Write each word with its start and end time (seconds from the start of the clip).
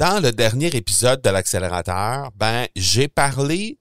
dans 0.00 0.18
le 0.18 0.32
dernier 0.32 0.68
épisode 0.68 1.20
de 1.20 1.28
l'accélérateur, 1.28 2.30
ben, 2.34 2.66
j'ai 2.74 3.06
parlé 3.06 3.76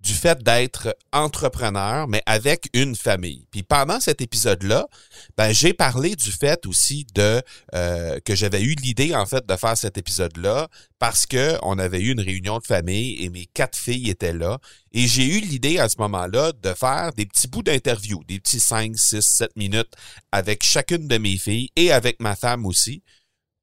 du 0.00 0.12
fait 0.12 0.42
d'être 0.42 0.96
entrepreneur, 1.12 2.08
mais 2.08 2.20
avec 2.26 2.68
une 2.72 2.96
famille. 2.96 3.46
Puis 3.52 3.62
pendant 3.62 4.00
cet 4.00 4.20
épisode-là, 4.20 4.88
ben, 5.36 5.52
j'ai 5.52 5.72
parlé 5.72 6.16
du 6.16 6.32
fait 6.32 6.66
aussi 6.66 7.06
de 7.14 7.40
euh, 7.76 8.18
que 8.24 8.34
j'avais 8.34 8.60
eu 8.60 8.74
l'idée 8.74 9.14
en 9.14 9.24
fait 9.24 9.46
de 9.46 9.54
faire 9.54 9.76
cet 9.76 9.96
épisode-là 9.98 10.66
parce 10.98 11.26
que 11.26 11.56
on 11.62 11.78
avait 11.78 12.00
eu 12.00 12.10
une 12.10 12.20
réunion 12.20 12.58
de 12.58 12.66
famille 12.66 13.22
et 13.22 13.28
mes 13.28 13.46
quatre 13.46 13.78
filles 13.78 14.10
étaient 14.10 14.32
là. 14.32 14.58
Et 14.90 15.06
j'ai 15.06 15.38
eu 15.38 15.38
l'idée 15.42 15.78
à 15.78 15.88
ce 15.88 15.94
moment-là 15.98 16.50
de 16.60 16.74
faire 16.74 17.12
des 17.12 17.26
petits 17.26 17.46
bouts 17.46 17.62
d'interview, 17.62 18.24
des 18.24 18.40
petits 18.40 18.58
5, 18.58 18.96
6, 18.96 19.20
7 19.22 19.56
minutes 19.56 19.92
avec 20.32 20.64
chacune 20.64 21.06
de 21.06 21.18
mes 21.18 21.38
filles 21.38 21.70
et 21.76 21.92
avec 21.92 22.20
ma 22.20 22.34
femme 22.34 22.66
aussi 22.66 23.04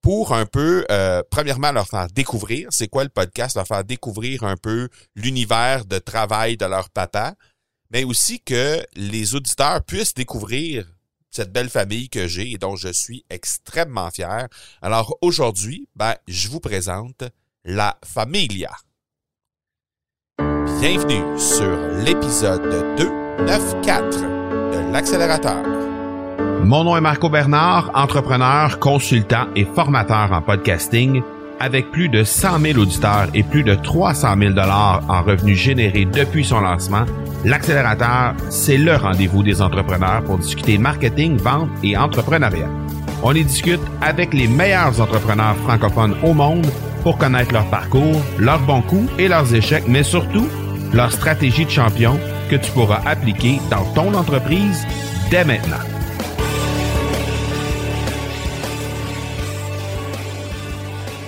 pour 0.01 0.33
un 0.33 0.45
peu, 0.45 0.85
euh, 0.91 1.21
premièrement, 1.29 1.71
leur 1.71 1.87
faire 1.87 2.07
découvrir, 2.07 2.67
c'est 2.71 2.87
quoi 2.87 3.03
le 3.03 3.09
podcast, 3.09 3.55
leur 3.55 3.67
faire 3.67 3.83
découvrir 3.83 4.43
un 4.43 4.55
peu 4.55 4.89
l'univers 5.15 5.85
de 5.85 5.99
travail 5.99 6.57
de 6.57 6.65
leur 6.65 6.89
papa, 6.89 7.35
mais 7.91 8.03
aussi 8.03 8.39
que 8.41 8.81
les 8.95 9.35
auditeurs 9.35 9.83
puissent 9.83 10.13
découvrir 10.13 10.85
cette 11.31 11.51
belle 11.51 11.69
famille 11.69 12.09
que 12.09 12.27
j'ai 12.27 12.51
et 12.51 12.57
dont 12.57 12.75
je 12.75 12.89
suis 12.89 13.25
extrêmement 13.29 14.09
fier. 14.09 14.47
Alors 14.81 15.17
aujourd'hui, 15.21 15.87
ben, 15.95 16.15
je 16.27 16.47
vous 16.49 16.59
présente 16.59 17.23
la 17.63 17.97
Familia. 18.03 18.71
Bienvenue 20.79 21.37
sur 21.37 21.77
l'épisode 22.05 22.95
294 22.97 24.21
de 24.21 24.91
l'accélérateur. 24.91 25.88
Mon 26.63 26.83
nom 26.83 26.97
est 26.97 27.01
Marco 27.01 27.29
Bernard, 27.29 27.89
entrepreneur, 27.93 28.79
consultant 28.79 29.47
et 29.55 29.65
formateur 29.65 30.31
en 30.31 30.41
podcasting. 30.41 31.21
Avec 31.59 31.89
plus 31.91 32.09
de 32.09 32.23
100 32.23 32.59
000 32.59 32.79
auditeurs 32.79 33.27
et 33.33 33.43
plus 33.43 33.63
de 33.63 33.75
300 33.75 34.35
000 34.37 34.53
dollars 34.53 35.01
en 35.09 35.23
revenus 35.23 35.57
générés 35.57 36.05
depuis 36.05 36.45
son 36.45 36.61
lancement, 36.61 37.05
l'accélérateur, 37.43 38.33
c'est 38.49 38.77
le 38.77 38.95
rendez-vous 38.95 39.41
des 39.41 39.61
entrepreneurs 39.61 40.23
pour 40.23 40.37
discuter 40.37 40.77
marketing, 40.77 41.37
vente 41.37 41.69
et 41.83 41.97
entrepreneuriat. 41.97 42.69
On 43.23 43.33
y 43.33 43.43
discute 43.43 43.81
avec 44.01 44.33
les 44.33 44.47
meilleurs 44.47 45.01
entrepreneurs 45.01 45.57
francophones 45.57 46.15
au 46.23 46.33
monde 46.33 46.67
pour 47.03 47.17
connaître 47.17 47.53
leur 47.53 47.65
parcours, 47.69 48.21
leurs 48.37 48.61
bons 48.61 48.81
coups 48.83 49.11
et 49.17 49.27
leurs 49.27 49.53
échecs, 49.53 49.85
mais 49.87 50.03
surtout 50.03 50.47
leur 50.93 51.11
stratégie 51.11 51.65
de 51.65 51.71
champion 51.71 52.17
que 52.49 52.55
tu 52.55 52.71
pourras 52.71 53.01
appliquer 53.05 53.59
dans 53.69 53.83
ton 53.93 54.13
entreprise 54.13 54.85
dès 55.29 55.43
maintenant. 55.43 55.98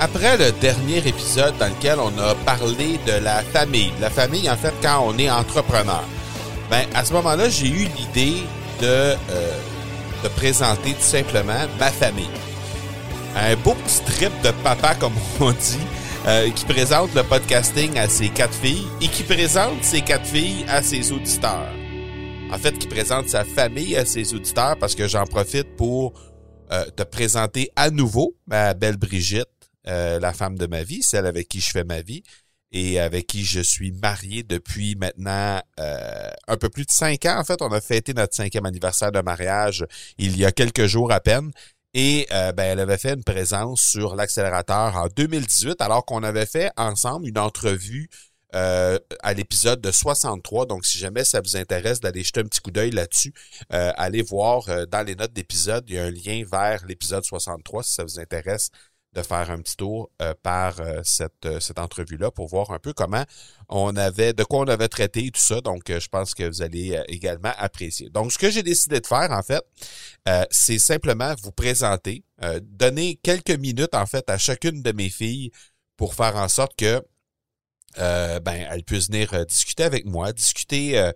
Après 0.03 0.35
le 0.35 0.51
dernier 0.53 0.97
épisode 0.97 1.55
dans 1.59 1.67
lequel 1.67 1.99
on 1.99 2.17
a 2.17 2.33
parlé 2.33 2.99
de 3.05 3.23
la 3.23 3.43
famille, 3.43 3.93
la 4.01 4.09
famille 4.09 4.49
en 4.49 4.57
fait 4.57 4.73
quand 4.81 5.05
on 5.05 5.15
est 5.19 5.29
entrepreneur, 5.29 6.03
ben 6.71 6.87
à 6.95 7.05
ce 7.05 7.13
moment-là 7.13 7.49
j'ai 7.49 7.67
eu 7.67 7.87
l'idée 7.95 8.37
de 8.81 8.87
euh, 8.87 9.15
de 10.23 10.27
présenter 10.29 10.93
tout 10.93 11.01
simplement 11.01 11.67
ma 11.79 11.91
famille. 11.91 12.25
Un 13.35 13.55
beau 13.57 13.75
petit 13.75 14.01
trip 14.05 14.31
de 14.41 14.49
papa 14.63 14.95
comme 14.99 15.13
on 15.39 15.51
dit, 15.51 15.77
euh, 16.25 16.49
qui 16.49 16.65
présente 16.65 17.13
le 17.13 17.21
podcasting 17.21 17.95
à 17.99 18.09
ses 18.09 18.29
quatre 18.29 18.55
filles 18.55 18.87
et 19.01 19.07
qui 19.07 19.21
présente 19.21 19.83
ses 19.83 20.01
quatre 20.01 20.25
filles 20.25 20.65
à 20.67 20.81
ses 20.81 21.11
auditeurs. 21.11 21.71
En 22.51 22.57
fait, 22.57 22.75
qui 22.79 22.87
présente 22.87 23.29
sa 23.29 23.43
famille 23.43 23.95
à 23.95 24.05
ses 24.05 24.33
auditeurs 24.33 24.77
parce 24.79 24.95
que 24.95 25.07
j'en 25.07 25.25
profite 25.25 25.75
pour 25.75 26.13
euh, 26.71 26.85
te 26.85 27.03
présenter 27.03 27.69
à 27.75 27.91
nouveau 27.91 28.33
ma 28.47 28.73
belle 28.73 28.97
Brigitte 28.97 29.50
euh, 29.87 30.19
la 30.19 30.33
femme 30.33 30.57
de 30.57 30.67
ma 30.67 30.83
vie, 30.83 31.01
celle 31.01 31.25
avec 31.25 31.47
qui 31.47 31.59
je 31.59 31.71
fais 31.71 31.83
ma 31.83 32.01
vie 32.01 32.21
et 32.71 32.99
avec 32.99 33.27
qui 33.27 33.43
je 33.43 33.59
suis 33.59 33.91
marié 33.91 34.43
depuis 34.43 34.95
maintenant 34.95 35.59
euh, 35.79 36.29
un 36.47 36.57
peu 36.57 36.69
plus 36.69 36.85
de 36.85 36.91
cinq 36.91 37.25
ans. 37.25 37.37
En 37.39 37.43
fait, 37.43 37.61
on 37.61 37.71
a 37.71 37.81
fêté 37.81 38.13
notre 38.13 38.35
cinquième 38.35 38.65
anniversaire 38.65 39.11
de 39.11 39.21
mariage 39.21 39.85
il 40.17 40.37
y 40.37 40.45
a 40.45 40.51
quelques 40.51 40.85
jours 40.85 41.11
à 41.11 41.19
peine. 41.19 41.51
Et 41.93 42.27
euh, 42.31 42.53
ben, 42.53 42.63
elle 42.63 42.79
avait 42.79 42.97
fait 42.97 43.13
une 43.13 43.23
présence 43.23 43.81
sur 43.81 44.15
l'accélérateur 44.15 44.95
en 44.95 45.07
2018, 45.07 45.81
alors 45.81 46.05
qu'on 46.05 46.23
avait 46.23 46.45
fait 46.45 46.71
ensemble 46.77 47.27
une 47.27 47.39
entrevue 47.39 48.09
à 48.53 49.33
l'épisode 49.33 49.79
de 49.79 49.91
63. 49.93 50.65
Donc, 50.65 50.85
si 50.85 50.97
jamais 50.97 51.23
ça 51.23 51.39
vous 51.39 51.55
intéresse 51.55 52.01
d'aller 52.01 52.21
jeter 52.21 52.41
un 52.41 52.43
petit 52.43 52.59
coup 52.59 52.71
d'œil 52.71 52.91
là-dessus, 52.91 53.33
allez 53.69 54.21
voir 54.21 54.65
dans 54.87 55.05
les 55.07 55.15
notes 55.15 55.31
d'épisode, 55.31 55.85
il 55.87 55.95
y 55.95 55.97
a 55.97 56.03
un 56.03 56.11
lien 56.11 56.43
vers 56.51 56.85
l'épisode 56.85 57.23
63 57.23 57.83
si 57.83 57.93
ça 57.93 58.03
vous 58.03 58.19
intéresse 58.19 58.69
de 59.13 59.21
faire 59.21 59.51
un 59.51 59.61
petit 59.61 59.75
tour 59.75 60.09
euh, 60.21 60.33
par 60.41 60.79
euh, 60.79 61.01
cette, 61.03 61.45
euh, 61.45 61.59
cette 61.59 61.79
entrevue-là 61.79 62.31
pour 62.31 62.47
voir 62.47 62.71
un 62.71 62.79
peu 62.79 62.93
comment 62.93 63.25
on 63.67 63.95
avait, 63.97 64.33
de 64.33 64.43
quoi 64.43 64.59
on 64.61 64.67
avait 64.67 64.87
traité 64.87 65.25
et 65.25 65.31
tout 65.31 65.41
ça. 65.41 65.59
Donc, 65.59 65.83
je 65.87 66.07
pense 66.07 66.33
que 66.33 66.43
vous 66.43 66.61
allez 66.61 67.01
également 67.07 67.51
apprécier. 67.57 68.09
Donc, 68.09 68.31
ce 68.31 68.37
que 68.37 68.49
j'ai 68.49 68.63
décidé 68.63 68.99
de 68.99 69.07
faire, 69.07 69.31
en 69.31 69.43
fait, 69.43 69.63
c'est 70.49 70.79
simplement 70.79 71.33
vous 71.41 71.51
présenter, 71.51 72.25
donner 72.61 73.15
quelques 73.23 73.51
minutes, 73.51 73.95
en 73.95 74.05
fait, 74.05 74.29
à 74.29 74.37
chacune 74.37 74.81
de 74.81 74.91
mes 74.91 75.09
filles 75.09 75.51
pour 75.95 76.15
faire 76.15 76.35
en 76.35 76.49
sorte 76.49 76.75
que 76.75 77.01
ben, 77.95 78.67
elles 78.69 78.83
puissent 78.83 79.07
venir 79.07 79.45
discuter 79.45 79.83
avec 79.83 80.05
moi, 80.05 80.33
discuter. 80.33 81.11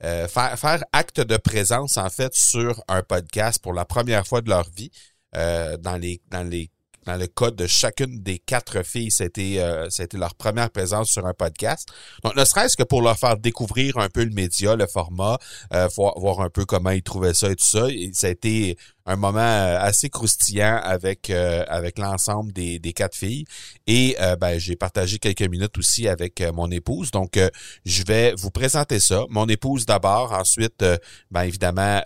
faire, 0.00 0.58
faire 0.58 0.84
acte 0.92 1.20
de 1.20 1.36
présence 1.36 1.98
en 1.98 2.08
fait 2.08 2.34
sur 2.34 2.82
un 2.88 3.02
podcast 3.02 3.62
pour 3.62 3.74
la 3.74 3.84
première 3.84 4.26
fois 4.26 4.40
de 4.40 4.48
leur 4.48 4.70
vie 4.70 4.90
dans 5.34 6.00
les 6.00 6.22
dans 6.30 6.48
les 6.48 6.70
dans 7.10 7.16
le 7.16 7.26
cas 7.26 7.50
de 7.50 7.66
chacune 7.66 8.22
des 8.22 8.38
quatre 8.38 8.84
filles, 8.84 9.10
c'était 9.10 9.56
euh, 9.58 9.90
c'était 9.90 10.16
leur 10.16 10.34
première 10.36 10.70
présence 10.70 11.10
sur 11.10 11.26
un 11.26 11.34
podcast. 11.34 11.88
Donc, 12.22 12.36
ne 12.36 12.44
serait-ce 12.44 12.76
que 12.76 12.84
pour 12.84 13.02
leur 13.02 13.18
faire 13.18 13.36
découvrir 13.36 13.98
un 13.98 14.08
peu 14.08 14.22
le 14.22 14.30
média, 14.30 14.76
le 14.76 14.86
format, 14.86 15.38
euh, 15.72 15.88
voir, 15.96 16.40
un 16.40 16.50
peu 16.50 16.64
comment 16.64 16.90
ils 16.90 17.02
trouvaient 17.02 17.34
ça 17.34 17.50
et 17.50 17.56
tout 17.56 17.64
ça. 17.64 17.86
Ça 18.12 18.28
a 18.28 18.30
été 18.30 18.76
un 19.06 19.16
moment 19.16 19.40
euh, 19.40 19.80
assez 19.80 20.08
croustillant 20.08 20.80
avec 20.84 21.30
avec 21.30 21.98
l'ensemble 21.98 22.52
des, 22.52 22.78
des 22.78 22.92
quatre 22.92 23.16
filles. 23.16 23.44
Et 23.88 24.16
ben, 24.40 24.58
j'ai 24.58 24.76
partagé 24.76 25.18
quelques 25.18 25.42
minutes 25.42 25.78
aussi 25.78 26.06
avec 26.06 26.40
mon 26.54 26.70
épouse. 26.70 27.10
Donc, 27.10 27.38
je 27.84 28.04
vais 28.04 28.34
vous 28.34 28.50
présenter 28.50 29.00
ça. 29.00 29.24
Mon 29.30 29.46
épouse 29.48 29.84
d'abord, 29.84 30.32
ensuite, 30.32 30.84
ben, 31.30 31.42
évidemment, 31.42 32.02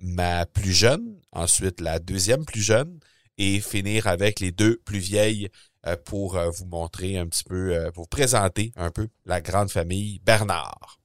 ma 0.00 0.46
plus 0.46 0.72
jeune, 0.72 1.16
ensuite 1.32 1.80
la 1.80 1.98
deuxième 1.98 2.44
plus 2.46 2.62
jeune 2.62 2.98
et 3.38 3.60
finir 3.60 4.06
avec 4.06 4.40
les 4.40 4.52
deux 4.52 4.76
plus 4.84 4.98
vieilles 4.98 5.48
euh, 5.86 5.96
pour 6.04 6.36
euh, 6.36 6.50
vous 6.50 6.66
montrer 6.66 7.16
un 7.18 7.26
petit 7.26 7.44
peu, 7.44 7.72
euh, 7.72 7.90
pour 7.92 8.04
vous 8.04 8.08
présenter 8.08 8.72
un 8.76 8.90
peu 8.90 9.08
la 9.26 9.40
grande 9.40 9.70
famille 9.70 10.20
Bernard. 10.24 10.98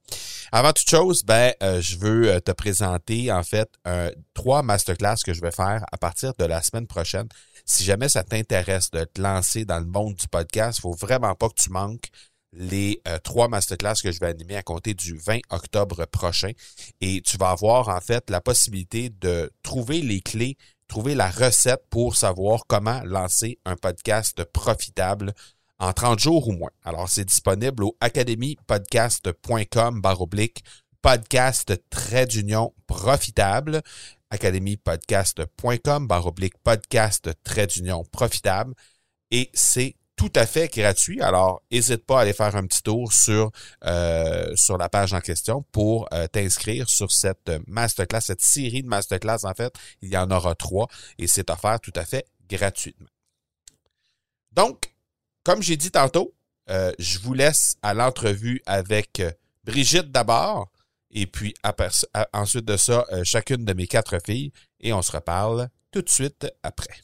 Avant 0.51 0.73
toute 0.73 0.89
chose, 0.89 1.23
ben, 1.23 1.53
je 1.61 1.97
veux 1.97 2.39
te 2.39 2.51
présenter 2.51 3.31
en 3.31 3.41
fait 3.41 3.67
trois 4.35 4.61
masterclass 4.61 5.15
que 5.25 5.33
je 5.33 5.41
vais 5.41 5.51
faire 5.51 5.83
à 5.91 5.97
partir 5.97 6.35
de 6.37 6.45
la 6.45 6.61
semaine 6.61 6.85
prochaine. 6.85 7.27
Si 7.65 7.83
jamais 7.83 8.07
ça 8.07 8.23
t'intéresse 8.23 8.91
de 8.91 9.03
te 9.03 9.19
lancer 9.19 9.65
dans 9.65 9.79
le 9.79 9.87
monde 9.87 10.13
du 10.13 10.27
podcast, 10.27 10.77
il 10.77 10.81
faut 10.81 10.93
vraiment 10.93 11.33
pas 11.33 11.49
que 11.49 11.59
tu 11.59 11.71
manques 11.71 12.09
les 12.51 13.01
trois 13.23 13.47
masterclass 13.47 13.95
que 14.03 14.11
je 14.11 14.19
vais 14.19 14.27
animer 14.27 14.55
à 14.55 14.61
compter 14.61 14.93
du 14.93 15.17
20 15.17 15.39
octobre 15.49 16.05
prochain. 16.05 16.51
Et 17.01 17.21
tu 17.21 17.37
vas 17.37 17.49
avoir 17.49 17.89
en 17.89 17.99
fait 17.99 18.29
la 18.29 18.39
possibilité 18.39 19.09
de 19.09 19.51
trouver 19.63 20.01
les 20.01 20.21
clés 20.21 20.55
trouver 20.93 21.15
la 21.15 21.31
recette 21.31 21.81
pour 21.89 22.15
savoir 22.15 22.67
comment 22.67 23.01
lancer 23.03 23.57
un 23.65 23.75
podcast 23.75 24.43
profitable 24.43 25.33
en 25.79 25.91
30 25.91 26.19
jours 26.19 26.49
ou 26.49 26.51
moins. 26.51 26.69
Alors, 26.83 27.09
c'est 27.09 27.25
disponible 27.25 27.83
au 27.83 27.97
academypodcast.com 27.99 30.01
baroblique 30.01 30.63
podcast 31.01 31.73
trait 31.89 32.27
d'union 32.27 32.75
profitable 32.85 33.81
academypodcast.com 34.29 36.05
baroblique 36.05 36.59
podcast 36.63 37.31
trait 37.43 37.65
d'union 37.65 38.03
profitable 38.11 38.75
et 39.31 39.49
c'est 39.55 39.95
tout 40.23 40.39
à 40.39 40.45
fait 40.45 40.73
gratuit. 40.73 41.21
Alors, 41.21 41.61
n'hésite 41.69 42.05
pas 42.05 42.19
à 42.19 42.21
aller 42.21 42.31
faire 42.31 42.55
un 42.55 42.65
petit 42.65 42.81
tour 42.81 43.11
sur, 43.11 43.51
euh, 43.83 44.55
la 44.79 44.87
page 44.89 45.13
en 45.13 45.19
question 45.19 45.65
pour 45.73 46.07
euh, 46.13 46.27
t'inscrire 46.27 46.89
sur 46.89 47.11
cette 47.11 47.51
masterclass, 47.67 48.21
cette 48.21 48.41
série 48.41 48.83
de 48.83 48.87
masterclass. 48.87 49.39
En 49.43 49.53
fait, 49.53 49.73
il 50.01 50.09
y 50.09 50.17
en 50.17 50.31
aura 50.31 50.55
trois 50.55 50.87
et 51.17 51.27
c'est 51.27 51.49
offert 51.49 51.79
tout 51.81 51.91
à 51.95 52.05
fait 52.05 52.25
gratuitement. 52.49 53.09
Donc, 54.53 54.93
comme 55.43 55.61
j'ai 55.61 55.75
dit 55.75 55.91
tantôt, 55.91 56.33
euh, 56.69 56.93
je 56.99 57.19
vous 57.19 57.33
laisse 57.33 57.75
à 57.81 57.93
l'entrevue 57.93 58.61
avec 58.65 59.21
Brigitte 59.65 60.09
d'abord 60.09 60.71
et 61.11 61.27
puis 61.27 61.53
ensuite 62.31 62.65
de 62.65 62.77
ça, 62.77 63.05
chacune 63.23 63.65
de 63.65 63.73
mes 63.73 63.87
quatre 63.87 64.19
filles 64.25 64.53
et 64.79 64.93
on 64.93 65.01
se 65.01 65.11
reparle 65.11 65.67
tout 65.91 66.01
de 66.01 66.09
suite 66.09 66.47
après. 66.63 66.95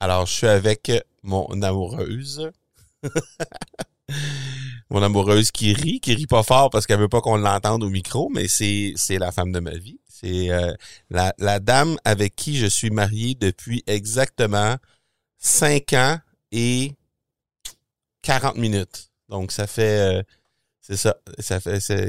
Alors, 0.00 0.26
je 0.26 0.32
suis 0.32 0.46
avec 0.46 0.90
mon 1.22 1.62
amoureuse. 1.62 2.50
mon 4.90 5.02
amoureuse 5.02 5.50
qui 5.50 5.72
rit, 5.72 6.00
qui 6.00 6.14
rit 6.14 6.26
pas 6.26 6.42
fort 6.42 6.70
parce 6.70 6.86
qu'elle 6.86 7.00
veut 7.00 7.08
pas 7.08 7.20
qu'on 7.20 7.36
l'entende 7.36 7.82
au 7.82 7.90
micro, 7.90 8.28
mais 8.30 8.48
c'est 8.48 9.18
la 9.18 9.32
femme 9.32 9.52
de 9.52 9.60
ma 9.60 9.76
vie. 9.76 9.98
C'est 10.08 10.50
euh, 10.50 10.72
la, 11.10 11.32
dame 11.58 11.96
avec 12.04 12.36
qui 12.36 12.56
je 12.56 12.66
suis 12.66 12.90
marié 12.90 13.34
depuis 13.34 13.82
exactement 13.86 14.76
cinq 15.38 15.92
ans 15.92 16.18
et 16.52 16.92
40 18.22 18.56
minutes. 18.56 19.10
Donc 19.28 19.52
ça 19.52 19.66
fait 19.66 20.18
euh, 20.18 20.22
c'est 20.80 20.96
ça, 20.96 21.16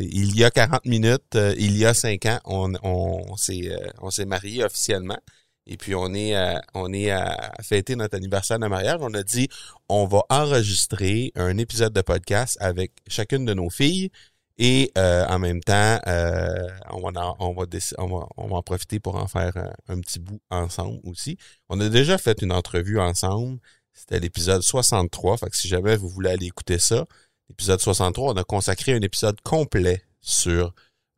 il 0.01 0.35
y 0.35 0.43
a 0.43 0.51
40 0.51 0.85
minutes, 0.85 1.35
euh, 1.35 1.55
il 1.57 1.77
y 1.77 1.85
a 1.85 1.93
cinq 1.93 2.25
ans, 2.25 2.39
on 2.43 2.73
on 2.83 3.37
s'est 3.37 4.25
marié 4.25 4.63
officiellement. 4.63 5.17
Et 5.67 5.77
puis 5.77 5.95
on 5.95 6.13
est 6.13 6.35
à, 6.35 6.61
on 6.73 6.93
est 6.93 7.09
à 7.11 7.53
fêter 7.61 7.95
notre 7.95 8.15
anniversaire 8.15 8.59
de 8.59 8.67
mariage. 8.67 8.97
On 9.01 9.13
a 9.13 9.23
dit 9.23 9.47
on 9.89 10.05
va 10.05 10.23
enregistrer 10.29 11.31
un 11.35 11.57
épisode 11.57 11.93
de 11.93 12.01
podcast 12.01 12.57
avec 12.61 12.91
chacune 13.07 13.45
de 13.45 13.53
nos 13.53 13.69
filles 13.69 14.11
et 14.57 14.91
euh, 14.97 15.25
en 15.27 15.39
même 15.39 15.61
temps 15.61 15.99
euh, 16.07 16.67
on 16.91 17.01
va 17.01 17.19
en, 17.19 17.35
on 17.39 17.53
va, 17.53 17.65
on 17.97 18.07
va 18.07 18.27
on 18.37 18.47
va 18.47 18.55
en 18.57 18.61
profiter 18.61 18.99
pour 18.99 19.15
en 19.15 19.27
faire 19.27 19.53
un, 19.87 19.99
petit 19.99 20.19
bout 20.19 20.39
ensemble 20.49 20.99
aussi. 21.05 21.37
On 21.69 21.79
a 21.79 21.89
déjà 21.89 22.17
fait 22.17 22.41
une 22.41 22.51
entrevue 22.51 22.99
ensemble. 22.99 23.59
C'était 23.93 24.19
l'épisode 24.19 24.61
63. 24.61 25.37
Fait 25.37 25.49
que 25.49 25.57
si 25.57 25.67
jamais 25.67 25.95
vous 25.95 26.09
voulez 26.09 26.29
aller 26.29 26.47
écouter 26.47 26.79
ça, 26.79 27.05
l'épisode 27.49 27.79
63, 27.79 28.33
on 28.33 28.37
a 28.37 28.43
consacré 28.43 28.93
un 28.93 29.01
épisode 29.01 29.39
complet 29.41 30.03
sur 30.21 30.73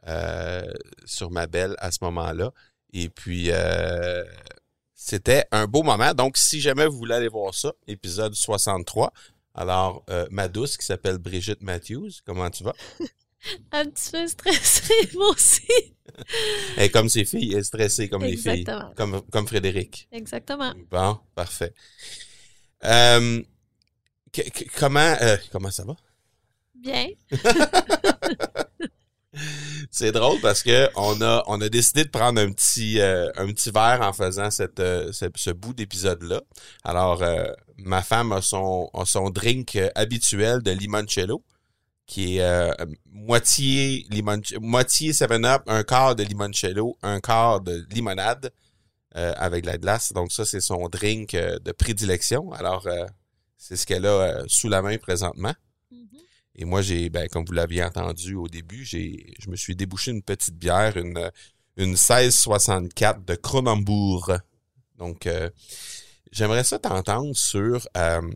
euh, 0.08 0.72
sur 1.06 1.32
ma 1.32 1.48
belle 1.48 1.76
à 1.80 1.92
ce 1.92 2.00
moment-là. 2.04 2.52
Et 2.94 3.10
puis, 3.10 3.52
euh, 3.52 4.24
c'était 4.94 5.46
un 5.52 5.68
beau 5.68 5.84
moment. 5.84 6.14
Donc, 6.14 6.38
si 6.38 6.62
jamais 6.62 6.88
vous 6.88 6.98
voulez 6.98 7.16
aller 7.16 7.28
voir 7.28 7.54
ça, 7.54 7.74
épisode 7.88 8.34
63. 8.34 9.12
Alors, 9.54 10.04
euh, 10.10 10.28
ma 10.30 10.48
douce 10.48 10.78
qui 10.78 10.86
s'appelle 10.86 11.18
Brigitte 11.18 11.62
Matthews, 11.62 12.12
comment 12.26 12.50
tu 12.50 12.64
vas? 12.64 12.74
un 13.72 13.86
petit 13.86 14.12
peu 14.12 14.28
stressée, 14.28 15.10
moi 15.16 15.30
aussi. 15.30 15.68
et 16.78 16.90
comme 16.90 17.10
ses 17.10 17.26
filles, 17.26 17.54
elle 17.54 17.60
est 17.60 17.64
stressée 17.64 18.08
comme 18.10 18.24
les 18.24 18.38
filles. 18.38 18.66
Comme, 18.96 19.22
comme 19.32 19.48
Frédéric. 19.48 20.08
Exactement. 20.12 20.74
Bon, 20.92 21.20
parfait. 21.36 21.74
Euh, 22.84 23.42
comment, 24.76 25.16
comment 25.52 25.72
ça 25.72 25.86
va? 25.86 25.96
Bien. 26.76 27.08
C'est 29.92 30.12
drôle 30.12 30.40
parce 30.42 30.64
que 30.64 30.90
on 30.96 31.22
a 31.22 31.44
on 31.48 31.62
a 31.62 31.70
décidé 31.70 32.04
de 32.04 32.10
prendre 32.10 32.42
un 32.42 32.52
petit 32.52 33.00
euh, 33.00 33.32
verre 33.74 34.02
en 34.02 34.14
faisant 34.14 34.50
euh, 34.80 35.12
ce, 35.12 35.52
bout 35.52 35.74
d'épisode 35.74 36.24
là. 36.24 36.42
Alors 36.84 37.24
euh, 37.24 37.46
ma 37.78 38.02
femme 38.02 38.32
a 38.32 38.42
son 38.42 38.90
son 39.06 39.30
drink 39.30 39.78
habituel 39.96 40.62
de 40.62 40.72
limoncello 40.72 41.44
qui 42.06 42.38
est 42.38 42.72
moitié 43.12 44.06
limon 44.10 44.42
moitié 44.62 45.14
7 45.14 45.32
Up, 45.46 45.64
un 45.68 45.84
quart 45.84 46.16
de 46.16 46.24
limoncello, 46.24 46.98
un 47.04 47.20
quart 47.20 47.60
de 47.62 47.86
limonade 47.92 48.52
avec 49.14 49.66
la 49.66 49.78
glace. 49.78 50.14
Donc 50.14 50.32
ça 50.32 50.46
c'est 50.46 50.62
son 50.62 50.88
drink 50.90 51.32
de 51.36 51.72
prédilection. 51.72 52.52
Alors 52.54 52.88
c'est 53.58 53.76
ce 53.76 53.86
qu'elle 53.86 54.06
a 54.06 54.44
sous 54.48 54.70
la 54.70 54.82
main 54.82 54.98
présentement. 54.98 55.54
Et 56.58 56.66
moi, 56.66 56.82
j'ai, 56.82 57.10
ben, 57.10 57.28
comme 57.30 57.46
vous 57.46 57.54
l'aviez 57.54 57.84
entendu 57.84 58.36
au 58.36 58.48
début, 58.48 58.84
j'ai, 58.84 59.34
je 59.40 59.50
me 59.50 59.56
suis 59.56 59.76
débouché 59.76 60.12
une 60.12 60.24
petite 60.24 60.56
bière, 60.56 60.98
une, 60.98 61.32
une 61.78 61.92
1664 61.92 63.24
de 63.26 63.36
Cronenbourg. 63.36 64.34
Donc, 64.98 65.28
euh, 65.28 65.50
j'aimerais 66.32 66.64
ça 66.64 66.80
t'entendre 66.80 67.36
sur, 67.36 67.88
euh, 67.96 68.32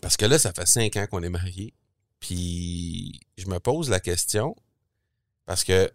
parce 0.00 0.16
que 0.16 0.24
là, 0.24 0.38
ça 0.38 0.52
fait 0.52 0.66
cinq 0.66 0.96
ans 0.96 1.06
qu'on 1.06 1.22
est 1.22 1.28
mariés. 1.28 1.74
Puis, 2.20 3.20
je 3.36 3.46
me 3.48 3.60
pose 3.60 3.90
la 3.90 4.00
question, 4.00 4.56
parce 5.44 5.62
que 5.62 5.90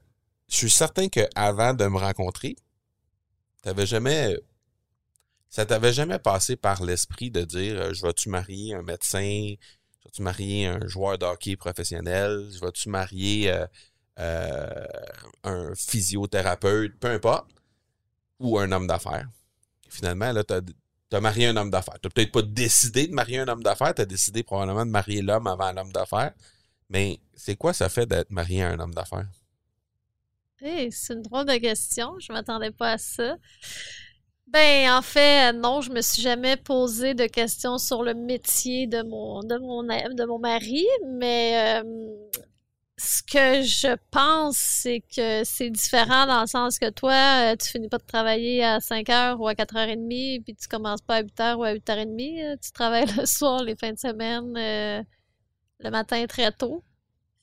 je 0.47 0.55
suis 0.55 0.69
certain 0.69 1.09
qu'avant 1.09 1.73
de 1.73 1.85
me 1.87 1.97
rencontrer, 1.97 2.55
t'avais 3.63 3.87
jamais, 3.87 4.37
ça 5.49 5.65
t'avait 5.65 5.93
jamais 5.93 6.19
passé 6.19 6.55
par 6.55 6.83
l'esprit 6.83 7.31
de 7.31 7.43
dire, 7.43 7.81
euh, 7.81 7.93
je 7.93 8.05
vais-tu 8.05 8.29
marier 8.29 8.75
un 8.75 8.83
médecin, 8.83 9.55
Vas-tu 10.11 10.23
marier 10.23 10.65
un 10.65 10.87
joueur 10.87 11.17
de 11.17 11.25
hockey 11.25 11.55
professionnel? 11.55 12.49
Vas-tu 12.61 12.89
marier 12.89 13.49
euh, 13.49 13.65
euh, 14.19 14.85
un 15.45 15.73
physiothérapeute? 15.73 16.99
Peu 16.99 17.07
importe. 17.07 17.49
Ou 18.39 18.59
un 18.59 18.69
homme 18.73 18.87
d'affaires. 18.87 19.29
Finalement, 19.87 20.33
là, 20.33 20.43
tu 20.43 20.53
as, 20.53 21.21
marié 21.21 21.47
un 21.47 21.55
homme 21.55 21.71
d'affaires. 21.71 21.97
Tu 22.01 22.07
n'as 22.07 22.11
peut-être 22.11 22.33
pas 22.33 22.41
décidé 22.41 23.07
de 23.07 23.13
marier 23.13 23.39
un 23.39 23.47
homme 23.47 23.63
d'affaires. 23.63 23.95
Tu 23.95 24.01
as 24.01 24.05
décidé 24.05 24.43
probablement 24.43 24.85
de 24.85 24.91
marier 24.91 25.21
l'homme 25.21 25.47
avant 25.47 25.71
l'homme 25.71 25.93
d'affaires. 25.93 26.33
Mais 26.89 27.21
c'est 27.33 27.55
quoi 27.55 27.71
ça 27.71 27.87
fait 27.87 28.05
d'être 28.05 28.31
marié 28.31 28.63
à 28.63 28.71
un 28.71 28.79
homme 28.79 28.93
d'affaires? 28.93 29.29
c'est 30.59 31.13
une 31.13 31.21
drôle 31.21 31.45
de 31.45 31.57
question. 31.57 32.19
Je 32.19 32.33
m'attendais 32.33 32.71
pas 32.71 32.91
à 32.91 32.97
ça. 32.97 33.37
Ben, 34.51 34.91
en 34.91 35.01
fait, 35.01 35.53
non, 35.53 35.79
je 35.81 35.91
me 35.91 36.01
suis 36.01 36.21
jamais 36.21 36.57
posé 36.57 37.13
de 37.13 37.25
questions 37.25 37.77
sur 37.77 38.03
le 38.03 38.13
métier 38.13 38.85
de 38.85 39.01
mon, 39.01 39.39
de 39.43 39.57
mon, 39.57 39.81
de 39.83 40.25
mon 40.25 40.39
mari, 40.39 40.85
mais 41.07 41.81
euh, 41.81 41.83
ce 42.97 43.23
que 43.23 43.63
je 43.63 43.95
pense, 44.11 44.57
c'est 44.57 45.01
que 45.15 45.43
c'est 45.45 45.69
différent 45.69 46.27
dans 46.27 46.41
le 46.41 46.47
sens 46.47 46.79
que 46.79 46.89
toi, 46.89 47.53
euh, 47.53 47.55
tu 47.55 47.69
finis 47.69 47.87
pas 47.87 47.97
de 47.97 48.03
travailler 48.05 48.63
à 48.63 48.81
5 48.81 49.09
heures 49.09 49.39
ou 49.39 49.47
à 49.47 49.55
4 49.55 49.77
heures 49.77 49.87
et 49.89 49.95
demie, 49.95 50.41
puis 50.41 50.53
tu 50.55 50.67
commences 50.67 51.01
pas 51.01 51.15
à 51.17 51.21
8 51.21 51.39
heures 51.39 51.59
ou 51.59 51.63
à 51.63 51.71
8 51.71 51.89
heures 51.89 51.97
et 51.99 52.05
demie. 52.05 52.41
Tu 52.61 52.71
travailles 52.73 53.05
le 53.17 53.25
soir, 53.25 53.63
les 53.63 53.75
fins 53.77 53.93
de 53.93 53.99
semaine, 53.99 54.53
euh, 54.57 55.01
le 55.79 55.89
matin 55.91 56.25
très 56.27 56.51
tôt. 56.51 56.83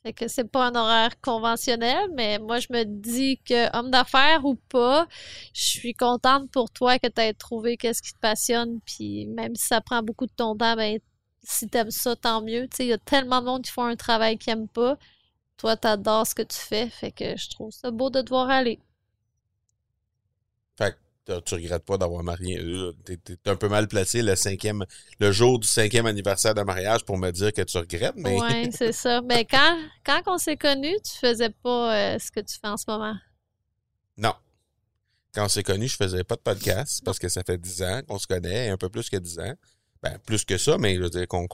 Fait 0.05 0.13
que 0.13 0.29
c'est 0.29 0.45
pas 0.45 0.69
un 0.69 0.75
horaire 0.75 1.21
conventionnel, 1.21 2.09
mais 2.15 2.39
moi, 2.39 2.61
je 2.61 2.69
me 2.71 2.85
dis 2.85 3.39
que 3.39 3.77
homme 3.77 3.91
d'affaires 3.91 4.45
ou 4.45 4.55
pas, 4.55 5.07
je 5.53 5.63
suis 5.65 5.95
contente 5.95 6.51
pour 6.51 6.71
toi 6.71 6.99
que 6.99 7.09
tu 7.09 7.21
aies 7.21 7.35
trouvé 7.35 7.77
qu'est-ce 7.77 8.03
qui 8.03 8.13
te 8.13 8.19
passionne. 8.21 8.81
Puis 8.87 9.27
même 9.27 9.57
si 9.57 9.67
ça 9.67 9.81
prend 9.81 10.03
beaucoup 10.03 10.27
de 10.27 10.33
ton 10.33 10.57
temps, 10.57 10.77
ben, 10.77 10.99
si 11.43 11.69
t'aimes 11.69 11.91
ça, 11.91 12.15
tant 12.17 12.43
mieux. 12.43 12.69
Tu 12.69 12.77
sais, 12.77 12.85
il 12.87 12.89
y 12.89 12.93
a 12.93 12.99
tellement 12.99 13.41
de 13.41 13.47
monde 13.47 13.63
qui 13.63 13.73
font 13.73 13.85
un 13.85 13.97
travail 13.97 14.39
qu'ils 14.39 14.55
n'aiment 14.55 14.69
pas. 14.69 14.99
Toi, 15.57 15.77
t'adores 15.77 16.27
ce 16.27 16.35
que 16.35 16.43
tu 16.43 16.59
fais. 16.59 16.89
Fait 16.89 17.13
que 17.13 17.37
je 17.37 17.51
trouve 17.51 17.73
ça 17.73 17.91
beau 17.91 18.11
de 18.11 18.23
te 18.23 18.29
voir 18.29 18.51
aller. 18.51 18.79
Fait 20.77 20.97
tu 21.45 21.55
regrettes 21.55 21.85
pas 21.85 21.99
d'avoir 21.99 22.23
marié. 22.23 22.59
Euh, 22.59 22.93
t'es, 23.05 23.19
un 23.47 23.57
peu 23.57 23.69
mal 23.69 23.89
placé 23.89 24.23
le 24.23 24.37
cinquième, 24.37 24.85
le 25.21 25.33
jour 25.33 25.59
du 25.59 25.67
cinquième 25.67 26.07
anniversaire 26.07 26.55
de 26.55 26.63
mariage 26.63 27.05
pour 27.05 27.19
me 27.19 27.31
dire 27.31 27.53
que 27.53 27.63
tu 27.63 27.79
regrettes, 27.79 28.17
mais. 28.17 28.39
Oui, 28.41 28.71
c'est 28.77 28.93
ça. 28.93 29.21
Mais 29.23 29.45
quand, 29.45 29.79
quand 30.05 30.23
on 30.27 30.39
s'est 30.39 30.57
connus, 30.57 30.97
tu 31.05 31.19
faisais 31.19 31.51
pas 31.51 31.95
euh, 31.95 32.19
ce 32.19 32.31
que 32.31 32.41
tu 32.41 32.59
fais 32.61 32.69
en 32.69 32.77
ce 32.77 32.85
moment? 32.89 33.17
Non. 34.17 34.35
Quand 35.35 35.45
on 35.45 35.49
s'est 35.49 35.63
connus, 35.63 35.89
je 35.89 35.97
faisais 35.97 36.25
pas 36.25 36.37
de 36.37 36.41
podcast 36.41 37.03
parce 37.05 37.19
que 37.19 37.29
ça 37.29 37.43
fait 37.45 37.59
dix 37.59 37.83
ans 37.83 38.01
qu'on 38.09 38.19
se 38.19 38.27
connaît, 38.27 38.71
un 38.71 38.77
peu 38.77 38.89
plus 38.89 39.09
que 39.11 39.17
dix 39.17 39.39
ans. 39.39 39.55
Ben, 40.03 40.17
plus 40.25 40.45
que 40.45 40.57
ça, 40.59 40.79
mais 40.79 40.95
je 40.95 41.01
veux 41.01 41.11
dire 41.11 41.27
qu'on, 41.27 41.47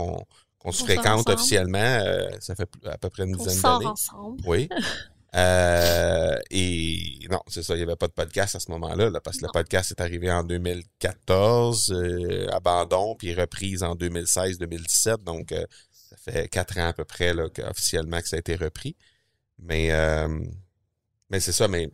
se 0.70 0.84
fréquente 0.84 1.28
officiellement, 1.28 1.78
euh, 1.78 2.28
ça 2.40 2.54
fait 2.54 2.68
à 2.84 2.98
peu 2.98 3.10
près 3.10 3.24
une 3.24 3.36
dizaine 3.36 3.60
d'années. 3.60 3.86
ensemble. 3.86 4.40
Oui. 4.46 4.68
Euh, 5.34 6.36
et 6.50 7.18
non, 7.30 7.40
c'est 7.48 7.62
ça, 7.62 7.74
il 7.74 7.78
n'y 7.78 7.82
avait 7.82 7.96
pas 7.96 8.06
de 8.06 8.12
podcast 8.12 8.54
à 8.54 8.60
ce 8.60 8.70
moment-là, 8.70 9.10
parce 9.20 9.38
que 9.38 9.46
le 9.46 9.52
podcast 9.52 9.90
est 9.90 10.00
arrivé 10.00 10.30
en 10.30 10.44
2014, 10.44 11.92
euh, 11.92 12.46
abandon, 12.52 13.16
puis 13.16 13.34
reprise 13.34 13.82
en 13.82 13.96
2016-2017, 13.96 15.24
donc 15.24 15.50
euh, 15.50 15.64
ça 15.90 16.16
fait 16.16 16.48
quatre 16.48 16.78
ans 16.78 16.88
à 16.88 16.92
peu 16.92 17.04
près 17.04 17.34
là, 17.34 17.48
officiellement 17.68 18.20
que 18.20 18.28
ça 18.28 18.36
a 18.36 18.38
été 18.38 18.54
repris. 18.54 18.96
Mais, 19.58 19.90
mais 21.30 21.40
c'est 21.40 21.52
ça, 21.52 21.68
mais 21.68 21.88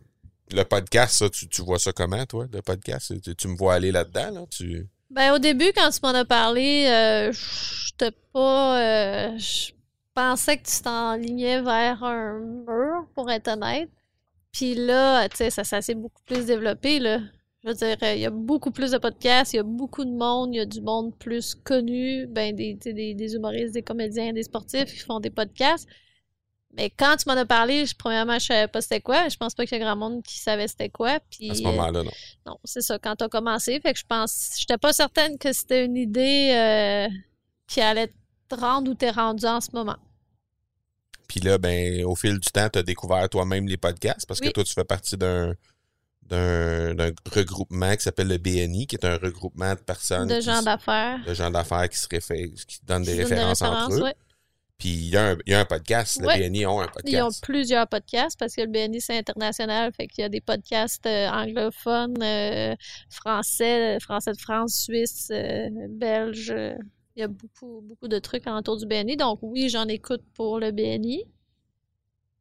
le 0.50 0.64
podcast, 0.64 1.14
ça, 1.14 1.30
tu, 1.30 1.62
vois 1.62 1.78
ça 1.78 1.92
comment, 1.92 2.24
toi, 2.26 2.46
le 2.52 2.62
podcast? 2.62 3.12
Tu, 3.36 3.48
me 3.48 3.56
vois 3.56 3.74
aller 3.74 3.92
là-dedans, 3.92 4.30
là? 4.30 4.46
Tu... 4.50 4.88
Ben, 5.10 5.34
au 5.34 5.38
début, 5.38 5.72
quand 5.74 5.90
tu 5.90 6.00
m'en 6.02 6.14
as 6.14 6.24
parlé, 6.24 6.84
je 7.32 7.92
n'étais 7.92 8.16
pas 8.32 9.30
pensais 10.14 10.56
que 10.58 10.68
tu 10.68 10.82
t'enlignais 10.82 11.62
vers 11.62 12.02
un 12.02 12.38
mur, 12.38 13.06
pour 13.14 13.30
être 13.30 13.48
honnête. 13.48 13.90
Puis 14.52 14.74
là, 14.74 15.28
tu 15.28 15.36
sais, 15.36 15.50
ça, 15.50 15.80
s'est 15.80 15.94
beaucoup 15.94 16.22
plus 16.26 16.46
développé, 16.46 16.98
là. 16.98 17.20
Je 17.62 17.68
veux 17.68 17.74
dire, 17.74 17.96
il 18.02 18.20
y 18.20 18.26
a 18.26 18.30
beaucoup 18.30 18.70
plus 18.70 18.92
de 18.92 18.98
podcasts, 18.98 19.52
il 19.52 19.56
y 19.56 19.60
a 19.60 19.64
beaucoup 19.64 20.04
de 20.04 20.10
monde, 20.10 20.54
il 20.54 20.58
y 20.58 20.60
a 20.60 20.64
du 20.64 20.80
monde 20.80 21.14
plus 21.18 21.54
connu, 21.54 22.26
ben 22.26 22.56
des, 22.56 22.72
des, 22.74 23.14
des, 23.14 23.34
humoristes, 23.34 23.74
des 23.74 23.82
comédiens, 23.82 24.32
des 24.32 24.44
sportifs 24.44 24.86
qui 24.86 25.00
font 25.00 25.20
des 25.20 25.28
podcasts. 25.28 25.86
Mais 26.72 26.88
quand 26.88 27.16
tu 27.16 27.28
m'en 27.28 27.34
as 27.34 27.44
parlé, 27.44 27.84
je, 27.84 27.94
premièrement, 27.94 28.38
je 28.38 28.46
savais 28.46 28.68
pas 28.68 28.80
c'était 28.80 29.00
quoi. 29.00 29.28
Je 29.28 29.36
pense 29.36 29.54
pas 29.54 29.66
qu'il 29.66 29.76
y 29.76 29.82
a 29.82 29.84
grand 29.84 29.96
monde 29.96 30.22
qui 30.22 30.38
savait 30.38 30.68
c'était 30.68 30.88
quoi. 30.88 31.20
Puis, 31.30 31.50
à 31.50 31.54
ce 31.54 31.62
moment-là, 31.64 32.02
non. 32.02 32.10
non, 32.46 32.58
c'est 32.64 32.80
ça, 32.80 32.98
quand 32.98 33.16
tu 33.16 33.24
as 33.24 33.28
commencé. 33.28 33.78
Fait 33.80 33.92
que 33.92 33.98
je 33.98 34.06
pense, 34.06 34.54
j'étais 34.58 34.78
pas 34.78 34.94
certaine 34.94 35.36
que 35.36 35.52
c'était 35.52 35.84
une 35.84 35.96
idée 35.96 36.52
euh, 36.54 37.08
qui 37.66 37.82
allait 37.82 38.12
te 38.50 38.60
rendre 38.60 38.90
où 38.90 38.94
t'es 38.94 39.10
rendu 39.10 39.46
en 39.46 39.60
ce 39.60 39.70
moment. 39.72 39.96
Puis 41.28 41.40
là, 41.40 41.58
ben, 41.58 42.04
au 42.04 42.16
fil 42.16 42.38
du 42.38 42.50
temps, 42.50 42.68
tu 42.68 42.78
as 42.78 42.82
découvert 42.82 43.28
toi-même 43.28 43.66
les 43.68 43.76
podcasts 43.76 44.26
parce 44.26 44.40
que 44.40 44.48
toi, 44.48 44.64
tu 44.64 44.72
fais 44.72 44.84
partie 44.84 45.16
d'un 45.16 45.54
d'un 46.22 47.10
regroupement 47.32 47.96
qui 47.96 48.02
s'appelle 48.02 48.28
le 48.28 48.38
BNI, 48.38 48.86
qui 48.86 48.94
est 48.94 49.04
un 49.04 49.16
regroupement 49.16 49.74
de 49.74 49.80
personnes. 49.80 50.28
De 50.28 50.40
gens 50.40 50.62
d'affaires. 50.62 51.18
De 51.26 51.34
gens 51.34 51.50
d'affaires 51.50 51.88
qui 51.88 51.98
se 51.98 52.06
qui 52.06 52.78
donnent 52.84 53.02
des 53.02 53.14
références, 53.14 53.62
entre 53.62 54.06
eux. 54.06 54.12
Puis 54.78 54.90
il 54.90 55.08
y, 55.08 55.16
a 55.16 55.30
un- 55.32 55.36
il 55.44 55.52
y 55.52 55.54
a 55.54 55.60
un 55.60 55.64
podcast, 55.64 56.20
le 56.20 56.28
Ouais. 56.28 56.38
BNI 56.48 56.66
ont 56.66 56.80
un 56.80 56.84
Ils 57.04 57.16
ont 57.16 57.24
podcast. 57.26 57.42
plusieurs 57.44 57.86
podcasts 57.88 58.38
parce 58.38 58.54
que 58.54 58.60
le 58.62 58.68
BNI, 58.68 59.00
c'est 59.00 59.18
international. 59.18 59.92
Fait 59.92 60.06
qu'il 60.06 60.22
y 60.22 60.24
a 60.24 60.28
des 60.28 60.40
podcasts 60.40 61.04
euh, 61.04 61.28
anglophones, 61.28 62.22
euh, 62.22 62.74
français, 63.10 63.96
euh, 63.96 64.00
français 64.00 64.32
de 64.32 64.40
France, 64.40 64.74
suisse, 64.84 65.28
euh, 65.32 65.68
belge. 65.90 66.54
Il 67.20 67.24
y 67.24 67.24
a 67.24 67.28
beaucoup, 67.28 68.08
de 68.08 68.18
trucs 68.18 68.46
alentour 68.46 68.78
du 68.78 68.86
BNI. 68.86 69.18
Donc 69.18 69.40
oui, 69.42 69.68
j'en 69.68 69.86
écoute 69.88 70.22
pour 70.32 70.58
le 70.58 70.70
BNI. 70.70 71.26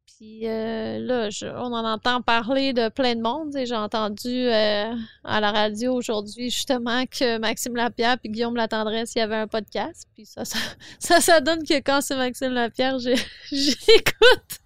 Puis 0.06 0.48
euh, 0.48 0.98
là, 1.00 1.28
on 1.56 1.74
en 1.74 1.84
entend 1.84 2.22
parler 2.22 2.72
de 2.72 2.88
plein 2.88 3.14
de 3.14 3.20
monde. 3.20 3.54
J'ai 3.62 3.76
entendu 3.76 4.46
euh, 4.48 4.94
à 5.22 5.40
la 5.42 5.52
radio 5.52 5.92
aujourd'hui 5.92 6.48
justement 6.48 7.04
que 7.04 7.36
Maxime 7.36 7.76
Lapierre 7.76 8.16
et 8.24 8.30
Guillaume 8.30 8.56
Latendresse, 8.56 9.14
il 9.16 9.18
y 9.18 9.20
avait 9.20 9.36
un 9.36 9.48
podcast. 9.48 10.08
Puis 10.14 10.24
ça, 10.24 10.46
ça, 10.46 10.58
ça, 10.98 11.20
ça 11.20 11.42
donne 11.42 11.62
que 11.62 11.74
quand 11.80 12.00
c'est 12.00 12.16
Maxime 12.16 12.52
Lapierre, 12.54 12.98
j'écoute. 13.52 14.60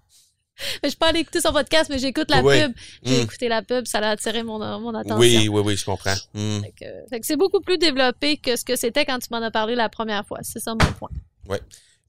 Je 0.85 0.95
peux 0.97 1.07
aller 1.07 1.21
écouter 1.21 1.41
son 1.41 1.53
podcast, 1.53 1.91
mais 1.91 1.99
j'écoute 1.99 2.31
la 2.31 2.43
Oui. 2.43 2.61
pub. 2.61 2.73
J'ai 3.03 3.19
Mm. 3.19 3.23
écouté 3.23 3.49
la 3.49 3.63
pub, 3.63 3.87
ça 3.87 3.99
a 3.99 4.11
attiré 4.11 4.43
mon, 4.43 4.59
mon 4.81 4.95
attention. 4.95 5.17
Oui, 5.19 5.49
oui, 5.49 5.63
oui, 5.65 5.77
je 5.77 5.85
comprends. 5.85 6.15
Mm. 6.35 6.61
Que 6.81 6.87
c'est 7.23 7.37
beaucoup 7.37 7.61
plus 7.61 7.79
développé 7.79 8.37
que 8.37 8.57
ce 8.57 8.65
que 8.65 8.77
c'était 8.77 9.05
quand 9.05 9.19
tu 9.19 9.29
m'en 9.31 9.43
as 9.43 9.51
parlé 9.51 9.75
la 9.75 9.89
première 9.89 10.27
fois. 10.27 10.39
C'est 10.43 10.61
ça 10.61 10.73
mon 10.73 10.93
point. 10.93 11.11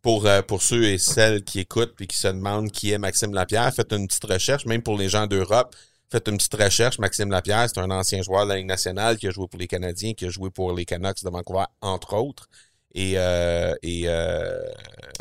Pour, 0.01 0.27
euh, 0.27 0.43
pour 0.43 0.61
ceux 0.61 0.83
et 0.83 0.97
celles 0.99 1.43
qui 1.43 1.59
écoutent 1.61 1.99
et 1.99 2.05
qui 2.05 2.17
se 2.17 2.27
demandent 2.27 2.71
qui 2.71 2.91
est 2.91 2.99
Maxime 2.99 3.33
Lapierre, 3.33 3.73
faites 3.73 3.91
une 3.91 4.07
petite 4.07 4.25
recherche, 4.25 4.65
même 4.65 4.83
pour 4.83 4.97
les 4.99 5.09
gens 5.09 5.25
d'Europe, 5.25 5.75
faites 6.11 6.27
une 6.27 6.37
petite 6.37 6.53
recherche. 6.53 6.99
Maxime 6.99 7.31
Lapierre, 7.31 7.67
c'est 7.67 7.79
un 7.81 7.89
ancien 7.89 8.21
joueur 8.21 8.43
de 8.45 8.49
la 8.49 8.57
Ligue 8.57 8.67
nationale 8.67 9.17
qui 9.17 9.27
a 9.27 9.31
joué 9.31 9.47
pour 9.47 9.59
les 9.59 9.65
Canadiens, 9.67 10.13
qui 10.13 10.25
a 10.25 10.29
joué 10.29 10.51
pour 10.51 10.73
les 10.75 10.85
Canucks 10.85 11.23
de 11.23 11.29
Vancouver, 11.31 11.63
entre 11.81 12.13
autres. 12.17 12.47
Et, 12.97 13.15
euh, 13.17 13.75
et 13.83 14.03
euh, 14.07 14.57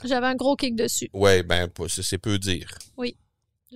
J'avais 0.05 0.29
un 0.29 0.37
gros 0.37 0.55
kick 0.55 0.77
dessus. 0.77 1.11
ouais, 1.13 1.43
ben, 1.43 1.69
c'est 1.89 2.19
peu 2.19 2.39
dire. 2.39 2.69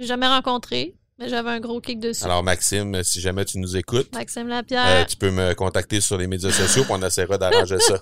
J'ai 0.00 0.06
jamais 0.06 0.28
rencontré, 0.28 0.94
mais 1.18 1.28
j'avais 1.28 1.50
un 1.50 1.58
gros 1.58 1.80
kick 1.80 1.98
dessus. 1.98 2.22
Alors, 2.24 2.44
Maxime, 2.44 3.02
si 3.02 3.20
jamais 3.20 3.44
tu 3.44 3.58
nous 3.58 3.76
écoutes, 3.76 4.14
Maxime 4.14 4.46
euh, 4.46 4.50
Lapierre. 4.50 5.04
tu 5.08 5.16
peux 5.16 5.32
me 5.32 5.52
contacter 5.54 6.00
sur 6.00 6.16
les 6.16 6.28
médias 6.28 6.52
sociaux 6.52 6.84
puis 6.84 6.92
on 6.96 7.02
essaiera 7.02 7.36
d'arranger 7.36 7.80
ça. 7.80 7.98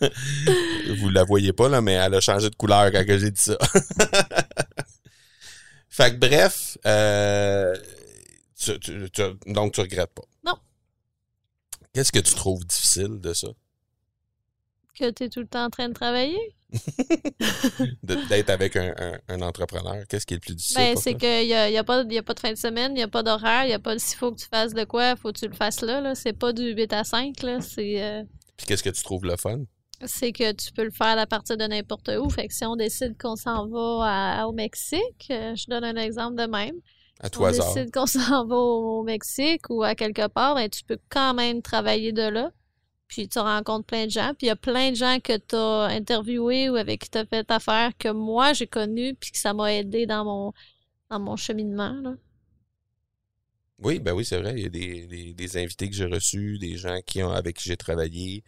Vous 0.98 1.08
la 1.10 1.24
voyez 1.24 1.52
pas, 1.52 1.68
là, 1.68 1.80
mais 1.80 1.92
elle 1.92 2.14
a 2.14 2.20
changé 2.20 2.50
de 2.50 2.54
couleur 2.56 2.90
quand 2.90 3.04
j'ai 3.06 3.30
dit 3.30 3.40
ça. 3.40 3.56
fait 5.88 6.12
que 6.12 6.16
bref, 6.16 6.76
euh, 6.86 7.74
tu- 8.58 8.78
tu- 8.80 9.10
tu- 9.10 9.52
donc 9.52 9.72
tu 9.72 9.80
regrettes 9.80 10.12
pas. 10.14 10.22
Non. 10.44 10.54
Qu'est-ce 11.96 12.12
que 12.12 12.18
tu 12.18 12.34
trouves 12.34 12.62
difficile 12.66 13.20
de 13.22 13.32
ça? 13.32 13.48
que 14.98 15.10
tu 15.10 15.24
es 15.24 15.28
tout 15.30 15.40
le 15.40 15.46
temps 15.46 15.64
en 15.64 15.70
train 15.70 15.88
de 15.88 15.94
travailler? 15.94 16.38
D'être 18.02 18.50
avec 18.50 18.76
un, 18.76 18.94
un- 18.98 19.18
un 19.28 19.40
entrepreneur? 19.40 20.04
Qu'est-ce 20.06 20.26
qui 20.26 20.34
est 20.34 20.36
le 20.36 20.40
plus 20.42 20.54
difficile? 20.54 20.76
Ben, 20.76 20.96
c'est 20.96 21.14
qu'il 21.14 21.46
n'y 21.46 21.54
a, 21.54 21.70
y 21.70 21.76
a, 21.78 21.84
pas- 21.84 22.02
y 22.04 22.18
a 22.18 22.22
pas 22.22 22.34
de 22.34 22.40
fin 22.40 22.50
de 22.52 22.58
semaine, 22.58 22.92
il 22.92 22.96
n'y 22.96 23.02
a 23.02 23.08
pas 23.08 23.22
d'horaire, 23.22 23.64
il 23.64 23.68
n'y 23.68 23.72
a 23.74 23.78
pas 23.78 23.94
de 23.94 23.98
s'il 23.98 24.18
faut 24.18 24.30
que 24.30 24.38
tu 24.40 24.46
fasses 24.46 24.74
de 24.74 24.84
quoi, 24.84 25.16
faut 25.16 25.32
que 25.32 25.38
tu 25.38 25.48
le 25.48 25.54
fasses 25.54 25.80
là. 25.80 26.02
là. 26.02 26.14
C'est 26.14 26.34
pas 26.34 26.52
du 26.52 26.74
8 26.74 26.92
à 26.92 27.02
5, 27.04 27.42
là. 27.42 27.62
C'est, 27.62 28.02
euh, 28.02 28.22
Puis 28.58 28.66
qu'est-ce 28.66 28.82
que 28.82 28.90
tu 28.90 29.02
trouves 29.02 29.24
le 29.24 29.36
fun? 29.38 29.60
c'est 30.04 30.32
que 30.32 30.52
tu 30.52 30.70
peux 30.72 30.84
le 30.84 30.90
faire 30.90 31.18
à 31.18 31.26
partir 31.26 31.56
de 31.56 31.64
n'importe 31.64 32.10
où. 32.18 32.28
Fait 32.28 32.46
que 32.48 32.52
si 32.52 32.66
on 32.66 32.76
décide 32.76 33.16
qu'on 33.18 33.36
s'en 33.36 33.66
va 33.68 34.40
à- 34.40 34.46
au 34.46 34.52
Mexique, 34.52 35.28
euh, 35.30 35.54
je 35.56 35.64
donne 35.70 35.84
un 35.84 35.96
exemple 35.96 36.36
de 36.36 36.46
même. 36.46 36.74
À 37.20 37.30
tout 37.30 37.40
on 37.42 37.44
hasard. 37.46 37.74
décide 37.74 37.92
qu'on 37.92 38.06
s'en 38.06 38.46
va 38.46 38.56
au 38.56 39.02
Mexique 39.02 39.68
ou 39.70 39.82
à 39.82 39.94
quelque 39.94 40.26
part, 40.28 40.54
ben, 40.54 40.68
tu 40.68 40.82
peux 40.84 40.98
quand 41.08 41.34
même 41.34 41.62
travailler 41.62 42.12
de 42.12 42.22
là. 42.28 42.52
Puis 43.08 43.28
tu 43.28 43.38
rencontres 43.38 43.86
plein 43.86 44.06
de 44.06 44.10
gens. 44.10 44.32
Puis 44.36 44.46
il 44.46 44.48
y 44.48 44.50
a 44.50 44.56
plein 44.56 44.90
de 44.90 44.96
gens 44.96 45.18
que 45.22 45.36
tu 45.36 45.54
as 45.54 45.84
interviewés 45.94 46.68
ou 46.68 46.76
avec 46.76 47.02
qui 47.02 47.10
tu 47.10 47.18
as 47.18 47.24
fait 47.24 47.48
affaire 47.50 47.92
que 47.96 48.08
moi 48.08 48.52
j'ai 48.52 48.66
connu 48.66 49.14
puis 49.14 49.30
que 49.30 49.38
ça 49.38 49.54
m'a 49.54 49.72
aidé 49.72 50.06
dans 50.06 50.24
mon 50.24 50.52
dans 51.08 51.20
mon 51.20 51.36
cheminement. 51.36 51.92
Là. 52.02 52.14
Oui, 53.78 53.98
ben 54.00 54.12
oui, 54.12 54.24
c'est 54.24 54.40
vrai. 54.40 54.54
Il 54.56 54.62
y 54.62 54.66
a 54.66 54.68
des, 54.70 55.06
des, 55.06 55.34
des 55.34 55.56
invités 55.58 55.88
que 55.88 55.94
j'ai 55.94 56.06
reçus, 56.06 56.58
des 56.58 56.76
gens 56.76 56.98
qui 57.06 57.22
ont, 57.22 57.30
avec 57.30 57.56
qui 57.58 57.68
j'ai 57.68 57.76
travaillé, 57.76 58.42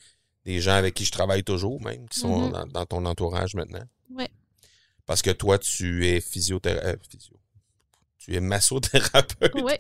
des 0.45 0.61
gens 0.61 0.73
avec 0.73 0.95
qui 0.95 1.05
je 1.05 1.13
travaille 1.13 1.45
toujours 1.45 1.81
même, 1.83 2.09
qui 2.09 2.19
sont 2.19 2.47
Mhm. 2.47 2.53
dans, 2.53 2.67
dans 2.67 2.87
ton 2.87 3.05
entourage 3.05 3.55
maintenant. 3.55 3.85
Ouais. 4.11 4.31
Parce 5.07 5.21
que 5.23 5.31
toi, 5.31 5.59
tu 5.59 6.07
es 6.09 6.21
physiothérapeute. 6.21 7.07
physio. 7.11 7.37
Tu 8.29 8.35
es 8.37 8.41
massothérapeute. 8.41 9.53
Oui, 9.55 9.73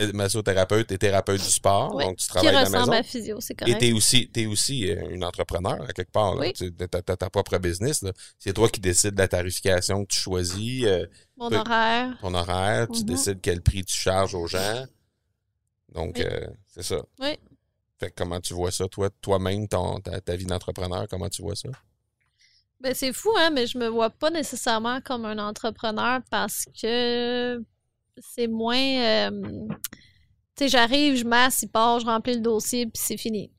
Euh, 0.00 0.10
Massothérapeute 0.14 0.90
et 0.92 0.96
thérapeute 0.96 1.42
du 1.42 1.50
sport. 1.50 1.98
Donc, 1.98 2.16
tu 2.16 2.22
qui 2.24 2.28
travailles 2.28 2.48
à 2.48 2.52
la 2.52 2.60
ressemble 2.64 2.78
maison. 2.78 2.92
à 2.92 3.02
physio, 3.02 3.36
c'est 3.42 3.52
Et 3.52 3.56
correct. 3.56 3.78
t'es 3.80 3.92
aussi, 3.92 4.30
t'es 4.30 4.46
aussi 4.46 4.90
euh, 4.90 5.10
une 5.10 5.22
entrepreneur, 5.22 5.82
à 5.82 5.92
quelque 5.92 6.10
part. 6.10 6.36
Oui. 6.38 6.54
Tu 6.54 6.72
as, 6.80 7.02
ta 7.02 7.28
propre 7.28 7.58
business. 7.58 8.02
C'est 8.38 8.54
toi 8.54 8.70
qui 8.70 8.80
décides 8.80 9.12
de 9.12 9.18
la 9.18 9.28
tarification 9.28 10.06
que 10.06 10.14
tu 10.14 10.18
choisis, 10.20 10.84
euh, 10.86 11.04
Mon 11.36 11.52
horaire. 11.52 12.16
ton 12.22 12.32
horaire, 12.32 12.88
tu 12.88 13.00
Mhm. 13.00 13.04
décides 13.06 13.40
quel 13.42 13.60
prix 13.60 13.84
tu 13.84 13.94
charges 13.94 14.34
aux 14.34 14.46
gens. 14.46 14.86
Donc, 15.92 16.14
Oui. 16.16 16.24
euh, 16.24 16.46
c'est 16.68 16.82
ça. 16.82 17.02
Oui. 17.20 17.38
Fait 18.00 18.08
que 18.08 18.14
comment 18.16 18.40
tu 18.40 18.54
vois 18.54 18.70
ça, 18.70 18.88
toi, 18.88 19.10
toi-même, 19.20 19.68
ton, 19.68 20.00
ta, 20.00 20.18
ta 20.18 20.34
vie 20.34 20.46
d'entrepreneur, 20.46 21.06
comment 21.10 21.28
tu 21.28 21.42
vois 21.42 21.56
ça? 21.56 21.68
Ben, 22.80 22.94
c'est 22.94 23.12
fou, 23.12 23.30
hein, 23.36 23.50
mais 23.50 23.66
je 23.66 23.76
me 23.76 23.88
vois 23.88 24.08
pas 24.08 24.30
nécessairement 24.30 25.02
comme 25.02 25.26
un 25.26 25.38
entrepreneur 25.38 26.20
parce 26.30 26.64
que 26.80 27.62
c'est 28.18 28.46
moins. 28.46 28.76
euh, 28.78 29.30
tu 30.56 30.64
sais, 30.64 30.68
j'arrive, 30.68 31.16
je 31.16 31.24
masse, 31.24 31.62
il 31.62 31.68
part, 31.68 32.00
je 32.00 32.06
remplis 32.06 32.34
le 32.34 32.40
dossier, 32.40 32.86
puis 32.86 33.02
c'est 33.04 33.16
fini. 33.16 33.50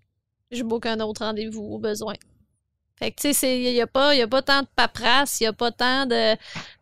J'ai 0.52 0.64
aucun 0.64 1.00
autre 1.02 1.26
rendez-vous 1.26 1.64
au 1.64 1.80
besoin. 1.80 2.14
Fait 2.98 3.12
que, 3.12 3.20
tu 3.22 3.34
sais, 3.34 3.60
il 3.62 3.74
n'y 3.74 3.82
a, 3.82 3.88
pas- 3.88 4.16
y 4.16 4.22
a 4.22 4.28
pas 4.28 4.42
tant 4.42 4.62
de 4.62 4.68
paperasse, 4.74 5.42
il 5.42 5.44
n'y 5.44 5.48
a 5.48 5.54
pas 5.54 5.72
tant 5.72 6.06
de, 6.06 6.36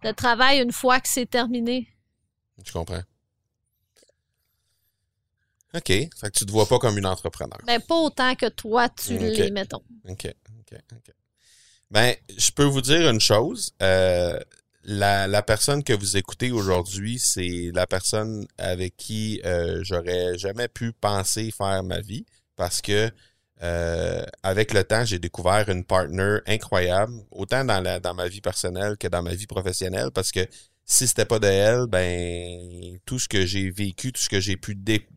de 0.03 0.12
travail 0.12 0.60
une 0.62 0.72
fois 0.72 1.00
que 1.00 1.08
c'est 1.08 1.25
terminé. 1.25 1.88
Je 2.63 2.72
comprends. 2.72 3.01
OK. 5.74 5.88
Fait 5.88 6.10
que 6.22 6.30
tu 6.38 6.46
te 6.46 6.51
vois 6.51 6.68
pas 6.68 6.77
comme 6.77 6.98
une 7.00 7.06
entrepreneur. 7.08 7.58
Ben, 7.65 7.82
pas 7.82 7.96
autant 7.96 8.36
que 8.36 8.48
toi, 8.48 8.89
tu 8.89 9.15
Ok. 9.15 9.22
l'es, 9.22 9.50
mettons. 9.50 9.82
OK. 10.08 10.27
OK. 10.60 10.80
OK. 10.92 11.13
Ben, 11.89 12.15
je 12.38 12.51
peux 12.51 12.63
vous 12.63 12.82
dire 12.82 13.10
une 13.10 13.20
chose. 13.20 13.74
Euh, 13.82 14.39
la, 14.84 15.28
la 15.28 15.42
personne 15.44 15.84
que 15.84 15.94
vous 15.94 16.18
écoutez 16.18 16.52
aujourd'hui, 16.52 17.20
c'est 17.20 17.72
la 17.74 17.88
personne 17.88 18.46
avec 18.58 18.98
qui 18.98 19.42
euh, 19.46 19.82
j'aurais 19.84 20.38
jamais 20.38 20.68
pu 20.68 20.92
penser 20.94 21.52
faire 21.52 21.84
ma 21.84 22.02
vie 22.02 22.25
parce 22.56 22.82
que 22.82 23.10
euh, 23.62 24.24
avec 24.44 24.74
le 24.74 24.84
temps, 24.84 25.06
j'ai 25.06 25.20
découvert 25.20 25.70
une 25.70 25.86
partner 25.86 26.40
incroyable, 26.48 27.13
autant 27.32 27.63
dans, 27.63 27.80
la, 27.82 28.00
dans 28.00 28.13
ma 28.13 28.28
vie 28.28 28.42
personnelle 28.42 28.98
que 28.98 29.08
dans 29.08 29.24
ma 29.24 29.34
vie 29.36 29.48
professionnelle, 29.48 30.12
parce 30.13 30.32
que 30.32 30.42
si 30.86 31.08
c'était 31.08 31.25
pas 31.25 31.40
de 31.40 31.48
elle, 31.48 31.86
ben 31.88 33.00
tout 33.06 33.20
ce 33.20 33.30
que 33.30 33.46
j'ai 33.46 33.70
vécu, 33.72 34.12
tout 34.12 34.22
ce 34.22 34.30
que 34.30 34.42
j'ai 34.42 34.58
pu 34.58 34.75
dé- 34.75 35.08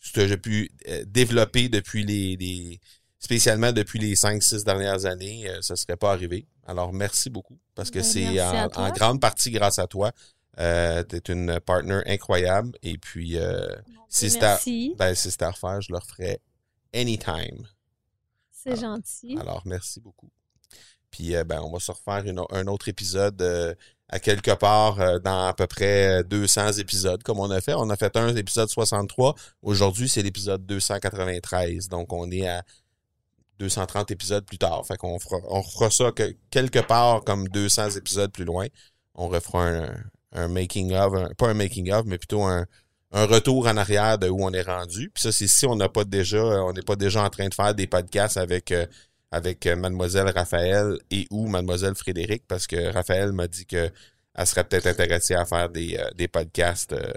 ce 0.00 0.12
que 0.12 0.34
pu 0.36 0.70
euh, 0.88 1.04
développer 1.06 1.68
depuis 1.68 2.04
les- 2.04 2.80
spécialement 3.22 3.72
depuis 3.72 4.00
les 4.00 4.14
5-6 4.16 4.64
dernières 4.64 5.06
années, 5.06 5.48
euh, 5.48 5.62
ça 5.62 5.76
serait 5.76 5.96
pas 5.96 6.10
arrivé. 6.12 6.46
Alors 6.66 6.92
merci 6.92 7.30
beaucoup 7.30 7.58
parce 7.74 7.90
que 7.90 7.98
Ben, 8.00 8.04
c'est 8.04 8.40
en, 8.40 8.90
grande 8.90 9.20
partie 9.20 9.50
grâce 9.50 9.78
à 9.78 9.86
toi. 9.86 10.10
Euh, 10.58 11.04
tu 11.08 11.16
es 11.16 11.32
une 11.32 11.60
partner 11.60 12.00
incroyable 12.06 12.76
et 12.82 12.98
puis 12.98 13.38
euh, 13.38 13.74
si 14.08 14.28
c'était 14.28 14.44
à, 14.44 14.60
ben, 14.96 15.14
si 15.14 15.28
à 15.40 15.50
refaire, 15.50 15.80
je 15.80 15.92
le 15.92 15.98
referais 15.98 16.40
anytime. 16.92 17.66
c'est 18.50 18.78
gentil. 18.78 19.38
Alors, 19.40 19.62
merci 19.64 20.00
beaucoup. 20.00 20.28
Puis, 21.10 21.34
ben, 21.46 21.60
on 21.62 21.70
va 21.70 21.78
se 21.78 21.90
refaire 21.92 22.24
une- 22.26 22.42
un 22.50 22.66
autre 22.66 22.88
épisode 22.88 23.76
à 24.12 24.20
quelque 24.20 24.50
part 24.50 25.00
euh, 25.00 25.18
dans 25.18 25.46
à 25.46 25.54
peu 25.54 25.66
près 25.66 26.22
200 26.24 26.72
épisodes, 26.74 27.22
comme 27.22 27.40
on 27.40 27.50
a 27.50 27.60
fait. 27.62 27.72
On 27.74 27.88
a 27.88 27.96
fait 27.96 28.14
un 28.16 28.36
épisode 28.36 28.68
63. 28.68 29.34
Aujourd'hui, 29.62 30.08
c'est 30.08 30.22
l'épisode 30.22 30.66
293. 30.66 31.88
Donc, 31.88 32.12
on 32.12 32.30
est 32.30 32.46
à 32.46 32.62
230 33.62 34.10
épisodes 34.10 34.44
plus 34.44 34.58
tard. 34.58 34.84
Fait 34.86 34.96
qu'on 34.96 35.18
fera, 35.18 35.38
on 35.48 35.60
refera 35.60 35.90
ça 35.90 36.12
que, 36.12 36.34
quelque 36.50 36.80
part 36.80 37.24
comme 37.24 37.48
200 37.48 37.90
épisodes 37.90 38.32
plus 38.32 38.44
loin. 38.44 38.66
On 39.14 39.28
refera 39.28 39.70
un, 40.32 40.48
making 40.48 40.94
of, 40.94 41.34
pas 41.36 41.48
un 41.48 41.54
making 41.54 41.92
of, 41.92 42.06
mais 42.06 42.18
plutôt 42.18 42.42
un, 42.44 42.66
retour 43.12 43.66
en 43.66 43.76
arrière 43.76 44.18
de 44.18 44.28
où 44.28 44.42
on 44.42 44.52
est 44.52 44.62
rendu. 44.62 45.10
Puis 45.10 45.22
ça, 45.22 45.32
c'est 45.32 45.46
si 45.46 45.66
on 45.66 45.76
n'a 45.76 45.88
pas 45.88 46.04
déjà, 46.04 46.42
on 46.42 46.72
n'est 46.72 46.82
pas 46.82 46.96
déjà 46.96 47.22
en 47.22 47.28
train 47.30 47.48
de 47.48 47.54
faire 47.54 47.74
des 47.74 47.86
podcasts 47.86 48.38
avec 48.38 48.72
euh, 48.72 48.86
avec 49.30 49.66
euh, 49.66 49.76
mademoiselle 49.76 50.28
Raphaël 50.30 50.98
et 51.10 51.26
ou 51.30 51.46
mademoiselle 51.46 51.94
Frédéric, 51.94 52.44
parce 52.46 52.66
que 52.66 52.92
Raphaël 52.92 53.32
m'a 53.32 53.48
dit 53.48 53.66
que 53.66 53.90
elle 54.34 54.46
serait 54.46 54.64
peut-être 54.64 54.86
intéressée 54.86 55.34
à 55.34 55.44
faire 55.44 55.68
des, 55.68 55.96
euh, 55.96 56.28
podcasts 56.28 56.92
euh, 56.92 57.12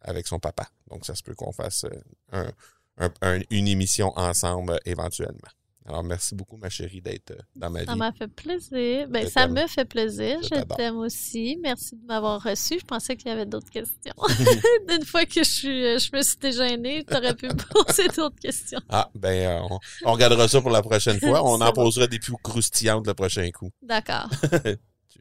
avec 0.00 0.26
son 0.26 0.38
papa. 0.38 0.68
Donc 0.88 1.04
ça 1.04 1.14
se 1.14 1.22
peut 1.22 1.34
qu'on 1.34 1.52
fasse 1.52 1.84
euh, 1.84 2.00
un, 2.32 2.50
un- 2.98 3.12
un- 3.22 3.40
une 3.50 3.68
émission 3.68 4.12
ensemble 4.16 4.72
euh, 4.72 4.78
éventuellement. 4.84 5.48
Alors, 5.86 6.02
merci 6.02 6.34
beaucoup, 6.34 6.56
ma 6.56 6.70
chérie, 6.70 7.02
d'être 7.02 7.32
euh, 7.32 7.38
dans 7.54 7.68
ma 7.68 7.84
Ça 7.84 7.92
vie. 7.92 7.98
m'a 7.98 8.10
fait 8.12 8.26
plaisir. 8.28 9.06
Ben, 9.10 9.28
ça 9.28 9.46
me 9.46 9.66
fait 9.66 9.84
plaisir. 9.84 10.38
Je 10.42 10.62
t'aime 10.76 10.96
aussi. 10.96 11.58
Merci 11.62 11.94
de 11.96 12.06
m'avoir 12.06 12.42
reçu. 12.42 12.78
Je 12.80 12.84
pensais 12.86 13.16
qu'il 13.16 13.28
y 13.28 13.32
avait 13.32 13.44
d'autres 13.44 13.68
questions. 13.68 14.14
D'une 14.88 15.04
fois 15.04 15.26
que 15.26 15.44
je 15.44 15.50
suis, 15.50 15.84
euh, 15.84 15.98
je 15.98 16.08
me 16.16 16.22
suis 16.22 16.38
déjeunée, 16.38 17.04
tu 17.04 17.14
aurais 17.14 17.34
pu 17.34 17.48
me 17.48 17.54
poser 17.84 18.08
d'autres 18.08 18.40
questions. 18.40 18.80
Ah, 18.88 19.10
ben, 19.14 19.28
euh, 19.62 19.66
on, 19.70 19.78
on 20.06 20.12
regardera 20.14 20.48
ça 20.48 20.62
pour 20.62 20.70
la 20.70 20.80
prochaine 20.80 21.20
fois. 21.20 21.42
On 21.44 21.60
en 21.60 21.66
bon. 21.66 21.72
posera 21.84 22.06
des 22.06 22.18
plus 22.18 22.32
croustillantes 22.42 23.06
le 23.06 23.12
prochain 23.12 23.50
coup. 23.50 23.70
D'accord. 23.82 24.30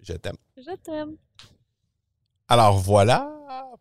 Je 0.02 0.14
t'aime. 0.14 0.38
Je 0.56 0.76
t'aime. 0.82 1.18
Alors 2.50 2.78
voilà 2.78 3.30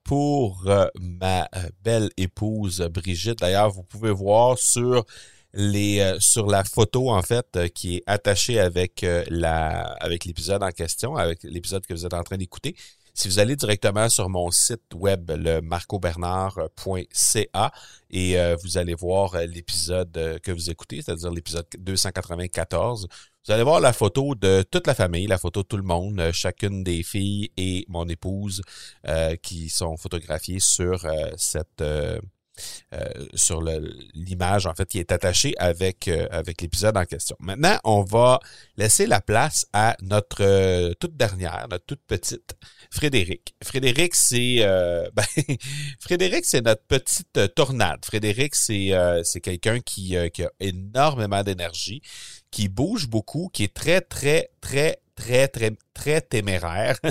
pour 0.04 0.62
euh, 0.66 0.86
ma 1.00 1.48
euh, 1.56 1.68
belle 1.82 2.10
épouse 2.16 2.80
Brigitte. 2.92 3.40
D'ailleurs, 3.40 3.70
vous 3.70 3.82
pouvez 3.82 4.10
voir 4.10 4.58
sur 4.58 5.04
les 5.52 6.00
euh, 6.00 6.18
sur 6.20 6.46
la 6.46 6.64
photo 6.64 7.10
en 7.10 7.22
fait 7.22 7.58
qui 7.74 7.96
est 7.96 8.02
attachée 8.06 8.58
avec 8.58 9.04
la 9.28 9.82
avec 10.00 10.24
l'épisode 10.24 10.62
en 10.62 10.70
question, 10.70 11.16
avec 11.16 11.42
l'épisode 11.42 11.86
que 11.86 11.94
vous 11.94 12.06
êtes 12.06 12.14
en 12.14 12.22
train 12.22 12.36
d'écouter. 12.36 12.76
Si 13.14 13.28
vous 13.28 13.40
allez 13.40 13.56
directement 13.56 14.08
sur 14.08 14.30
mon 14.30 14.50
site 14.50 14.94
web, 14.94 15.30
le 15.36 15.60
marcobernard.ca, 15.60 17.72
et 18.10 18.54
vous 18.62 18.78
allez 18.78 18.94
voir 18.94 19.36
l'épisode 19.46 20.40
que 20.42 20.50
vous 20.50 20.70
écoutez, 20.70 21.02
c'est-à-dire 21.02 21.30
l'épisode 21.30 21.66
294, 21.78 23.06
vous 23.46 23.52
allez 23.52 23.64
voir 23.64 23.80
la 23.80 23.92
photo 23.92 24.34
de 24.34 24.62
toute 24.70 24.86
la 24.86 24.94
famille, 24.94 25.26
la 25.26 25.38
photo 25.38 25.62
de 25.62 25.66
tout 25.66 25.76
le 25.76 25.82
monde, 25.82 26.20
euh, 26.20 26.32
chacune 26.32 26.84
des 26.84 27.02
filles 27.02 27.50
et 27.56 27.84
mon 27.88 28.08
épouse 28.08 28.62
euh, 29.08 29.34
qui 29.36 29.68
sont 29.68 29.96
photographiées 29.96 30.60
sur 30.60 31.04
euh, 31.04 31.30
cette 31.36 31.80
euh, 31.80 32.20
euh, 32.92 33.26
sur 33.34 33.62
l'image 34.14 34.66
en 34.66 34.74
fait 34.74 34.86
qui 34.86 34.98
est 34.98 35.10
attachée 35.10 35.54
avec 35.56 36.06
euh, 36.06 36.28
avec 36.30 36.60
l'épisode 36.60 36.96
en 36.96 37.04
question. 37.06 37.34
Maintenant, 37.40 37.78
on 37.82 38.02
va 38.02 38.40
laisser 38.76 39.06
la 39.06 39.22
place 39.22 39.66
à 39.72 39.96
notre 40.02 40.92
toute 41.00 41.16
dernière, 41.16 41.66
notre 41.70 41.86
toute 41.86 42.02
petite 42.06 42.54
Frédéric. 42.90 43.54
Frédéric, 43.64 44.14
c'est 44.14 44.58
ben, 45.14 45.24
Frédéric, 45.98 46.44
c'est 46.44 46.60
notre 46.60 46.84
petite 46.84 47.54
tornade. 47.56 48.04
Frédéric, 48.04 48.54
c'est 48.54 48.92
c'est 49.24 49.40
quelqu'un 49.40 49.80
qui, 49.80 50.14
qui 50.32 50.44
a 50.44 50.50
énormément 50.60 51.42
d'énergie, 51.42 52.02
qui 52.52 52.68
bouge 52.68 53.08
beaucoup, 53.08 53.50
qui 53.52 53.64
est 53.64 53.74
très, 53.74 54.00
très, 54.00 54.50
très, 54.60 55.00
très, 55.16 55.48
très, 55.48 55.72
très 55.94 56.20
téméraire. 56.20 56.98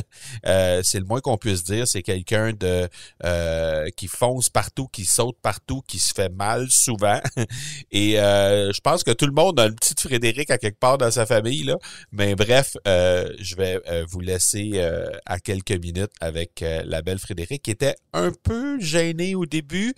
Euh, 0.47 0.81
c'est 0.83 0.99
le 0.99 1.05
moins 1.05 1.19
qu'on 1.19 1.37
puisse 1.37 1.63
dire. 1.63 1.87
C'est 1.87 2.01
quelqu'un 2.01 2.51
de 2.53 2.89
euh, 3.23 3.89
qui 3.95 4.07
fonce 4.07 4.49
partout, 4.49 4.87
qui 4.87 5.05
saute 5.05 5.37
partout, 5.41 5.81
qui 5.87 5.99
se 5.99 6.13
fait 6.13 6.29
mal 6.29 6.69
souvent. 6.69 7.19
Et 7.91 8.19
euh, 8.19 8.71
je 8.73 8.81
pense 8.81 9.03
que 9.03 9.11
tout 9.11 9.27
le 9.27 9.33
monde 9.33 9.59
a 9.59 9.67
une 9.67 9.75
petite 9.75 9.99
Frédéric 9.99 10.49
à 10.49 10.57
quelque 10.57 10.79
part 10.79 10.97
dans 10.97 11.11
sa 11.11 11.25
famille. 11.25 11.63
Là. 11.63 11.77
Mais 12.11 12.33
bref, 12.35 12.75
euh, 12.87 13.31
je 13.39 13.55
vais 13.55 13.79
euh, 13.87 14.05
vous 14.09 14.19
laisser 14.19 14.71
euh, 14.75 15.11
à 15.25 15.39
quelques 15.39 15.71
minutes 15.71 16.13
avec 16.21 16.63
la 16.63 17.01
belle 17.01 17.19
Frédéric, 17.19 17.63
qui 17.63 17.71
était 17.71 17.95
un 18.13 18.31
peu 18.31 18.79
gênée 18.79 19.35
au 19.35 19.45
début, 19.45 19.93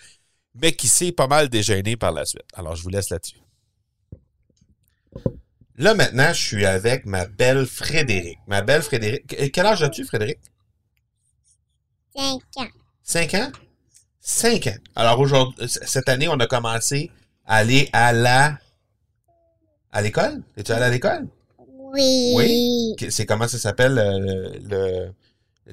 mais 0.56 0.74
qui 0.74 0.88
s'est 0.88 1.12
pas 1.12 1.28
mal 1.28 1.48
dégênée 1.48 1.96
par 1.96 2.12
la 2.12 2.26
suite. 2.26 2.44
Alors, 2.54 2.76
je 2.76 2.84
vous 2.84 2.90
laisse 2.90 3.10
là-dessus. 3.10 3.43
Là, 5.78 5.96
maintenant, 5.96 6.32
je 6.34 6.42
suis 6.42 6.66
avec 6.66 7.06
ma 7.06 7.26
belle 7.26 7.66
Frédéric. 7.66 8.38
Ma 8.48 8.62
belle 8.62 8.82
Frédéric. 8.84 9.28
Que- 9.28 9.48
Quel 9.48 9.66
âge 9.66 9.82
as-tu, 9.82 10.06
Frédéric? 10.06 10.40
Cinq 12.16 12.42
ans. 12.58 12.68
Cinq 13.02 13.34
ans? 13.34 13.52
Cinq 14.20 14.68
ans. 14.68 14.78
Alors, 14.96 15.20
aujourd'hui, 15.20 15.68
cette 15.68 16.08
année, 16.10 16.28
on 16.28 16.40
a 16.40 16.48
commencé 16.48 17.12
à 17.46 17.58
aller 17.58 17.90
à 17.92 18.14
la... 18.14 18.60
À 19.92 20.02
l'école? 20.02 20.44
Es-tu 20.56 20.72
allé 20.72 20.86
à 20.86 20.90
l'école? 20.90 21.28
Oui. 21.58 22.34
Oui? 22.36 22.96
C'est 23.10 23.26
comment 23.26 23.48
ça 23.48 23.60
s'appelle, 23.60 23.98
euh, 24.00 24.58
le 24.70 25.14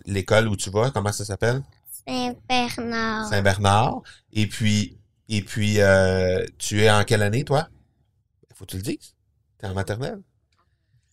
l'école 0.06 0.48
où 0.48 0.56
tu 0.56 0.70
vas? 0.70 0.90
Comment 0.90 1.12
ça 1.12 1.24
s'appelle? 1.24 1.62
Saint-Bernard. 2.06 3.28
Saint-Bernard. 3.28 4.02
Et 4.32 4.46
puis, 4.46 4.98
et 5.28 5.42
puis 5.42 5.80
euh, 5.80 6.44
tu 6.58 6.82
es 6.82 6.90
en 6.90 7.02
quelle 7.04 7.22
année, 7.22 7.44
toi? 7.44 7.68
Faut 8.54 8.66
que 8.66 8.72
tu 8.72 8.76
le 8.76 8.82
dises. 8.82 9.14
T'es 9.60 9.66
en 9.66 9.74
maternelle? 9.74 10.20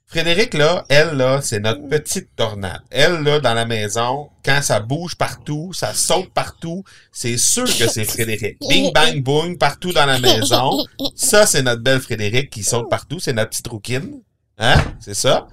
Frédéric, 0.10 0.54
là, 0.54 0.86
elle, 0.88 1.18
là, 1.18 1.42
c'est 1.42 1.60
notre 1.60 1.86
petite 1.90 2.34
tornade. 2.38 2.80
Elle, 2.90 3.24
là, 3.24 3.42
dans 3.42 3.54
la 3.54 3.66
maison, 3.66 4.30
quand 4.46 4.62
ça 4.62 4.80
bouge 4.80 5.16
partout, 5.16 5.74
ça 5.74 5.94
saute 5.94 6.34
partout, 6.34 6.86
c'est 7.12 7.36
sûr 7.38 7.66
que 7.66 7.90
c'est 7.90 8.06
Frédéric. 8.06 8.58
Bing, 8.62 8.94
bang, 8.94 9.22
boing, 9.22 9.56
partout 9.56 9.92
dans 9.92 10.06
la 10.06 10.18
maison. 10.18 10.72
Ça, 11.14 11.46
c'est 11.46 11.62
notre 11.62 11.82
belle 11.82 12.00
Frédéric 12.00 12.50
qui 12.50 12.64
saute 12.64 12.90
partout. 12.90 13.20
C'est 13.20 13.34
notre 13.34 13.50
petite 13.50 13.68
rouquine. 13.68 14.22
Hein? 14.58 14.82
C'est 15.02 15.14
ça? 15.14 15.50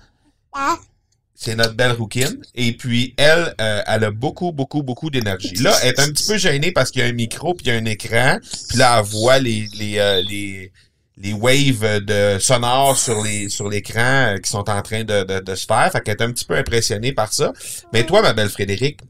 C'est 1.35 1.57
notre 1.57 1.75
belle 1.75 1.93
rouquine. 1.93 2.41
Et 2.55 2.77
puis, 2.77 3.13
elle, 3.17 3.57
euh, 3.61 3.83
elle 3.89 4.05
a 4.05 4.13
beaucoup, 4.13 4.53
beaucoup, 4.53 4.85
beaucoup 4.85 5.11
d'énergie. 5.11 5.57
Là, 5.57 5.77
elle 5.83 5.89
est 5.89 6.01
un 6.01 6.07
petit 6.07 6.29
peu 6.29 6.39
gênée 6.39 6.71
parce 6.71 6.93
qu'il 6.93 7.03
y 7.03 7.05
a 7.05 7.09
un 7.09 7.13
micro 7.13 7.55
puis 7.55 7.67
il 7.67 7.73
y 7.73 7.77
a 7.77 7.79
un 7.81 7.85
écran. 7.87 8.39
Puis 8.69 8.79
là, 8.79 9.01
elle 9.01 9.05
voit 9.05 9.41
les, 9.41 9.67
les, 9.77 9.99
euh, 9.99 10.23
les, 10.23 10.71
les 11.17 11.33
waves 11.33 12.05
de 12.05 12.39
sonores 12.41 12.97
sur 12.97 13.23
les 13.23 13.49
sur 13.49 13.69
l'écran 13.69 14.35
euh, 14.35 14.39
qui 14.39 14.51
sont 14.51 14.69
en 14.69 14.83
train 14.83 15.05
de, 15.05 15.23
de, 15.23 15.41
de 15.41 15.55
se 15.55 15.67
faire. 15.67 15.91
Fait 15.93 16.01
qu'elle 16.01 16.17
est 16.17 16.23
un 16.23 16.33
petit 16.33 16.45
peu 16.45 16.57
impressionnée 16.57 17.13
par 17.13 17.33
ça. 17.33 17.53
Mais 17.93 18.05
toi, 18.05 18.23
ma 18.23 18.33
belle 18.33 18.49
Frédéric, 18.51 19.01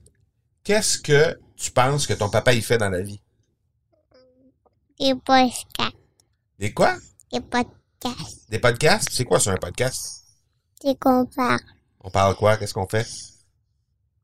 qu'est-ce 0.64 0.98
que 0.98 1.38
tu 1.56 1.70
penses 1.70 2.06
que 2.06 2.12
ton 2.14 2.28
papa 2.28 2.52
il 2.52 2.62
fait 2.62 2.78
dans 2.78 2.90
la 2.90 3.00
vie? 3.02 3.20
Des 5.00 5.14
podcasts. 5.14 5.96
Des 6.58 6.72
quoi? 6.72 6.96
Des 7.32 7.40
podcasts. 7.40 8.50
Des 8.50 8.58
podcasts? 8.58 9.08
C'est 9.10 9.24
quoi 9.24 9.40
sur 9.40 9.52
un 9.52 9.56
podcast? 9.56 10.24
C'est 10.80 10.98
qu'on 10.98 11.24
parle. 11.26 11.60
On 12.00 12.10
parle 12.10 12.36
quoi? 12.36 12.56
Qu'est-ce 12.58 12.74
qu'on 12.74 12.86
fait? 12.86 13.06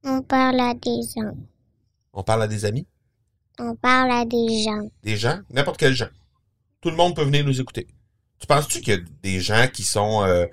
On 0.04 0.22
parle 0.22 0.60
à 0.60 0.74
des 0.74 1.00
gens. 1.16 1.32
On 2.12 2.22
parle 2.22 2.42
à 2.42 2.48
des 2.48 2.64
amis? 2.64 2.86
On 3.58 3.74
parle 3.74 4.10
à 4.12 4.24
des 4.24 4.62
gens. 4.62 4.88
Des 5.02 5.16
gens? 5.16 5.40
N'importe 5.50 5.78
quel 5.78 5.94
gens. 5.94 6.08
Tout 6.80 6.90
le 6.90 6.96
monde 6.96 7.14
peut 7.14 7.24
venir 7.24 7.44
nous 7.44 7.60
écouter. 7.60 7.86
Tu 8.38 8.46
penses-tu 8.46 8.80
qu'il 8.80 8.94
y 8.94 8.96
a 8.96 9.00
des 9.22 9.40
gens 9.40 9.68
qui 9.72 9.82
sont, 9.82 10.22
euh, 10.22 10.46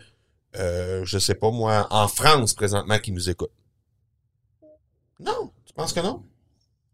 euh, 0.57 1.05
je 1.05 1.17
sais 1.19 1.35
pas 1.35 1.51
moi, 1.51 1.87
en 1.89 2.07
France 2.07 2.53
présentement 2.53 2.99
qui 2.99 3.11
nous 3.11 3.29
écoutent? 3.29 3.51
Non. 5.19 5.51
Tu 5.65 5.73
penses 5.73 5.93
que 5.93 6.01
non? 6.01 6.23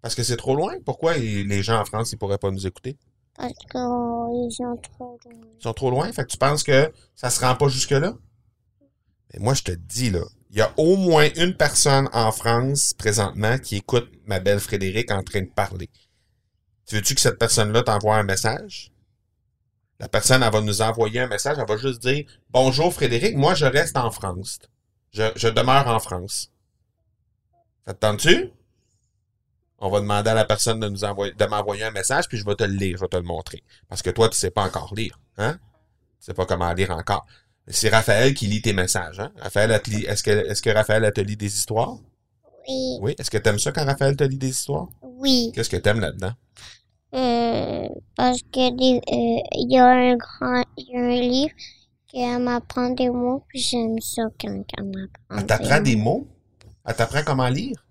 Parce 0.02 0.16
que 0.16 0.24
c'est 0.24 0.38
trop 0.38 0.56
loin? 0.56 0.76
Pourquoi 0.86 1.18
les 1.18 1.64
gens 1.64 1.80
en 1.80 1.86
France, 1.86 2.12
ils 2.12 2.18
pourraient 2.18 2.38
pas 2.38 2.52
nous 2.52 2.68
écouter? 2.68 2.98
Parce 3.36 3.54
qu'ils 3.54 4.52
sont 4.52 4.78
trop 4.78 5.20
loin. 5.24 5.34
Ils 5.60 5.64
sont 5.64 5.74
trop 5.74 5.90
loin? 5.90 6.12
Fait 6.12 6.24
que 6.24 6.32
tu 6.32 6.38
penses 6.38 6.62
que 6.62 6.92
ça 7.16 7.30
se 7.30 7.44
rend 7.44 7.56
pas 7.56 7.68
jusque-là? 7.70 8.14
Mais 9.34 9.40
moi, 9.40 9.56
je 9.56 9.64
te 9.64 9.72
dis, 9.72 10.12
là, 10.12 10.24
il 10.52 10.58
y 10.58 10.62
a 10.62 10.72
au 10.78 10.96
moins 10.98 11.28
une 11.36 11.58
personne 11.58 12.08
en 12.14 12.32
France 12.32 12.94
présentement 12.94 13.58
qui 13.58 13.78
écoute 13.78 14.12
ma 14.26 14.40
belle 14.40 14.60
Frédéric 14.60 15.10
en 15.10 15.24
train 15.24 15.42
de 15.42 15.50
parler. 15.50 15.90
Tu 16.86 16.96
veux-tu 16.96 17.16
que 17.16 17.22
cette 17.22 17.40
personne-là 17.40 17.82
t'envoie 17.82 18.18
un 18.18 18.24
message? 18.24 18.93
La 20.00 20.08
personne, 20.10 20.44
elle 20.44 20.52
va 20.52 20.62
nous 20.62 20.82
envoyer 20.82 21.22
un 21.22 21.28
message, 21.28 21.58
elle 21.60 21.68
va 21.68 21.78
juste 21.78 22.02
dire 22.02 22.26
Bonjour 22.50 22.94
Frédéric, 22.94 23.36
moi 23.38 23.54
je 23.54 23.66
reste 23.66 23.98
en 23.98 24.12
France. 24.12 24.60
Je, 25.12 25.32
je 25.36 25.48
demeure 25.48 25.88
en 25.88 26.00
France. 26.00 26.52
Ça 27.86 27.94
te 27.94 28.00
tente-tu? 28.00 28.52
On 29.80 29.90
va 29.90 30.00
demander 30.00 30.30
à 30.30 30.34
la 30.34 30.46
personne 30.46 30.80
de 30.80 30.88
nous 30.88 31.04
envoyer, 31.04 31.34
de 31.34 31.46
m'envoyer 31.46 31.84
un 31.84 31.92
message, 31.92 32.28
puis 32.28 32.38
je 32.38 32.46
vais 32.46 32.56
te 32.56 32.64
le 32.64 32.74
lire, 32.74 32.98
je 32.98 33.02
vais 33.02 33.10
te 33.10 33.18
le 33.18 33.24
montrer. 33.24 33.64
Parce 33.90 34.02
que 34.02 34.10
toi, 34.10 34.30
tu 34.30 34.38
sais 34.38 34.52
pas 34.52 34.64
encore 34.64 34.94
lire, 34.96 35.20
hein? 35.38 35.60
Tu 36.20 36.28
sais 36.28 36.34
pas 36.34 36.46
comment 36.46 36.72
lire 36.74 36.92
encore. 36.92 37.26
C'est 37.68 37.90
Raphaël 37.90 38.34
qui 38.34 38.48
lit 38.48 38.62
tes 38.62 38.74
messages, 38.74 39.20
hein? 39.20 39.32
Raphaël, 39.40 39.72
est-ce 39.72 40.24
que, 40.24 40.32
est-ce 40.32 40.62
que 40.62 40.70
Raphaël, 40.70 41.04
elle 41.04 41.14
te 41.14 41.22
lit 41.22 41.36
des 41.36 41.54
histoires? 41.54 41.98
Oui. 42.68 42.98
Oui? 43.02 43.16
Est-ce 43.20 43.30
que 43.30 43.38
t'aimes 43.38 43.60
ça 43.60 43.74
quand 43.74 43.86
Raphaël 43.86 44.16
te 44.16 44.24
lit 44.24 44.38
des 44.38 44.50
histoires? 44.50 44.88
Oui. 45.02 45.52
Qu'est-ce 45.54 45.70
que 45.70 45.78
t'aimes 45.78 46.00
là-dedans? 46.00 46.34
Euh, 47.14 47.88
parce 48.16 48.42
que 48.42 48.76
des- 48.76 48.98
euh, 48.98 49.44
il 49.54 49.72
y 49.72 49.78
a 49.78 49.86
un 49.86 50.16
grand, 50.16 50.64
il 50.78 50.88
y 50.90 50.98
a 50.98 51.00
un 51.00 51.20
livre 51.20 51.54
qui 52.08 52.26
m'apprend 52.40 52.90
des 52.90 53.10
mots, 53.10 53.44
puis 53.48 53.60
j'aime 53.60 54.00
ça 54.02 54.24
quand 54.40 54.64
elle 54.78 54.86
m'apprend. 54.86 55.38
Elle 55.38 55.46
t'apprend 55.46 55.82
des 55.82 55.96
mots? 55.96 56.28
Elle 56.86 56.96
t'apprend 56.96 57.22
comment 57.24 57.50
lire? 57.50 57.86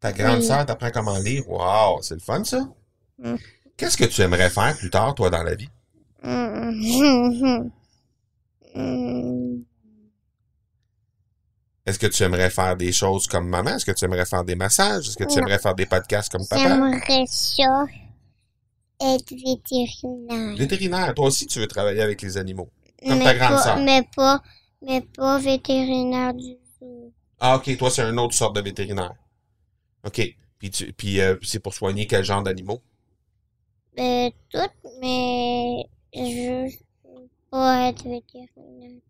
Ta 0.00 0.12
grande 0.12 0.38
Oui. 0.38 0.44
sœur 0.44 0.66
t'apprend 0.66 0.90
comment 0.90 1.18
lire? 1.18 1.48
Wow, 1.48 2.02
c'est 2.02 2.14
le 2.14 2.20
fun, 2.20 2.42
ça? 2.44 2.68
Mm. 3.18 3.36
Qu'est-ce 3.76 3.96
que 3.96 4.04
tu 4.04 4.22
aimerais 4.22 4.50
faire 4.50 4.76
plus 4.76 4.90
tard, 4.90 5.14
toi, 5.14 5.30
dans 5.30 5.42
la 5.42 5.54
vie? 5.54 5.68
Mm. 6.22 7.70
Mm. 8.74 9.64
Est-ce 11.90 11.98
que 11.98 12.06
tu 12.06 12.22
aimerais 12.22 12.50
faire 12.50 12.76
des 12.76 12.92
choses 12.92 13.26
comme 13.26 13.48
maman? 13.48 13.70
Est-ce 13.70 13.84
que 13.84 13.90
tu 13.90 14.04
aimerais 14.04 14.24
faire 14.24 14.44
des 14.44 14.54
massages? 14.54 15.08
Est-ce 15.08 15.16
que 15.16 15.24
tu 15.24 15.34
Non. 15.36 15.42
aimerais 15.42 15.58
faire 15.58 15.74
des 15.74 15.86
podcasts 15.86 16.30
comme 16.30 16.46
papa? 16.46 16.62
J'aimerais 16.62 17.26
ça 17.26 17.84
être 19.00 19.34
vétérinaire. 19.34 20.56
Vétérinaire, 20.56 21.14
toi 21.14 21.26
aussi, 21.26 21.48
tu 21.48 21.58
veux 21.58 21.66
travailler 21.66 22.00
avec 22.00 22.22
les 22.22 22.36
animaux. 22.36 22.70
Comme 23.04 23.18
mais 23.18 23.24
ta 23.24 23.34
grande 23.34 23.62
pas. 23.62 23.76
Mais 23.76 24.08
pas, 24.14 24.42
mais 24.82 25.00
pas 25.00 25.38
vétérinaire 25.40 26.32
du 26.32 26.54
tout. 26.78 27.12
Ah, 27.40 27.56
OK, 27.56 27.76
toi, 27.76 27.90
c'est 27.90 28.02
une 28.02 28.20
autre 28.20 28.34
sorte 28.34 28.54
de 28.54 28.60
vétérinaire. 28.60 29.14
OK. 30.06 30.20
Puis, 30.58 30.70
tu, 30.70 30.92
puis 30.92 31.20
euh, 31.20 31.36
c'est 31.42 31.58
pour 31.60 31.74
soigner 31.74 32.06
quel 32.06 32.22
genre 32.22 32.42
d'animaux? 32.44 32.82
Ben, 33.96 34.30
tout, 34.48 34.58
mais 35.00 35.86
juste 36.14 36.84
pas 37.50 37.88
être 37.88 38.04
vétérinaire. 38.04 39.00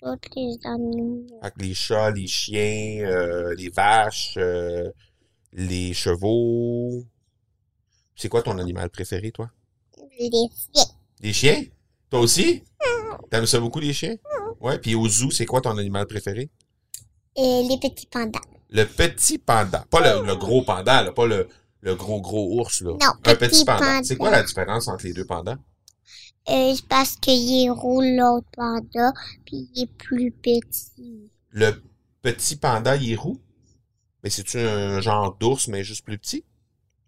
Tous 0.00 0.16
les 0.36 0.56
animaux. 0.64 1.26
Fait 1.42 1.50
que 1.50 1.60
les 1.60 1.74
chats, 1.74 2.10
les 2.10 2.26
chiens, 2.26 3.00
euh, 3.04 3.54
les 3.56 3.68
vaches, 3.68 4.34
euh, 4.36 4.90
les 5.52 5.92
chevaux. 5.92 7.04
C'est 8.14 8.28
quoi 8.28 8.42
ton 8.42 8.58
animal 8.58 8.90
préféré, 8.90 9.32
toi? 9.32 9.50
Les 10.18 10.30
chiens. 10.30 10.84
Les 11.20 11.32
chiens? 11.32 11.64
Toi 12.10 12.20
aussi? 12.20 12.62
T'aimes 13.30 13.46
ça 13.46 13.58
beaucoup, 13.60 13.80
les 13.80 13.92
chiens? 13.92 14.16
Ouais, 14.60 14.78
puis 14.78 14.94
au 14.94 15.08
zoo, 15.08 15.30
c'est 15.30 15.46
quoi 15.46 15.60
ton 15.60 15.76
animal 15.76 16.06
préféré? 16.06 16.48
Et 17.36 17.62
les 17.68 17.78
petits 17.78 18.06
pandas. 18.06 18.40
Le 18.70 18.84
petit 18.84 19.38
panda. 19.38 19.84
Pas 19.90 20.00
le, 20.20 20.26
le 20.26 20.36
gros 20.36 20.62
panda, 20.62 21.02
là, 21.02 21.12
pas 21.12 21.26
le, 21.26 21.48
le 21.80 21.94
gros 21.94 22.20
gros 22.20 22.60
ours, 22.60 22.80
là. 22.82 22.90
Non, 22.92 22.98
Un 23.24 23.34
petit 23.34 23.36
petit 23.36 23.64
panda. 23.64 23.78
panda. 23.78 24.00
C'est 24.04 24.16
quoi 24.16 24.30
la 24.30 24.42
différence 24.42 24.88
entre 24.88 25.04
les 25.04 25.12
deux 25.12 25.24
pandas? 25.24 25.56
Euh, 26.50 26.74
c'est 26.74 26.86
parce 26.88 27.16
qu'il 27.16 27.64
est 27.64 27.70
roux 27.70 28.00
l'autre 28.00 28.48
panda, 28.52 29.12
puis 29.44 29.68
il 29.74 29.82
est 29.82 29.86
plus 29.86 30.32
petit. 30.32 31.30
Le 31.50 31.82
petit 32.22 32.56
panda, 32.56 32.96
il 32.96 33.12
est 33.12 33.16
roux? 33.16 33.40
Mais 34.24 34.30
c'est-tu 34.30 34.58
un 34.58 35.00
genre 35.00 35.36
d'ours, 35.38 35.68
mais 35.68 35.84
juste 35.84 36.04
plus 36.04 36.18
petit? 36.18 36.44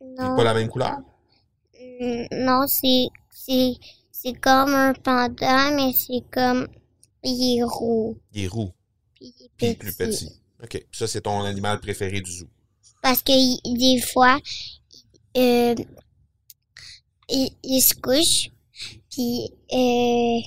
Il 0.00 0.06
Non, 0.18 0.32
est 0.32 0.36
pas 0.36 0.44
la 0.44 0.54
même 0.54 0.68
couleur? 0.68 0.98
Mm, 2.00 2.26
non, 2.46 2.66
c'est 2.68 3.08
c'est 3.30 3.74
c'est 4.12 4.34
comme 4.34 4.74
un 4.74 4.92
panda, 4.94 5.70
mais 5.72 5.92
c'est 5.92 6.24
comme 6.30 6.68
il 7.24 7.58
est 7.58 7.62
roux, 7.64 8.16
Il 8.32 8.42
est 8.44 8.48
roux, 8.48 8.72
puis 9.14 9.32
il 9.38 9.44
est 9.44 9.50
puis 9.56 9.68
il 9.68 9.76
plus 9.76 9.92
petit. 9.94 10.32
OK. 10.62 10.84
Ça, 10.92 11.06
c'est 11.06 11.22
ton 11.22 11.42
animal 11.44 11.80
préféré 11.80 12.20
du 12.20 12.30
zoo. 12.32 12.48
Parce 13.02 13.22
que 13.22 13.32
il- 13.32 13.78
des 13.78 14.00
fois, 14.00 14.38
euh, 15.36 15.74
il, 17.28 17.50
il 17.62 17.80
se 17.80 17.94
couche, 17.94 18.50
puis 19.10 19.50
euh, 19.72 20.40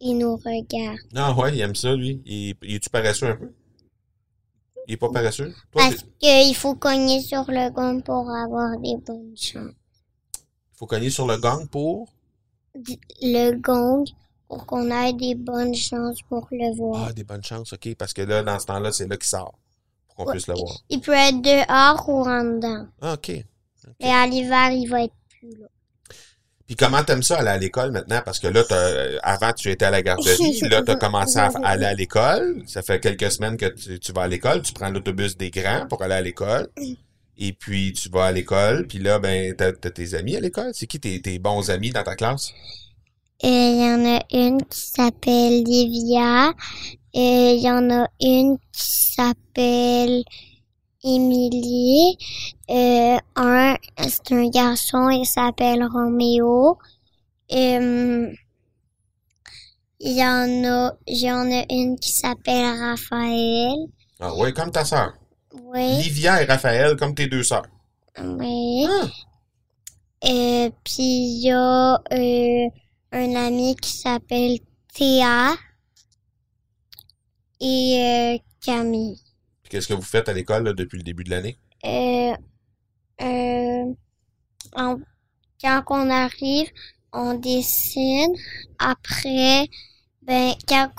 il 0.00 0.14
nous 0.18 0.36
regarde. 0.36 0.98
Ah 1.14 1.34
ouais, 1.34 1.54
il 1.56 1.60
aime 1.60 1.74
ça, 1.74 1.94
lui. 1.94 2.22
Il, 2.24 2.54
il 2.62 2.74
est-tu 2.76 2.90
paresseux 2.90 3.26
un 3.30 3.36
peu? 3.36 3.52
Il 4.88 4.94
est 4.94 4.96
pas 4.96 5.10
paresseux? 5.10 5.52
Toi, 5.72 5.82
Parce 5.90 6.04
qu'il 6.20 6.54
faut 6.54 6.74
cogner 6.76 7.20
sur 7.20 7.44
le 7.48 7.70
gong 7.70 8.00
pour 8.02 8.30
avoir 8.30 8.78
des 8.78 8.96
bonnes 9.04 9.34
chances. 9.36 9.72
il 10.36 10.76
faut 10.78 10.86
cogner 10.86 11.10
sur 11.10 11.26
le 11.26 11.36
gang 11.38 11.66
pour... 11.68 12.08
Le 13.22 13.52
gong 13.60 14.04
pour 14.48 14.64
qu'on 14.66 14.90
ait 14.92 15.12
des 15.14 15.34
bonnes 15.34 15.74
chances 15.74 16.20
pour 16.28 16.46
le 16.52 16.76
voir. 16.76 17.06
Ah, 17.08 17.12
des 17.12 17.24
bonnes 17.24 17.42
chances, 17.42 17.72
OK. 17.72 17.94
Parce 17.96 18.12
que 18.12 18.22
là, 18.22 18.42
dans 18.44 18.58
ce 18.60 18.66
temps-là, 18.66 18.92
c'est 18.92 19.08
là 19.08 19.16
qu'il 19.16 19.26
sort. 19.26 19.58
Pour 20.06 20.16
qu'on 20.16 20.24
Ouais. 20.26 20.32
puisse 20.32 20.46
le 20.46 20.54
voir. 20.54 20.78
Il 20.88 21.00
peut 21.00 21.12
être 21.12 21.40
dehors 21.42 22.08
ou 22.08 22.20
en 22.28 22.44
dedans. 22.44 22.86
Ah, 23.00 23.14
OK. 23.14 23.32
Mais 24.00 24.10
à 24.12 24.26
l'hiver, 24.26 24.70
il 24.70 24.86
va 24.88 25.02
être 25.04 25.14
plus 25.28 25.50
là. 25.58 25.66
Puis 26.66 26.74
comment 26.74 27.02
t'aimes 27.04 27.22
ça 27.22 27.38
aller 27.38 27.48
à 27.50 27.58
l'école 27.58 27.92
maintenant? 27.92 28.20
Parce 28.24 28.40
que 28.40 28.48
là, 28.48 28.64
t'as- 28.64 29.18
avant, 29.22 29.52
tu 29.52 29.70
étais 29.70 29.84
à 29.84 29.90
la 29.90 30.02
garderie. 30.02 30.60
là, 30.70 30.82
t'as 30.82 30.96
commencé 30.96 31.38
à 31.38 31.46
aller 31.62 31.84
à 31.84 31.94
l'école. 31.94 32.62
Ça 32.66 32.82
fait 32.82 32.98
quelques 33.00 33.30
semaines 33.30 33.56
que 33.56 33.66
tu, 33.66 34.00
tu 34.00 34.12
vas 34.12 34.22
à 34.22 34.28
l'école. 34.28 34.62
Tu 34.62 34.72
prends 34.72 34.88
l'autobus 34.90 35.36
des 35.36 35.50
grands 35.50 35.86
pour 35.88 36.02
aller 36.02 36.14
à 36.14 36.20
l'école. 36.20 36.68
Et 37.38 37.52
puis, 37.52 37.92
tu 37.92 38.08
vas 38.08 38.24
à 38.26 38.32
l'école. 38.32 38.86
Puis 38.88 38.98
là, 38.98 39.18
ben, 39.18 39.54
t'as, 39.54 39.72
t'as 39.72 39.90
tes 39.90 40.14
amis 40.14 40.34
à 40.36 40.40
l'école. 40.40 40.70
C'est 40.74 40.86
qui 40.86 40.98
tes, 40.98 41.20
tes 41.22 41.38
bons 41.38 41.70
amis 41.70 41.90
dans 41.90 42.02
ta 42.02 42.16
classe? 42.16 42.52
Euh, 43.44 43.48
Il 43.48 43.80
y 43.80 43.84
en 43.84 44.16
a 44.16 44.22
une 44.32 44.62
qui 44.64 44.80
s'appelle 44.80 45.62
Livia. 45.62 46.52
Et 47.14 47.52
Il 47.54 47.62
y 47.62 47.70
en 47.70 47.90
a 47.90 48.08
une 48.20 48.56
qui 48.72 48.82
s'appelle 49.14 50.24
Émilie. 51.06 52.16
Euh, 52.70 53.16
un, 53.36 53.76
c'est 53.98 54.32
un 54.32 54.48
garçon, 54.48 55.08
il 55.10 55.24
s'appelle 55.26 55.84
Roméo. 55.84 56.78
Euh, 57.52 58.32
Il 60.00 60.12
y 60.16 60.22
en 60.24 60.64
a, 60.64 60.92
il 61.06 61.18
y 61.18 61.30
en 61.32 61.50
a 61.50 61.64
une 61.70 61.98
qui 61.98 62.12
s'appelle 62.12 62.78
Raphaël. 62.80 63.76
Ah 64.20 64.34
ouais, 64.34 64.52
comme 64.52 64.70
ta 64.70 64.84
sœur. 64.84 65.14
Oui, 65.54 65.96
Livia 66.02 66.42
et 66.42 66.44
Raphaël, 66.44 66.96
comme 66.96 67.14
tes 67.14 67.28
deux 67.28 67.42
sœurs. 67.44 67.66
oui. 68.20 68.86
Ah, 68.88 69.06
Euh, 70.24 70.70
puis 70.84 71.04
il 71.04 71.42
y 71.44 71.50
a 71.52 71.94
euh, 72.12 72.68
un 73.12 73.34
ami 73.36 73.76
qui 73.76 73.92
s'appelle 73.98 74.58
Théa 74.94 75.54
et 77.60 77.98
euh, 78.00 78.38
Camille. 78.64 79.20
Qu'est-ce 79.68 79.88
que 79.88 79.94
vous 79.94 80.02
faites 80.02 80.28
à 80.28 80.32
l'école 80.32 80.74
depuis 80.74 80.98
le 80.98 81.02
début 81.02 81.24
de 81.24 81.30
l'année? 81.30 81.56
Euh, 81.84 82.34
euh, 83.22 83.94
quand 84.74 85.82
on 85.90 86.10
arrive, 86.10 86.68
on 87.12 87.34
dessine. 87.34 88.34
Après, 88.78 89.68
ben 90.22 90.52
quand 90.68 90.90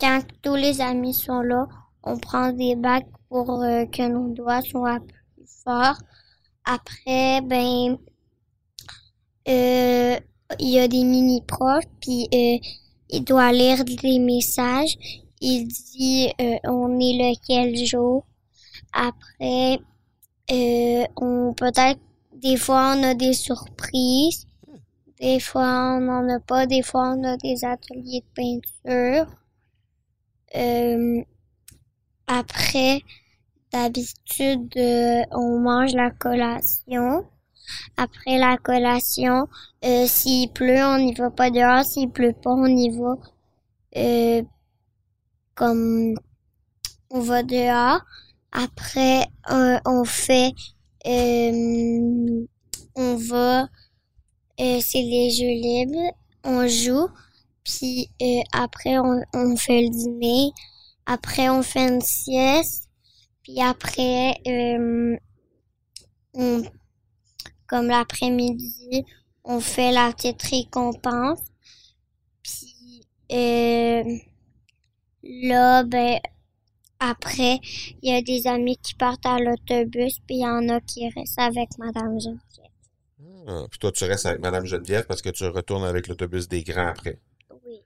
quand 0.00 0.20
tous 0.42 0.56
les 0.56 0.80
amis 0.80 1.14
sont 1.14 1.40
là, 1.40 1.66
on 2.02 2.18
prend 2.18 2.52
des 2.52 2.76
bacs 2.76 3.06
pour 3.28 3.62
euh, 3.62 3.86
que 3.86 4.08
nos 4.08 4.34
doigts 4.34 4.62
soient 4.62 5.00
plus 5.00 5.46
forts. 5.64 5.98
Après, 6.64 7.40
ben 7.42 7.98
il 9.46 10.68
y 10.68 10.78
a 10.78 10.88
des 10.88 11.04
mini 11.04 11.42
profs, 11.46 11.84
puis 12.00 12.28
il 12.32 13.24
doit 13.24 13.52
lire 13.52 13.84
des 13.84 14.18
messages. 14.18 14.96
Il 15.44 15.66
dit 15.66 16.32
euh, 16.40 16.56
on 16.62 17.00
est 17.00 17.14
lequel 17.14 17.76
jour. 17.84 18.24
Après, 18.92 19.80
euh, 20.52 21.04
on 21.16 21.52
peut-être 21.52 21.98
des 22.32 22.56
fois 22.56 22.94
on 22.96 23.02
a 23.02 23.14
des 23.14 23.32
surprises, 23.32 24.46
des 25.20 25.40
fois 25.40 25.96
on 25.96 26.00
n'en 26.00 26.28
a 26.28 26.38
pas, 26.38 26.66
des 26.66 26.82
fois 26.82 27.14
on 27.16 27.24
a 27.24 27.36
des 27.38 27.64
ateliers 27.64 28.22
de 28.22 28.60
peinture. 28.84 29.26
Euh, 30.54 31.24
après, 32.28 33.00
d'habitude, 33.72 34.72
on 35.32 35.58
mange 35.58 35.92
la 35.94 36.12
collation. 36.12 37.26
Après 37.96 38.38
la 38.38 38.58
collation, 38.58 39.48
s'il 39.82 40.50
pleut, 40.52 40.84
on 40.84 40.98
n'y 40.98 41.14
va 41.14 41.30
pas 41.30 41.50
dehors. 41.50 41.84
S'il 41.84 42.10
pleut 42.10 42.32
pas, 42.32 42.52
on 42.52 42.66
y 42.66 42.90
va 42.96 43.16
comme 45.54 46.14
on 47.10 47.20
va 47.20 47.42
dehors. 47.42 48.00
Après, 48.52 49.26
euh, 49.50 49.78
on 49.86 50.04
fait, 50.04 50.52
euh, 51.06 52.46
on 52.94 53.16
va, 53.16 53.62
euh, 54.60 54.80
c'est 54.80 55.02
les 55.02 55.30
jeux 55.30 55.46
libres, 55.46 56.14
on 56.44 56.66
joue, 56.68 57.08
puis 57.64 58.10
euh, 58.20 58.40
après 58.52 58.98
on, 58.98 59.22
on 59.32 59.56
fait 59.56 59.82
le 59.82 59.88
dîner, 59.88 60.52
après 61.06 61.48
on 61.48 61.62
fait 61.62 61.88
une 61.88 62.02
sieste, 62.02 62.90
puis 63.42 63.60
après, 63.60 64.36
euh, 64.46 65.16
on, 66.34 66.62
comme 67.66 67.86
l'après-midi, 67.86 69.04
on 69.44 69.60
fait 69.60 69.92
la 69.92 70.12
petite 70.12 70.42
récompense, 70.42 71.40
puis 72.42 73.06
là, 75.22 75.84
ben, 75.84 76.18
après, 76.98 77.58
il 78.02 78.12
y 78.12 78.14
a 78.14 78.22
des 78.22 78.46
amis 78.46 78.76
qui 78.76 78.94
partent 78.94 79.26
à 79.26 79.38
l'autobus, 79.38 80.18
puis 80.26 80.36
il 80.36 80.42
y 80.42 80.46
en 80.46 80.68
a 80.68 80.80
qui 80.80 81.08
restent 81.08 81.38
avec 81.38 81.68
Madame 81.78 82.20
Geneviève. 82.20 82.38
Ah, 83.48 83.64
puis 83.68 83.80
toi, 83.80 83.90
tu 83.90 84.04
restes 84.04 84.26
avec 84.26 84.40
Madame 84.40 84.66
Geneviève 84.66 85.04
parce 85.06 85.20
que 85.20 85.30
tu 85.30 85.44
retournes 85.46 85.84
avec 85.84 86.06
l'autobus 86.06 86.46
des 86.48 86.62
grands 86.62 86.86
après. 86.86 87.18
Oui. 87.66 87.80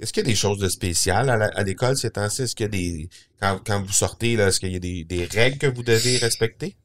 Est-ce 0.00 0.12
qu'il 0.12 0.24
y 0.24 0.26
a 0.26 0.30
des 0.30 0.36
choses 0.36 0.58
de 0.58 0.68
spéciales 0.68 1.30
à 1.30 1.62
l'école 1.62 1.96
ces 1.96 2.10
temps-ci? 2.10 2.42
Est-ce 2.42 2.56
qu'il 2.56 2.64
y 2.64 2.68
a 2.68 2.70
des. 2.70 3.08
Quand, 3.40 3.60
quand 3.64 3.82
vous 3.82 3.92
sortez, 3.92 4.34
là, 4.34 4.48
est-ce 4.48 4.58
qu'il 4.58 4.72
y 4.72 4.76
a 4.76 4.80
des, 4.80 5.04
des 5.04 5.26
règles 5.26 5.58
que 5.58 5.68
vous 5.68 5.84
devez 5.84 6.16
respecter? 6.18 6.76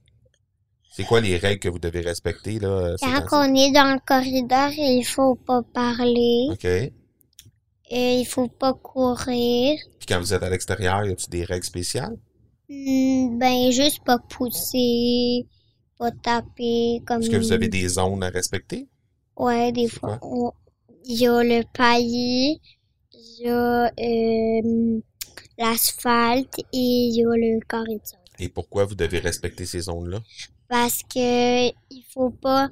C'est 0.91 1.03
quoi 1.03 1.19
les 1.19 1.37
règles 1.37 1.59
que 1.59 1.67
vous 1.67 1.79
devez 1.79 2.01
respecter, 2.01 2.59
là? 2.59 2.95
ces 2.97 3.05
Quand 3.05 3.49
on 3.49 3.55
est 3.55 3.71
dans 3.71 3.91
le 3.93 3.99
corridor, 4.05 4.69
il 4.77 5.03
faut 5.03 5.35
pas 5.35 5.61
parler, 5.73 6.47
OK. 6.51 6.67
Et 7.89 8.15
il 8.15 8.25
faut 8.25 8.47
pas 8.47 8.73
courir. 8.73 9.79
Puis 9.99 10.07
quand 10.07 10.19
vous 10.19 10.33
êtes 10.33 10.43
à 10.43 10.49
l'extérieur, 10.49 11.05
y 11.05 11.11
a-t-il 11.11 11.29
des 11.29 11.43
règles 11.43 11.65
spéciales? 11.65 12.17
Hmm, 12.69 13.37
ben, 13.37 13.71
juste 13.71 14.03
pas 14.03 14.17
pousser, 14.17 15.45
pas 15.97 16.11
taper, 16.11 17.01
comme... 17.05 17.21
Est-ce 17.21 17.29
que 17.29 17.37
vous 17.37 17.51
avez 17.51 17.69
des 17.69 17.87
zones 17.87 18.23
à 18.23 18.29
respecter? 18.29 18.87
Ouais, 19.37 19.71
des 19.71 19.87
fois. 19.87 20.19
Il 21.05 21.19
y 21.19 21.27
a 21.27 21.43
le 21.43 21.63
paillis, 21.73 22.59
il 23.13 23.45
y 23.45 23.49
a 23.49 23.91
euh, 23.99 25.01
l'asphalte 25.57 26.57
et 26.59 26.65
il 26.73 27.15
y 27.15 27.23
a 27.23 27.29
le 27.35 27.59
corridor. 27.67 28.19
Et 28.39 28.49
pourquoi 28.49 28.85
vous 28.85 28.95
devez 28.95 29.19
respecter 29.19 29.65
ces 29.65 29.81
zones-là? 29.81 30.19
Parce 30.67 31.03
que 31.03 31.67
il 31.67 32.03
faut 32.11 32.31
pas 32.31 32.69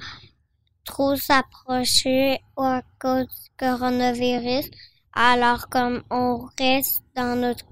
trop 0.83 1.15
s'approcher 1.15 2.39
à 2.57 2.81
cause 2.99 3.27
du 3.27 3.49
coronavirus. 3.57 4.69
Alors 5.13 5.69
comme 5.69 6.03
on 6.09 6.47
reste 6.57 7.03
dans 7.15 7.39
notre 7.39 7.65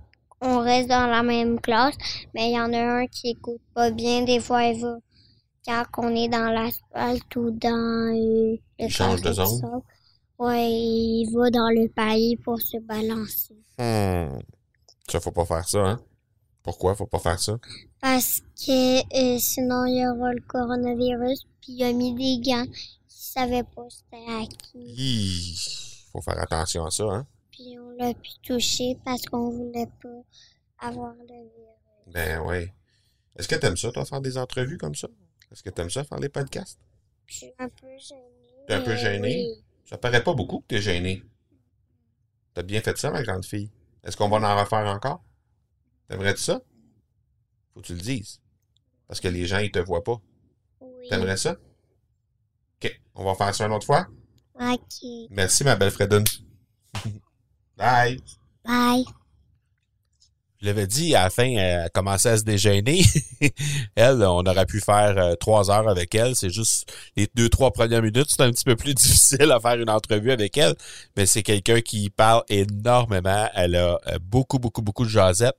on 0.43 0.59
reste 0.59 0.89
dans 0.89 1.05
la 1.05 1.21
même 1.21 1.59
classe, 1.59 1.95
mais 2.33 2.49
il 2.49 2.55
y 2.55 2.59
en 2.59 2.73
a 2.73 2.79
un 2.79 3.07
qui 3.07 3.31
écoute 3.31 3.61
pas 3.75 3.91
bien, 3.91 4.23
des 4.23 4.39
fois 4.39 4.63
il 4.63 4.81
va 4.81 4.97
quand 5.65 5.85
on 5.97 6.15
est 6.15 6.27
dans 6.27 6.51
l'asphalte 6.51 7.35
ou 7.35 7.51
dans 7.51 7.69
euh, 7.69 8.57
le 8.79 8.85
Il 8.85 8.89
change 8.89 9.21
de 9.21 9.33
zone? 9.33 9.81
Ouais, 10.39 10.71
il 10.71 11.31
va 11.35 11.49
dans 11.51 11.69
le 11.69 11.87
pays 11.87 12.35
pour 12.37 12.59
se 12.59 12.77
balancer. 12.77 13.55
Hmm. 13.77 14.39
Ça, 15.07 15.19
faut 15.19 15.31
pas 15.31 15.45
faire 15.45 15.67
ça, 15.67 15.79
hein? 15.79 15.99
Pourquoi 16.63 16.95
faut 16.95 17.05
pas 17.05 17.19
faire 17.19 17.39
ça? 17.39 17.57
Parce 18.01 18.41
que 18.55 19.35
euh, 19.35 19.37
sinon, 19.39 19.85
il 19.85 20.01
y 20.01 20.07
aura 20.07 20.33
le 20.33 20.41
coronavirus. 20.41 21.43
Puis 21.61 21.73
il 21.73 21.83
a 21.83 21.93
mis 21.93 22.13
des 22.13 22.49
gants. 22.49 22.65
Il 22.65 22.73
savait 23.07 23.63
pas 23.63 23.85
c'était 23.89 24.31
à 24.31 24.45
qui. 24.47 24.79
Hi. 24.97 25.90
Faut 26.11 26.21
faire 26.21 26.39
attention 26.39 26.85
à 26.85 26.91
ça, 26.91 27.03
hein? 27.05 27.27
Puis 27.51 27.77
on 27.79 27.89
l'a 27.91 28.13
pu 28.13 28.31
toucher 28.43 28.97
parce 29.05 29.23
qu'on 29.25 29.49
voulait 29.49 29.87
pas 30.01 30.87
avoir 30.87 31.13
le 31.13 31.25
virus. 31.25 32.07
Ben 32.07 32.41
oui. 32.45 32.69
Est-ce 33.37 33.47
que 33.47 33.55
t'aimes 33.55 33.77
ça, 33.77 33.91
toi, 33.91 34.05
faire 34.05 34.21
des 34.21 34.37
entrevues 34.37 34.77
comme 34.77 34.95
ça? 34.95 35.07
Est-ce 35.51 35.63
que 35.63 35.69
t'aimes 35.69 35.89
ça, 35.89 36.03
faire 36.03 36.19
les 36.19 36.29
podcasts? 36.29 36.79
Je 37.27 37.35
suis 37.35 37.51
un 37.59 37.69
peu 37.69 37.87
gênée. 37.97 38.65
T'es 38.67 38.73
un 38.73 38.81
peu 38.81 38.95
gênée? 38.95 39.47
oui. 39.49 39.63
Ça 39.85 39.97
paraît 39.97 40.23
pas 40.23 40.33
beaucoup 40.33 40.59
que 40.61 40.67
t'es 40.67 40.81
gêné. 40.81 41.23
T'as 42.53 42.63
bien 42.63 42.81
fait 42.81 42.97
ça, 42.97 43.11
ma 43.11 43.23
grande 43.23 43.45
fille. 43.45 43.69
Est-ce 44.03 44.15
qu'on 44.17 44.29
va 44.29 44.37
en 44.37 44.59
refaire 44.59 44.85
encore? 44.87 45.23
T'aimerais-tu 46.07 46.41
ça? 46.41 46.61
Faut 47.73 47.81
que 47.81 47.87
tu 47.87 47.93
le 47.93 48.01
dises. 48.01 48.41
Parce 49.07 49.19
que 49.19 49.27
les 49.27 49.45
gens, 49.45 49.59
ils 49.59 49.71
te 49.71 49.79
voient 49.79 50.03
pas. 50.03 50.21
Oui. 50.81 51.09
T'aimerais 51.09 51.37
ça? 51.37 51.57
OK. 52.83 53.01
On 53.15 53.23
va 53.25 53.35
faire 53.35 53.53
ça 53.53 53.65
une 53.65 53.73
autre 53.73 53.85
fois? 53.85 54.07
Ok. 54.61 55.27
Merci, 55.31 55.63
ma 55.63 55.75
belle 55.75 55.91
Fredon. 55.91 56.23
Bye! 57.77 58.21
Bye. 58.63 59.05
Je 60.61 60.67
l'avais 60.67 60.85
dit, 60.85 61.15
à 61.15 61.23
la 61.23 61.29
fin, 61.31 61.47
elle 61.57 61.89
commençait 61.91 62.29
à 62.29 62.37
se 62.37 62.43
déjeuner. 62.43 63.01
elle, 63.95 64.21
on 64.21 64.43
aurait 64.45 64.67
pu 64.67 64.79
faire 64.79 65.17
euh, 65.17 65.33
trois 65.33 65.71
heures 65.71 65.89
avec 65.89 66.13
elle. 66.13 66.35
C'est 66.35 66.51
juste 66.51 66.93
les 67.17 67.27
deux, 67.33 67.49
trois 67.49 67.71
premières 67.71 68.03
minutes. 68.03 68.27
C'est 68.29 68.43
un 68.43 68.51
petit 68.51 68.63
peu 68.63 68.75
plus 68.75 68.93
difficile 68.95 69.51
à 69.51 69.59
faire 69.59 69.79
une 69.79 69.89
entrevue 69.89 70.31
avec 70.31 70.55
elle. 70.59 70.75
Mais 71.17 71.25
c'est 71.25 71.41
quelqu'un 71.41 71.81
qui 71.81 72.11
parle 72.11 72.43
énormément. 72.47 73.49
Elle 73.55 73.75
a 73.75 73.97
euh, 74.07 74.19
beaucoup, 74.21 74.59
beaucoup, 74.59 74.83
beaucoup 74.83 75.05
de 75.05 75.09
jasettes. 75.09 75.57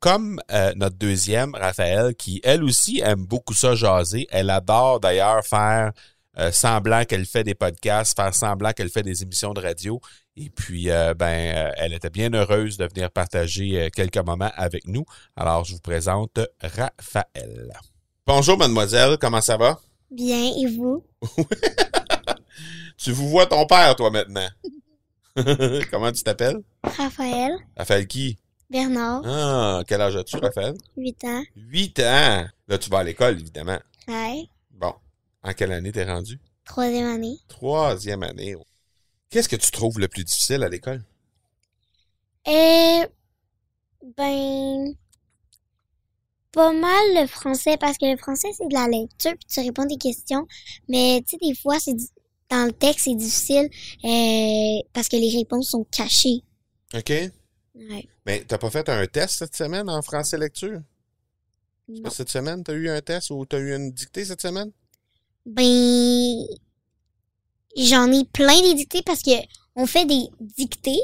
Comme 0.00 0.38
euh, 0.50 0.74
notre 0.76 0.96
deuxième, 0.96 1.54
Raphaël, 1.54 2.14
qui, 2.14 2.42
elle 2.44 2.62
aussi, 2.62 3.00
aime 3.02 3.24
beaucoup 3.24 3.54
ça 3.54 3.74
jaser. 3.74 4.26
Elle 4.30 4.50
adore 4.50 5.00
d'ailleurs 5.00 5.46
faire 5.46 5.92
euh, 6.38 6.50
semblant 6.52 7.04
qu'elle 7.04 7.26
fait 7.26 7.44
des 7.44 7.54
podcasts, 7.54 8.16
faire 8.16 8.34
semblant 8.34 8.72
qu'elle 8.72 8.88
fait 8.90 9.02
des 9.02 9.22
émissions 9.22 9.52
de 9.52 9.60
radio. 9.60 10.00
Et 10.36 10.48
puis, 10.50 10.90
euh, 10.90 11.12
ben, 11.14 11.54
euh, 11.56 11.72
elle 11.76 11.92
était 11.92 12.10
bien 12.10 12.32
heureuse 12.32 12.76
de 12.78 12.86
venir 12.86 13.10
partager 13.10 13.90
quelques 13.94 14.16
moments 14.18 14.50
avec 14.56 14.86
nous. 14.86 15.04
Alors, 15.36 15.64
je 15.64 15.74
vous 15.74 15.80
présente 15.80 16.38
Raphaël. 16.62 17.72
Bonjour, 18.26 18.56
mademoiselle. 18.56 19.18
Comment 19.20 19.40
ça 19.40 19.56
va? 19.56 19.78
Bien, 20.10 20.52
et 20.56 20.66
vous? 20.76 21.04
Tu 22.96 23.10
vous 23.10 23.28
vois 23.28 23.46
ton 23.46 23.66
père, 23.66 23.96
toi, 23.96 24.10
maintenant. 24.10 24.48
Comment 25.90 26.12
tu 26.12 26.22
t'appelles? 26.22 26.58
Raphaël, 26.84 27.52
Raphaël 27.76 28.06
qui? 28.06 28.36
Bernard, 28.70 29.22
Ah, 29.24 29.82
quel 29.86 30.00
âge 30.00 30.14
as-tu, 30.16 30.36
Raphaël? 30.36 30.74
8 30.96 31.24
ans. 31.24 31.42
Huit 31.56 31.98
ans. 32.00 32.46
Là, 32.68 32.78
tu 32.78 32.88
vas 32.90 32.98
à 32.98 33.04
l'école, 33.04 33.40
évidemment. 33.40 33.78
Ouais. 34.06 34.44
En 35.42 35.52
quelle 35.52 35.72
année 35.72 35.92
t'es 35.92 36.04
rendu? 36.04 36.38
Troisième 36.64 37.06
année. 37.06 37.38
Troisième 37.48 38.22
année. 38.22 38.54
Qu'est-ce 39.30 39.48
que 39.48 39.56
tu 39.56 39.70
trouves 39.70 39.98
le 39.98 40.08
plus 40.08 40.24
difficile 40.24 40.62
à 40.62 40.68
l'école? 40.68 41.02
Euh, 42.46 43.06
ben, 44.16 44.94
pas 46.52 46.72
mal 46.72 47.14
le 47.14 47.26
français 47.26 47.76
parce 47.78 47.98
que 47.98 48.10
le 48.10 48.16
français 48.16 48.48
c'est 48.56 48.68
de 48.68 48.74
la 48.74 48.88
lecture 48.88 49.32
puis 49.32 49.46
tu 49.48 49.60
réponds 49.60 49.86
des 49.86 49.96
questions, 49.96 50.46
mais 50.88 51.22
tu 51.26 51.36
sais 51.36 51.48
des 51.48 51.54
fois 51.54 51.78
c'est 51.78 51.94
dans 52.50 52.66
le 52.66 52.72
texte 52.72 53.04
c'est 53.04 53.14
difficile 53.14 53.70
euh, 54.04 54.88
parce 54.92 55.08
que 55.08 55.16
les 55.16 55.30
réponses 55.36 55.70
sont 55.70 55.84
cachées. 55.84 56.42
OK? 56.94 57.10
Ouais. 57.74 58.08
Mais 58.26 58.44
t'as 58.44 58.58
pas 58.58 58.70
fait 58.70 58.88
un 58.88 59.06
test 59.06 59.38
cette 59.38 59.56
semaine 59.56 59.88
en 59.88 60.02
français 60.02 60.36
lecture? 60.36 60.80
Non. 61.88 62.10
Cette 62.10 62.28
semaine, 62.28 62.62
t'as 62.62 62.74
eu 62.74 62.88
un 62.88 63.00
test 63.00 63.30
ou 63.30 63.44
t'as 63.44 63.58
eu 63.58 63.74
une 63.74 63.90
dictée 63.90 64.24
cette 64.24 64.40
semaine? 64.40 64.70
Ben, 65.46 66.44
j'en 67.76 68.10
ai 68.12 68.24
plein 68.24 68.60
des 68.62 68.74
dictées 68.74 69.02
parce 69.04 69.22
que 69.22 69.32
on 69.74 69.86
fait 69.86 70.04
des 70.04 70.28
dictées. 70.40 71.00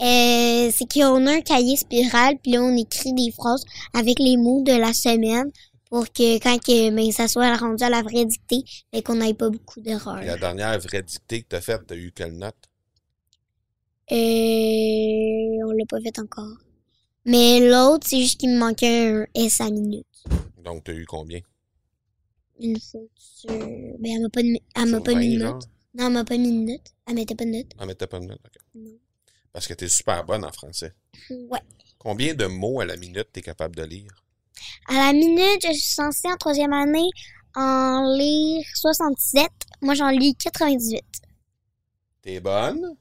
Euh, 0.00 0.70
c'est 0.72 0.90
qu'on 0.90 1.26
a 1.26 1.32
un 1.32 1.40
cahier 1.42 1.76
spiral 1.76 2.38
puis 2.42 2.52
là 2.52 2.62
on 2.62 2.74
écrit 2.74 3.12
des 3.12 3.30
phrases 3.32 3.62
avec 3.92 4.18
les 4.18 4.38
mots 4.38 4.62
de 4.62 4.72
la 4.72 4.94
semaine 4.94 5.50
pour 5.90 6.06
que 6.06 6.38
quand 6.38 6.56
que 6.58 6.90
ben, 6.90 7.10
ça 7.10 7.28
soit 7.28 7.54
rendu 7.56 7.82
à 7.82 7.90
la 7.90 8.00
vraie 8.00 8.24
dictée, 8.24 8.62
et 8.92 9.02
qu'on 9.02 9.16
n'ait 9.16 9.34
pas 9.34 9.50
beaucoup 9.50 9.80
d'erreurs. 9.80 10.22
La 10.22 10.36
dernière 10.36 10.78
vraie 10.78 11.02
dictée 11.02 11.42
que 11.42 11.48
t'as 11.48 11.60
faite, 11.60 11.82
t'as 11.86 11.96
eu 11.96 12.12
quelle 12.12 12.38
note? 12.38 12.54
Euh, 14.12 15.66
on 15.66 15.72
l'a 15.72 15.84
pas 15.88 16.00
fait 16.00 16.18
encore. 16.20 16.56
Mais 17.24 17.68
l'autre, 17.68 18.06
c'est 18.08 18.20
juste 18.20 18.40
qu'il 18.40 18.50
me 18.50 18.58
manquait 18.58 19.08
un 19.08 19.26
S 19.34 19.60
à 19.60 19.68
minute. 19.68 20.06
Donc, 20.64 20.84
t'as 20.84 20.94
eu 20.94 21.04
combien? 21.06 21.40
Une 22.60 22.78
faute 22.80 23.10
sur... 23.16 23.48
Ben, 23.50 23.98
elle 24.04 24.22
m'a 24.22 24.28
pas, 24.28 24.40
elle 24.40 24.86
m'a 24.90 25.00
pas 25.00 25.14
mis 25.14 25.36
20, 25.36 25.38
de 25.38 25.38
genre? 25.40 25.54
note. 25.54 25.68
Non, 25.94 26.06
elle 26.06 26.12
m'a 26.12 26.24
pas 26.24 26.36
mis 26.36 26.52
de 26.52 26.70
note. 26.72 26.94
Elle 27.06 27.14
mettait 27.14 27.34
pas 27.34 27.44
de 27.44 27.50
note. 27.50 27.66
Mais 27.86 27.94
t'as 27.94 28.06
pas 28.06 28.20
de 28.20 28.26
note, 28.26 28.40
OK. 28.44 28.62
Non. 28.74 28.92
Parce 29.52 29.66
que 29.66 29.74
t'es 29.74 29.88
super 29.88 30.24
bonne 30.24 30.44
en 30.44 30.52
français. 30.52 30.94
Ouais. 31.30 31.60
Combien 31.98 32.34
de 32.34 32.46
mots 32.46 32.80
à 32.80 32.86
la 32.86 32.96
minute 32.96 33.28
t'es 33.32 33.42
capable 33.42 33.76
de 33.76 33.82
lire? 33.82 34.24
À 34.88 34.94
la 34.94 35.12
minute, 35.12 35.62
je 35.62 35.72
suis 35.72 35.94
censée 35.94 36.28
en 36.28 36.36
troisième 36.36 36.72
année 36.72 37.08
en 37.56 38.14
lire 38.16 38.64
67. 38.76 39.48
Moi, 39.82 39.94
j'en 39.94 40.10
lis 40.10 40.34
98. 40.36 41.02
T'es 42.22 42.40
bonne? 42.40 42.96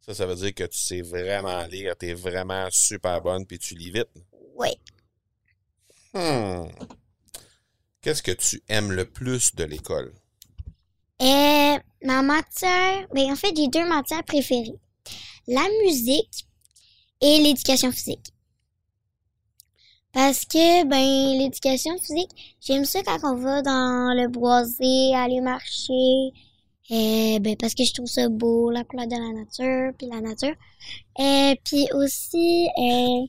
Ça, 0.00 0.14
ça 0.14 0.26
veut 0.26 0.36
dire 0.36 0.54
que 0.54 0.64
tu 0.64 0.78
sais 0.78 1.02
vraiment 1.02 1.64
lire, 1.66 1.96
t'es 1.96 2.14
vraiment 2.14 2.68
super 2.70 3.20
bonne, 3.20 3.44
puis 3.44 3.58
tu 3.58 3.74
lis 3.74 3.90
vite. 3.90 4.08
Ouais. 4.54 4.76
Hmm. 6.14 6.68
Qu'est-ce 8.06 8.22
que 8.22 8.30
tu 8.30 8.62
aimes 8.68 8.92
le 8.92 9.04
plus 9.04 9.56
de 9.56 9.64
l'école? 9.64 10.14
Et 11.18 11.74
ma 12.04 12.22
matière, 12.22 13.04
ben 13.12 13.32
en 13.32 13.34
fait, 13.34 13.52
j'ai 13.56 13.66
deux 13.66 13.84
matières 13.84 14.22
préférées. 14.22 14.78
La 15.48 15.66
musique 15.82 16.46
et 17.20 17.40
l'éducation 17.40 17.90
physique. 17.90 18.32
Parce 20.12 20.44
que, 20.44 20.84
ben, 20.84 21.36
l'éducation 21.36 21.98
physique, 21.98 22.30
j'aime 22.60 22.84
ça 22.84 23.02
quand 23.02 23.18
on 23.24 23.34
va 23.34 23.60
dans 23.62 24.14
le 24.16 24.28
boisé, 24.28 25.12
aller 25.12 25.40
marcher, 25.40 26.30
et, 26.88 27.40
ben, 27.40 27.56
parce 27.56 27.74
que 27.74 27.82
je 27.82 27.92
trouve 27.92 28.06
ça 28.06 28.28
beau, 28.28 28.70
la 28.70 28.84
couleur 28.84 29.08
de 29.08 29.16
la 29.16 29.32
nature, 29.32 29.92
puis 29.98 30.06
la 30.06 30.20
nature. 30.20 30.54
Et 31.18 31.60
puis 31.64 31.88
aussi, 31.92 32.68
euh, 32.78 33.26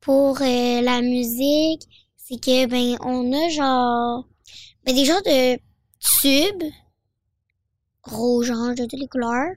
pour 0.00 0.42
euh, 0.42 0.80
la 0.80 1.00
musique, 1.00 1.86
c'est 2.28 2.40
que, 2.40 2.66
ben, 2.66 2.96
on 3.00 3.32
a 3.32 3.48
genre, 3.50 4.26
ben, 4.84 4.94
des 4.94 5.04
genres 5.04 5.22
de 5.22 5.56
tubes 6.20 6.70
rouge, 8.02 8.50
orange, 8.50 8.76
de 8.76 8.84
toutes 8.86 9.00
les 9.00 9.08
couleurs. 9.08 9.50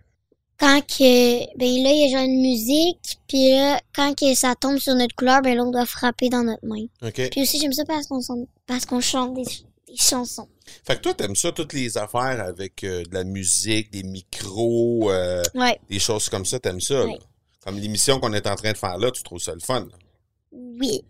Quand 0.60 0.82
que, 0.82 1.58
ben 1.58 1.84
là, 1.84 1.92
il 1.92 2.02
y 2.02 2.14
a 2.14 2.18
genre 2.18 2.26
une 2.28 2.42
musique, 2.42 3.18
puis 3.28 3.52
là, 3.52 3.80
quand 3.96 4.14
que 4.18 4.34
ça 4.36 4.56
tombe 4.56 4.78
sur 4.78 4.94
notre 4.96 5.16
couleur, 5.16 5.42
ben 5.42 5.56
là, 5.56 5.64
on 5.64 5.72
doit 5.72 5.86
frapper 5.86 6.28
dans 6.30 6.44
notre 6.44 6.66
main. 6.66 6.86
Puis 7.14 7.42
aussi, 7.42 7.60
j'aime 7.62 7.72
ça 7.72 7.86
parce 7.86 8.08
qu'on 8.08 8.20
parce 8.66 8.86
qu'on 8.86 9.00
chante 9.00 9.36
des, 9.36 9.44
des 9.44 9.96
chansons. 9.96 10.50
Fait 10.86 10.98
que 10.98 11.02
toi, 11.02 11.14
t'aimes 11.14 11.36
ça, 11.38 11.52
toutes 11.54 11.72
les 11.74 11.98
affaires 11.98 12.44
avec 12.46 12.84
euh, 12.84 13.04
de 13.06 13.14
la 13.14 13.24
musique, 13.24 13.90
des 13.92 14.04
micros, 14.04 15.10
euh, 15.12 15.42
Ouais. 15.56 15.80
des 15.90 16.00
choses 16.00 16.28
comme 16.28 16.44
ça, 16.46 16.60
t'aimes 16.60 16.82
ça? 16.82 17.06
Ouais. 17.06 17.18
Comme 17.64 17.78
l'émission 17.78 18.20
qu'on 18.20 18.34
est 18.34 18.46
en 18.48 18.56
train 18.56 18.74
de 18.74 18.78
faire 18.78 18.98
là, 18.98 19.12
tu 19.12 19.24
trouves 19.24 19.40
ça 19.42 19.54
le 19.54 19.62
fun? 19.62 19.82
là? 19.82 19.98
Oui. 20.52 21.02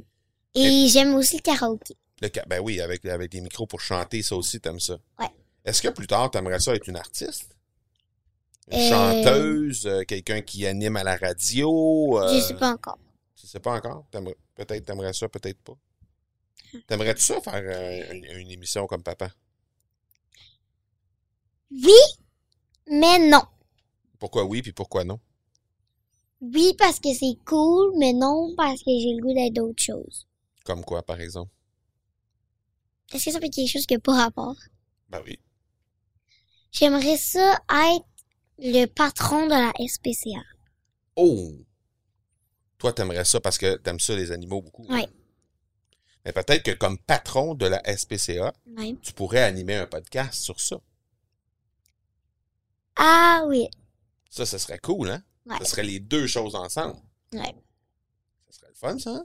Et 0.59 0.87
j'aime 0.87 1.15
aussi 1.15 1.37
le 1.37 1.41
karaoké. 1.41 1.95
Le 2.21 2.29
ben 2.47 2.59
oui, 2.59 2.81
avec, 2.81 3.05
avec 3.05 3.31
des 3.31 3.41
micros 3.41 3.65
pour 3.65 3.79
chanter, 3.81 4.21
ça 4.23 4.35
aussi, 4.35 4.59
t'aimes 4.59 4.79
ça. 4.79 4.97
Ouais. 5.19 5.27
Est-ce 5.65 5.81
que 5.81 5.87
plus 5.89 6.07
tard, 6.07 6.29
t'aimerais 6.31 6.59
ça 6.59 6.75
être 6.75 6.87
une 6.87 6.97
artiste? 6.97 7.55
Une 8.71 8.77
Euh, 8.79 8.89
chanteuse, 8.89 9.87
euh, 9.87 10.03
quelqu'un 10.03 10.41
qui 10.41 10.65
anime 10.67 10.97
à 10.97 11.03
la 11.03 11.15
radio? 11.17 12.19
euh, 12.19 12.33
Je 12.35 12.39
sais 12.41 12.55
pas 12.55 12.71
encore. 12.73 12.99
Tu 13.35 13.47
sais 13.47 13.59
pas 13.59 13.73
encore? 13.75 14.05
T'aimerais- 14.11 14.37
Peut-être 14.55 14.85
t'aimerais 14.85 15.13
ça, 15.13 15.29
peut-être 15.29 15.59
pas. 15.61 15.77
T'aimerais-tu 16.87 17.21
ça 17.21 17.39
faire 17.41 17.53
euh, 17.63 18.13
une, 18.13 18.25
une 18.25 18.51
émission 18.51 18.85
comme 18.85 19.01
papa? 19.01 19.29
Oui, 21.71 22.01
mais 22.87 23.19
non. 23.29 23.43
Pourquoi 24.19 24.43
oui, 24.43 24.61
puis 24.61 24.73
pourquoi 24.73 25.03
non? 25.03 25.19
Oui, 26.41 26.73
parce 26.77 26.99
que 26.99 27.13
c'est 27.13 27.37
cool, 27.45 27.93
mais 27.97 28.13
non, 28.13 28.53
parce 28.55 28.79
que 28.81 28.91
j'ai 28.99 29.13
le 29.13 29.21
goût 29.21 29.33
d'être 29.33 29.53
d'autres 29.53 29.83
choses. 29.83 30.25
Comme 30.69 30.85
quoi, 30.85 31.01
par 31.01 31.19
exemple? 31.19 31.51
Est-ce 33.11 33.25
que 33.25 33.31
ça 33.31 33.39
être 33.39 33.51
quelque 33.51 33.67
chose 33.67 33.87
qui 33.87 33.95
n'a 33.95 33.99
pas 33.99 34.13
rapport? 34.25 34.55
Ben 35.09 35.19
oui. 35.25 35.39
J'aimerais 36.71 37.17
ça 37.17 37.59
être 37.87 38.05
le 38.59 38.85
patron 38.85 39.47
de 39.47 39.49
la 39.49 39.73
SPCA. 39.87 40.43
Oh! 41.15 41.53
Toi, 42.77 42.93
t'aimerais 42.93 43.25
ça 43.25 43.39
parce 43.41 43.57
que 43.57 43.77
t'aimes 43.77 43.99
ça, 43.99 44.15
les 44.15 44.31
animaux, 44.31 44.61
beaucoup. 44.61 44.85
hein? 44.89 44.97
Ouais. 44.99 45.09
Mais 46.23 46.33
peut-être 46.33 46.61
que 46.61 46.75
comme 46.75 46.99
patron 46.99 47.55
de 47.55 47.65
la 47.65 47.81
SPCA, 47.97 48.53
tu 49.01 49.13
pourrais 49.13 49.41
animer 49.41 49.73
un 49.75 49.87
podcast 49.87 50.35
sur 50.35 50.61
ça. 50.61 50.79
Ah 52.95 53.43
oui. 53.47 53.67
Ça, 54.29 54.45
ce 54.45 54.59
serait 54.59 54.77
cool, 54.77 55.09
hein? 55.09 55.23
Ouais. 55.47 55.57
Ce 55.61 55.65
serait 55.65 55.81
les 55.81 55.99
deux 55.99 56.27
choses 56.27 56.53
ensemble. 56.53 57.01
Ouais. 57.33 57.55
Ce 58.51 58.59
serait 58.59 58.69
le 58.69 58.75
fun, 58.75 58.99
ça? 58.99 59.23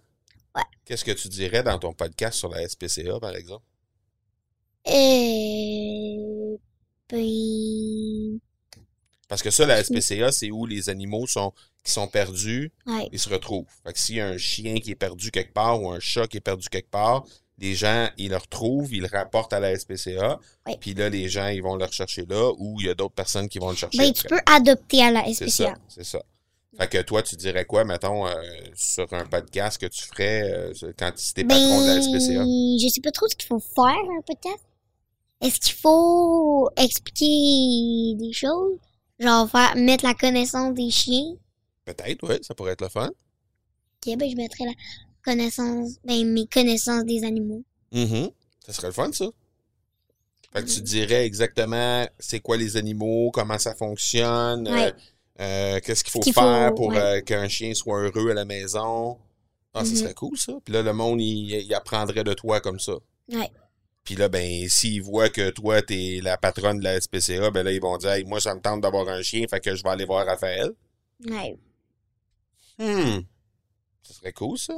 Ouais. 0.54 0.62
Qu'est-ce 0.84 1.04
que 1.04 1.12
tu 1.12 1.28
dirais 1.28 1.62
dans 1.62 1.78
ton 1.78 1.92
podcast 1.92 2.38
sur 2.38 2.48
la 2.48 2.66
SPCA, 2.68 3.18
par 3.20 3.34
exemple? 3.34 3.64
Euh, 4.86 6.56
ben, 7.08 8.38
Parce 9.28 9.42
que 9.42 9.50
ça, 9.50 9.66
la 9.66 9.82
SPCA, 9.82 10.30
c'est 10.32 10.50
où 10.50 10.66
les 10.66 10.88
animaux 10.90 11.26
sont 11.26 11.52
qui 11.84 11.92
sont 11.92 12.08
perdus, 12.08 12.72
ouais. 12.86 13.08
ils 13.12 13.18
se 13.18 13.28
retrouvent. 13.28 13.66
Fait 13.84 13.92
que 13.92 13.98
s'il 13.98 14.14
y 14.16 14.20
a 14.20 14.26
un 14.28 14.38
chien 14.38 14.76
qui 14.76 14.90
est 14.90 14.94
perdu 14.96 15.30
quelque 15.30 15.52
part 15.52 15.82
ou 15.82 15.90
un 15.90 16.00
chat 16.00 16.26
qui 16.26 16.38
est 16.38 16.40
perdu 16.40 16.68
quelque 16.70 16.88
part, 16.90 17.24
les 17.58 17.74
gens, 17.74 18.08
ils 18.16 18.30
le 18.30 18.38
retrouvent, 18.38 18.92
ils 18.94 19.02
le 19.02 19.08
rapportent 19.08 19.52
à 19.52 19.60
la 19.60 19.78
SPCA. 19.78 20.38
Ouais. 20.66 20.78
Puis 20.80 20.94
là, 20.94 21.10
les 21.10 21.28
gens, 21.28 21.48
ils 21.48 21.62
vont 21.62 21.76
le 21.76 21.84
rechercher 21.84 22.24
là 22.26 22.52
ou 22.56 22.80
il 22.80 22.86
y 22.86 22.88
a 22.88 22.94
d'autres 22.94 23.14
personnes 23.14 23.48
qui 23.50 23.58
vont 23.58 23.68
le 23.70 23.76
chercher. 23.76 23.98
Ben, 23.98 24.12
tu 24.12 24.26
après. 24.26 24.36
peux 24.42 24.52
adopter 24.52 25.02
à 25.02 25.10
la 25.10 25.24
C'est 25.34 25.50
ça, 25.50 25.64
SPCA. 25.74 25.78
c'est 25.88 26.04
ça. 26.04 26.22
Fait 26.76 26.88
que 26.88 27.02
toi, 27.02 27.22
tu 27.22 27.36
dirais 27.36 27.64
quoi, 27.64 27.84
mettons, 27.84 28.26
euh, 28.26 28.34
sur 28.74 29.12
un 29.12 29.24
podcast 29.26 29.80
que 29.80 29.86
tu 29.86 30.02
ferais 30.04 30.42
euh, 30.52 30.92
quand 30.98 31.12
tu 31.12 31.32
t'es 31.32 31.44
patron 31.44 31.82
de 31.82 31.86
la 31.86 32.00
SPCA? 32.02 32.38
Ben, 32.44 32.78
je 32.82 32.88
sais 32.92 33.00
pas 33.00 33.12
trop 33.12 33.28
ce 33.28 33.36
qu'il 33.36 33.46
faut 33.46 33.60
faire, 33.60 33.86
un 34.18 34.22
podcast. 34.26 34.64
Est-ce 35.40 35.60
qu'il 35.60 35.74
faut 35.74 36.68
expliquer 36.76 38.14
des 38.16 38.32
choses? 38.32 38.78
Genre, 39.20 39.48
faire, 39.48 39.76
mettre 39.76 40.04
la 40.04 40.14
connaissance 40.14 40.74
des 40.74 40.90
chiens? 40.90 41.34
Peut-être, 41.84 42.28
oui, 42.28 42.36
ça 42.42 42.54
pourrait 42.54 42.72
être 42.72 42.80
le 42.82 42.88
fun. 42.88 43.08
Ok, 44.06 44.16
ben, 44.16 44.28
je 44.30 44.36
mettrais 44.36 44.64
la 44.64 44.72
connaissance, 45.24 45.98
ben, 46.04 46.26
mes 46.26 46.46
connaissances 46.46 47.04
des 47.04 47.24
animaux. 47.24 47.62
Mhm. 47.92 48.30
Ça 48.66 48.72
serait 48.72 48.88
le 48.88 48.92
fun, 48.92 49.12
ça. 49.12 49.26
Fait 50.52 50.62
que 50.64 50.68
tu 50.68 50.80
dirais 50.82 51.24
exactement 51.26 52.06
c'est 52.18 52.40
quoi 52.40 52.56
les 52.56 52.76
animaux, 52.76 53.30
comment 53.32 53.58
ça 53.58 53.74
fonctionne, 53.74 54.66
euh, 54.68 54.72
Ouais. 54.72 54.86
euh, 54.88 54.92
qu'est-ce 55.38 56.04
qu'il 56.04 56.12
faut 56.12 56.22
faire 56.22 56.74
pour 56.74 56.88
ouais. 56.88 56.98
euh, 56.98 57.20
qu'un 57.20 57.48
chien 57.48 57.74
soit 57.74 58.00
heureux 58.02 58.30
à 58.30 58.34
la 58.34 58.44
maison? 58.44 59.18
Ah, 59.72 59.84
ça 59.84 59.90
Mhm. 59.90 59.96
serait 59.96 60.14
cool, 60.14 60.38
ça. 60.38 60.52
Puis 60.64 60.72
là, 60.72 60.82
le 60.82 60.92
monde, 60.92 61.20
il, 61.20 61.50
il 61.50 61.74
apprendrait 61.74 62.22
de 62.24 62.32
toi 62.34 62.60
comme 62.60 62.78
ça. 62.78 62.94
Ouais. 63.32 63.50
Puis 64.04 64.14
là, 64.16 64.28
ben, 64.28 64.68
s'ils 64.68 65.02
voient 65.02 65.30
que 65.30 65.50
toi, 65.50 65.80
t'es 65.82 66.20
la 66.22 66.36
patronne 66.36 66.78
de 66.78 66.84
la 66.84 67.00
SPCA, 67.00 67.50
ben 67.50 67.62
là, 67.64 67.72
ils 67.72 67.80
vont 67.80 67.96
dire, 67.96 68.10
Hey, 68.10 68.24
moi, 68.24 68.38
ça 68.40 68.54
me 68.54 68.60
tente 68.60 68.82
d'avoir 68.82 69.08
un 69.08 69.22
chien, 69.22 69.44
fait 69.48 69.60
que 69.60 69.74
je 69.74 69.82
vais 69.82 69.88
aller 69.88 70.04
voir 70.04 70.26
Raphaël. 70.26 70.70
Ouais. 71.26 71.56
Hmm. 72.78 73.20
Ça 74.02 74.14
serait 74.14 74.32
cool, 74.32 74.58
ça. 74.58 74.74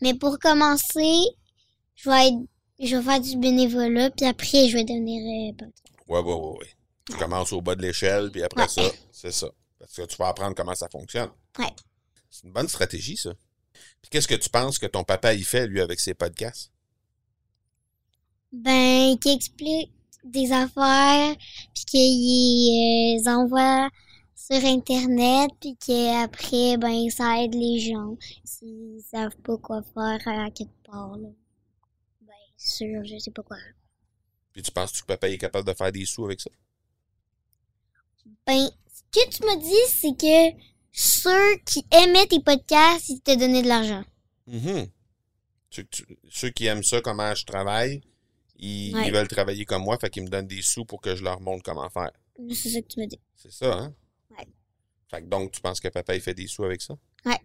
Mais 0.00 0.14
pour 0.14 0.38
commencer, 0.38 1.20
je 1.94 2.10
vais 2.10 2.28
être, 2.28 2.38
je 2.82 2.96
vais 2.96 3.02
faire 3.02 3.20
du 3.20 3.36
bénévolat, 3.36 4.10
puis 4.10 4.26
après, 4.26 4.68
je 4.68 4.76
vais 4.76 4.84
devenir 4.84 5.52
euh, 5.52 5.56
patron. 5.56 5.72
Ouais, 6.08 6.20
ouais, 6.20 6.34
ouais, 6.34 6.58
ouais. 6.58 6.74
Tu 7.10 7.16
commences 7.16 7.52
au 7.52 7.60
bas 7.60 7.74
de 7.74 7.82
l'échelle, 7.82 8.30
puis 8.30 8.42
après 8.42 8.62
Ouais. 8.62 8.68
ça, 8.68 8.82
c'est 9.12 9.32
ça. 9.32 9.48
Parce 9.78 9.92
que 9.94 10.02
tu 10.02 10.16
vas 10.16 10.28
apprendre 10.28 10.54
comment 10.54 10.74
ça 10.74 10.88
fonctionne. 10.88 11.30
Ouais. 11.58 11.72
C'est 12.30 12.46
une 12.46 12.52
bonne 12.52 12.68
stratégie, 12.68 13.16
ça. 13.16 13.32
Puis 14.00 14.10
qu'est-ce 14.10 14.28
que 14.28 14.34
tu 14.34 14.48
penses 14.48 14.78
que 14.78 14.86
ton 14.86 15.04
papa 15.04 15.34
y 15.34 15.42
fait, 15.42 15.66
lui, 15.66 15.80
avec 15.80 15.98
ses 16.00 16.14
podcasts? 16.14 16.70
Ben, 18.52 19.16
qui 19.18 19.30
explique 19.30 19.92
des 20.24 20.52
affaires, 20.52 21.34
puis 21.74 21.84
qu'il 21.86 23.16
les 23.16 23.28
envoie 23.28 23.88
sur 24.34 24.64
Internet, 24.64 25.50
puis 25.60 25.76
qu'après, 25.76 26.76
ben, 26.76 27.08
ça 27.10 27.42
aide 27.42 27.54
les 27.54 27.78
gens 27.78 28.16
s'ils 28.44 29.00
savent 29.10 29.36
pas 29.38 29.56
quoi 29.58 29.82
faire 29.82 30.20
à 30.26 30.50
quelque 30.50 30.82
part, 30.84 31.16
là. 31.16 31.28
Ben, 32.22 32.32
sûr, 32.56 33.04
je 33.04 33.18
sais 33.18 33.30
pas 33.30 33.42
quoi. 33.42 33.56
Puis 34.52 34.62
tu 34.62 34.70
penses-tu 34.72 35.02
que 35.02 35.06
papa 35.06 35.28
est 35.28 35.38
capable 35.38 35.66
de 35.66 35.74
faire 35.74 35.92
des 35.92 36.04
sous 36.04 36.24
avec 36.24 36.40
ça? 36.40 36.50
Ben, 38.46 38.68
ce 38.92 39.02
que 39.20 39.28
tu 39.30 39.42
me 39.42 39.60
dis, 39.60 39.92
c'est 39.94 40.16
que 40.16 40.60
ceux 40.92 41.56
qui 41.64 41.84
aimaient 41.90 42.26
tes 42.26 42.40
podcasts, 42.40 43.08
ils 43.08 43.20
te 43.20 43.34
donnaient 43.38 43.62
de 43.62 43.68
l'argent. 43.68 44.04
Tu- 45.70 45.86
tu- 45.86 46.06
ceux 46.28 46.50
qui 46.50 46.66
aiment 46.66 46.82
ça, 46.82 47.00
comment 47.00 47.32
je 47.34 47.44
travaille, 47.44 48.00
ils, 48.56 48.94
Ouais. 48.94 49.06
ils 49.06 49.12
veulent 49.12 49.28
travailler 49.28 49.64
comme 49.64 49.84
moi, 49.84 49.98
fait 49.98 50.10
qu'ils 50.10 50.24
me 50.24 50.28
donnent 50.28 50.48
des 50.48 50.62
sous 50.62 50.84
pour 50.84 51.00
que 51.00 51.14
je 51.14 51.22
leur 51.22 51.40
montre 51.40 51.62
comment 51.62 51.88
faire. 51.90 52.10
C'est 52.52 52.70
ça 52.70 52.80
que 52.82 52.88
tu 52.88 53.00
me 53.00 53.06
dis. 53.06 53.20
C'est 53.36 53.52
ça, 53.52 53.72
hein? 53.74 53.94
Ouais. 54.30 54.46
Fait 55.10 55.22
que 55.22 55.26
donc, 55.26 55.52
tu 55.52 55.60
penses 55.60 55.78
que 55.80 55.88
papa, 55.88 56.14
il 56.16 56.20
fait 56.20 56.34
des 56.34 56.48
sous 56.48 56.64
avec 56.64 56.82
ça? 56.82 56.94
Ouais. 57.24 57.38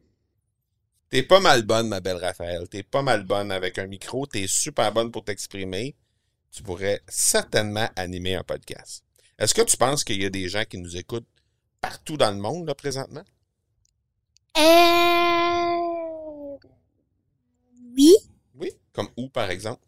T'es 1.09 1.21
pas 1.21 1.39
mal 1.39 1.61
bonne, 1.63 1.87
ma 1.87 1.99
belle 1.99 2.17
Raphaël. 2.17 2.67
T'es 2.67 2.81
pas 2.83 3.03
mal 3.03 3.23
bonne 3.23 3.51
avec 3.51 3.77
un 3.77 3.85
micro. 3.85 4.25
T'es 4.25 4.47
super 4.47 4.91
bonne 4.91 5.11
pour 5.11 5.23
t'exprimer. 5.23 5.95
Tu 6.51 6.63
pourrais 6.63 7.01
certainement 7.07 7.87
animer 7.95 8.35
un 8.35 8.43
podcast. 8.43 9.03
Est-ce 9.37 9.53
que 9.53 9.61
tu 9.61 9.75
penses 9.77 10.03
qu'il 10.03 10.21
y 10.21 10.25
a 10.25 10.29
des 10.29 10.47
gens 10.47 10.63
qui 10.63 10.77
nous 10.77 10.95
écoutent 10.95 11.27
partout 11.81 12.17
dans 12.17 12.31
le 12.31 12.37
monde, 12.37 12.67
là, 12.67 12.75
présentement? 12.75 13.23
Euh... 14.57 14.61
Oui. 17.95 18.13
Oui? 18.55 18.71
Comme 18.93 19.09
où, 19.17 19.29
par 19.29 19.49
exemple? 19.49 19.85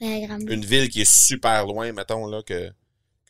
Une 0.00 0.64
ville 0.64 0.90
qui 0.90 1.00
est 1.00 1.10
super 1.10 1.66
loin, 1.66 1.92
mettons, 1.92 2.26
là, 2.26 2.42
que, 2.42 2.70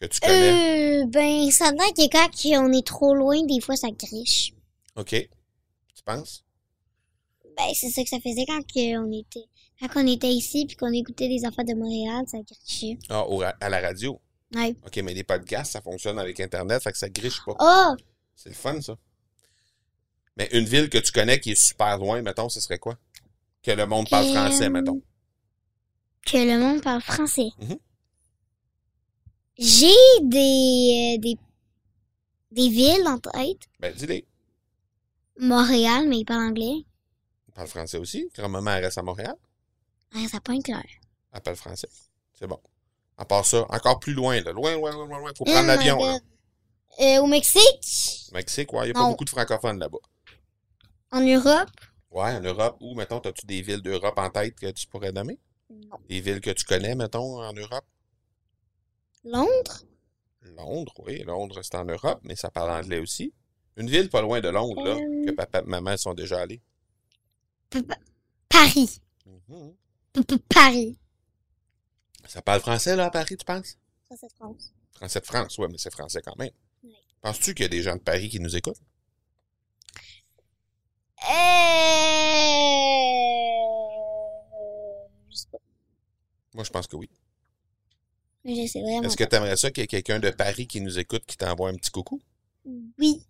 que 0.01 0.07
tu 0.07 0.21
connais? 0.21 1.03
Euh, 1.03 1.07
ben, 1.07 1.51
ça 1.53 1.71
donne 1.71 1.93
que 1.97 2.11
quand 2.11 2.29
on 2.61 2.73
est 2.73 2.87
trop 2.87 3.15
loin, 3.15 3.45
des 3.45 3.61
fois, 3.61 3.77
ça 3.77 3.91
griche. 3.91 4.53
OK. 4.97 5.11
Tu 5.11 6.03
penses? 6.05 6.45
Ben, 7.57 7.73
c'est 7.75 7.91
ça 7.91 8.03
que 8.03 8.09
ça 8.09 8.19
faisait 8.19 8.45
quand 8.47 8.61
on 8.77 9.13
était, 9.13 9.45
quand 9.81 10.03
on 10.03 10.07
était 10.09 10.33
ici 10.33 10.67
puis 10.67 10.75
qu'on 10.77 10.93
écoutait 10.93 11.29
les 11.29 11.45
affaires 11.45 11.65
de 11.65 11.75
Montréal, 11.75 12.25
ça 12.27 12.39
grichait. 12.39 12.99
Ah, 13.09 13.25
au 13.29 13.41
à 13.43 13.69
la 13.69 13.81
radio? 13.81 14.21
Ouais. 14.55 14.75
OK, 14.87 14.97
mais 14.99 15.15
les 15.15 15.25
podcasts, 15.25 15.73
ça 15.73 15.81
fonctionne 15.81 16.19
avec 16.19 16.39
Internet, 16.41 16.83
fait 16.83 16.93
que 16.93 16.99
ça 16.99 17.09
griche 17.09 17.45
pas. 17.45 17.55
Oh! 17.59 17.95
C'est 18.35 18.49
le 18.51 18.55
fun, 18.55 18.81
ça. 18.81 18.97
Mais 20.37 20.49
une 20.53 20.65
ville 20.65 20.89
que 20.91 20.99
tu 20.99 21.13
connais 21.13 21.39
qui 21.41 21.53
est 21.53 21.61
super 21.61 21.99
loin, 21.99 22.21
mettons, 22.23 22.49
ce 22.49 22.61
serait 22.61 22.79
quoi? 22.79 22.99
Que 23.63 23.71
le 23.71 23.87
monde 23.87 24.09
parle 24.11 24.27
Euh, 24.27 24.33
français, 24.35 24.69
mettons. 24.69 25.01
Que 26.27 26.37
le 26.39 26.59
monde 26.59 26.83
parle 26.83 27.01
français. 27.01 27.49
Mhm. 27.59 27.79
J'ai 29.57 30.21
des, 30.23 31.17
euh, 31.17 31.21
des, 31.21 31.39
des 32.51 32.69
villes 32.69 33.07
en 33.07 33.19
tête. 33.19 33.61
Ben, 33.79 33.95
dis-les. 33.95 34.27
Montréal, 35.39 36.09
mais 36.09 36.19
ils 36.19 36.25
parlent 36.25 36.49
anglais. 36.49 36.85
Elle 37.49 37.55
parle 37.55 37.69
français 37.69 37.99
aussi. 37.99 38.29
Grand-maman, 38.35 38.73
elle 38.73 38.85
reste 38.85 38.99
à 38.99 39.03
Montréal. 39.03 39.37
Ah, 40.13 40.27
ça 40.31 40.41
pointe 40.41 40.65
clair. 40.65 40.85
Elle 41.33 41.41
parle 41.41 41.57
français. 41.57 41.89
C'est 42.39 42.47
bon. 42.49 42.59
À 43.17 43.25
part 43.25 43.45
ça, 43.47 43.65
encore 43.69 44.01
plus 44.01 44.13
loin, 44.15 44.41
là. 44.41 44.53
Loin, 44.53 44.75
loin, 44.75 44.91
loin, 44.93 45.07
loin, 45.07 45.19
loin. 45.21 45.33
Faut 45.37 45.45
prendre 45.45 45.67
l'avion, 45.69 45.99
là. 45.99 46.19
Euh, 47.01 47.19
au 47.23 47.27
Mexique, 47.27 48.31
Mexique, 48.33 48.73
ouais. 48.73 48.83
Il 48.89 48.93
n'y 48.93 48.99
a 48.99 49.03
pas 49.03 49.09
beaucoup 49.09 49.25
de 49.25 49.31
francophones 49.31 49.79
là-bas. 49.79 49.99
en 51.13 51.21
Europe? 51.21 51.71
Ouais, 52.11 52.31
en 52.33 52.41
Europe. 52.41 52.77
Ou, 52.81 52.95
mettons, 52.95 53.19
as-tu 53.21 53.47
des 53.47 53.63
villes 53.63 53.83
d'Europe 53.83 54.19
en 54.19 54.31
tête 54.31 54.55
que 54.57 54.71
tu 54.71 54.87
pourrais 54.89 55.13
nommer? 55.13 55.39
Non. 55.71 55.97
Des 56.09 56.21
villes 56.21 56.41
que 56.41 56.51
tu 56.51 56.65
connais, 56.65 56.95
mettons, 56.95 57.41
en 57.43 57.53
Europe? 57.53 57.85
Londres? 59.25 59.83
Londres, 60.43 60.95
oui. 60.99 61.23
Londres, 61.25 61.61
c'est 61.63 61.75
en 61.77 61.85
Europe, 61.85 62.21
mais 62.25 62.37
ça 62.37 62.51
parle 62.51 62.71
anglais 62.71 62.99
aussi. 62.99 63.33
Une 63.77 63.89
ville 63.91 64.09
pas 64.11 64.21
loin 64.23 64.41
de 64.41 64.49
Londres, 64.49 64.85
là, 64.85 64.95
Euh. 64.95 65.25
que 65.27 65.31
papa 65.33 65.61
et 65.61 65.63
maman 65.67 65.97
sont 65.97 66.15
déjà 66.15 66.41
allés. 66.41 66.61
P- 67.71 67.83
Paris. 68.49 69.01
Mhm. 69.27 69.75
P- 70.13 70.23
p- 70.23 70.39
Paris. 70.49 70.97
Ça 72.27 72.43
parle 72.43 72.61
français, 72.61 72.97
là, 72.97 73.07
à 73.07 73.11
Paris, 73.11 73.37
tu 73.37 73.45
penses? 73.45 73.77
Ça, 74.09 74.15
c'est 74.21 74.33
France. 74.35 74.73
Français 74.93 75.21
de 75.21 75.27
France, 75.27 75.59
ouais, 75.59 75.69
mais 75.69 75.79
c'est 75.79 75.93
français 75.93 76.21
quand 76.25 76.37
même. 76.37 76.51
Oui. 76.83 76.95
Penses-tu 77.21 77.55
qu'il 77.55 77.65
y 77.65 77.67
a 77.67 77.69
des 77.69 77.83
gens 77.83 77.95
de 77.97 78.01
Paris 78.01 78.29
qui 78.29 78.41
nous 78.41 78.57
écoutent? 78.57 78.81
Euh... 81.25 81.29
Je 85.31 85.37
sais 85.37 85.47
pas. 85.51 85.59
Moi, 86.55 86.65
je 86.65 86.71
pense 86.71 86.87
que 86.87 86.97
oui. 86.97 87.11
Je 88.45 88.67
sais 88.67 88.81
vraiment 88.83 89.03
Est-ce 89.03 89.17
que 89.17 89.25
tu 89.25 89.37
aimerais 89.37 89.57
ça 89.57 89.71
qu'il 89.71 89.83
y 89.83 89.85
ait 89.85 89.89
quelqu'un 89.89 90.19
de 90.19 90.31
Paris 90.31 90.67
qui 90.67 90.81
nous 90.81 90.99
écoute 90.99 91.25
qui 91.27 91.37
t'envoie 91.37 91.71
un 91.71 91.75
petit 91.75 91.91
coucou? 91.91 92.21
Oui. 92.99 93.23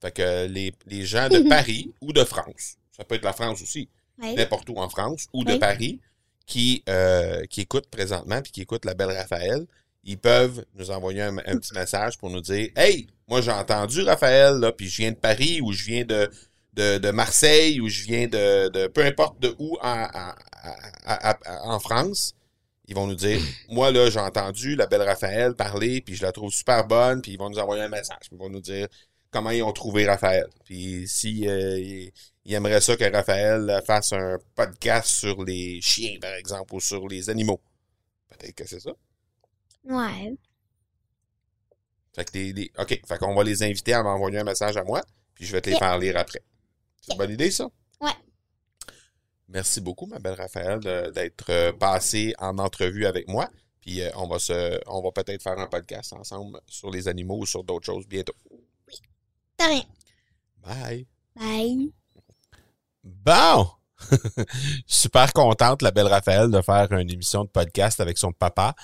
Fait 0.00 0.12
que 0.12 0.46
les, 0.48 0.74
les 0.84 1.06
gens 1.06 1.30
de 1.30 1.38
Paris 1.48 1.94
ou 2.02 2.12
de 2.12 2.22
France, 2.24 2.76
ça 2.92 3.04
peut 3.04 3.14
être 3.14 3.24
la 3.24 3.32
France 3.32 3.62
aussi, 3.62 3.88
n'importe 4.18 4.68
où 4.68 4.76
en 4.76 4.90
France, 4.90 5.28
ou 5.32 5.44
de 5.44 5.52
Oui. 5.52 5.58
Paris, 5.58 6.00
qui, 6.46 6.82
euh, 6.88 7.44
qui 7.46 7.62
écoutent 7.62 7.88
présentement 7.88 8.42
puis 8.42 8.52
qui 8.52 8.62
écoutent 8.62 8.84
la 8.84 8.94
belle 8.94 9.10
Raphaël, 9.10 9.66
ils 10.04 10.18
peuvent 10.18 10.64
nous 10.74 10.90
envoyer 10.90 11.22
un, 11.22 11.36
petit 11.36 11.74
message 11.74 12.18
pour 12.18 12.30
nous 12.30 12.40
dire 12.40 12.68
Hey, 12.76 13.06
moi 13.28 13.40
j'ai 13.40 13.50
entendu 13.50 14.02
Raphaël, 14.02 14.56
là, 14.56 14.72
puis 14.72 14.88
je 14.88 14.98
viens 14.98 15.12
de 15.12 15.16
Paris 15.16 15.60
ou 15.62 15.72
je 15.72 15.84
viens 15.84 16.04
de, 16.04 16.30
de, 16.74 16.98
de 16.98 17.10
Marseille 17.10 17.80
ou 17.80 17.88
je 17.88 18.04
viens 18.04 18.26
de, 18.26 18.68
de 18.68 18.86
peu 18.86 19.04
importe 19.04 19.40
de 19.40 19.54
où 19.58 19.78
en- 19.82 20.08
en 21.64 21.78
France. 21.80 22.34
Ils 22.86 22.94
vont 22.94 23.06
nous 23.06 23.14
dire 23.14 23.40
Moi 23.70 23.90
là, 23.90 24.10
j'ai 24.10 24.20
entendu 24.20 24.76
la 24.76 24.86
belle 24.86 25.02
Raphaël 25.02 25.54
parler, 25.54 26.02
puis 26.02 26.14
je 26.14 26.22
la 26.22 26.32
trouve 26.32 26.52
super 26.52 26.86
bonne, 26.86 27.22
puis 27.22 27.32
ils 27.32 27.38
vont 27.38 27.48
nous 27.48 27.58
envoyer 27.58 27.82
un 27.82 27.88
message. 27.88 28.28
Ils 28.30 28.36
vont 28.38 28.50
nous 28.50 28.60
dire 28.60 28.88
comment 29.34 29.50
ils 29.50 29.62
ont 29.62 29.72
trouvé 29.72 30.06
Raphaël. 30.06 30.46
Puis 30.64 31.06
si 31.08 31.46
euh, 31.48 31.78
ils, 31.78 32.12
ils 32.46 32.54
aimeraient 32.54 32.80
ça 32.80 32.96
que 32.96 33.04
Raphaël 33.12 33.82
fasse 33.86 34.12
un 34.14 34.38
podcast 34.54 35.08
sur 35.08 35.44
les 35.44 35.80
chiens, 35.82 36.16
par 36.20 36.32
exemple, 36.34 36.74
ou 36.74 36.80
sur 36.80 37.06
les 37.08 37.28
animaux. 37.28 37.60
Peut-être 38.30 38.54
que 38.54 38.66
c'est 38.66 38.80
ça. 38.80 38.92
Ouais. 39.84 40.34
Fait 42.14 42.24
que 42.24 42.30
t'es- 42.30 42.52
les- 42.52 42.70
OK. 42.78 43.00
Fait 43.06 43.18
qu'on 43.18 43.34
va 43.34 43.42
les 43.44 43.62
inviter 43.62 43.92
à 43.92 44.02
m'envoyer 44.02 44.38
un 44.38 44.44
message 44.44 44.76
à 44.76 44.84
moi, 44.84 45.02
puis 45.34 45.44
je 45.44 45.52
vais 45.52 45.60
te 45.60 45.68
les 45.70 45.76
faire 45.76 45.98
lire 45.98 46.16
après. 46.16 46.42
C'est 47.00 47.12
une 47.12 47.18
bonne 47.18 47.32
idée, 47.32 47.50
ça? 47.50 47.68
Ouais. 48.00 48.12
Merci 49.48 49.80
beaucoup, 49.80 50.06
ma 50.06 50.18
belle 50.20 50.34
Raphaël, 50.34 50.80
d'être 51.12 51.50
euh, 51.50 51.72
passée 51.72 52.32
en 52.38 52.58
entrevue 52.58 53.06
avec 53.06 53.28
moi. 53.28 53.50
Puis 53.80 54.00
euh, 54.00 54.10
on 54.16 54.26
va 54.26 54.38
se, 54.38 54.80
on 54.86 55.02
va 55.02 55.10
peut-être 55.12 55.42
faire 55.42 55.58
un 55.58 55.66
podcast 55.66 56.12
ensemble 56.14 56.58
sur 56.66 56.90
les 56.90 57.08
animaux 57.08 57.40
ou 57.40 57.46
sur 57.46 57.62
d'autres 57.64 57.84
choses 57.84 58.06
bientôt. 58.06 58.34
De 59.58 59.64
rien. 59.64 59.84
Bye. 60.62 61.06
Bye. 61.36 61.92
Bon! 63.02 63.68
Super 64.86 65.32
contente, 65.32 65.82
la 65.82 65.90
belle 65.90 66.06
Raphaël, 66.06 66.50
de 66.50 66.60
faire 66.60 66.92
une 66.92 67.10
émission 67.10 67.44
de 67.44 67.48
podcast 67.48 68.00
avec 68.00 68.18
son 68.18 68.32
papa. 68.32 68.74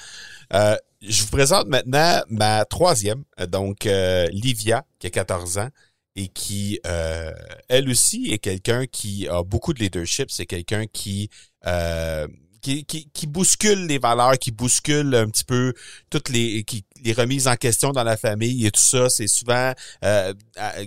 Euh, 0.52 0.76
je 1.02 1.22
vous 1.22 1.30
présente 1.30 1.66
maintenant 1.66 2.22
ma 2.28 2.64
troisième, 2.64 3.24
donc 3.48 3.86
euh, 3.86 4.26
Livia, 4.30 4.84
qui 4.98 5.06
a 5.06 5.10
14 5.10 5.58
ans 5.58 5.68
et 6.16 6.28
qui, 6.28 6.80
euh, 6.86 7.32
elle 7.68 7.88
aussi, 7.88 8.30
est 8.32 8.38
quelqu'un 8.38 8.86
qui 8.86 9.28
a 9.28 9.42
beaucoup 9.42 9.72
de 9.72 9.78
leadership. 9.78 10.30
C'est 10.30 10.46
quelqu'un 10.46 10.86
qui, 10.86 11.30
euh, 11.66 12.26
qui, 12.60 12.84
qui, 12.84 13.08
qui 13.12 13.26
bouscule 13.26 13.86
les 13.86 13.98
valeurs, 13.98 14.38
qui 14.38 14.50
bouscule 14.50 15.14
un 15.14 15.28
petit 15.28 15.44
peu 15.44 15.74
toutes 16.10 16.28
les, 16.28 16.64
les 17.04 17.12
remises 17.12 17.48
en 17.48 17.56
question 17.56 17.92
dans 17.92 18.04
la 18.04 18.16
famille 18.16 18.66
et 18.66 18.70
tout 18.70 18.80
ça. 18.80 19.08
C'est 19.08 19.26
souvent 19.26 19.72
euh, 20.04 20.34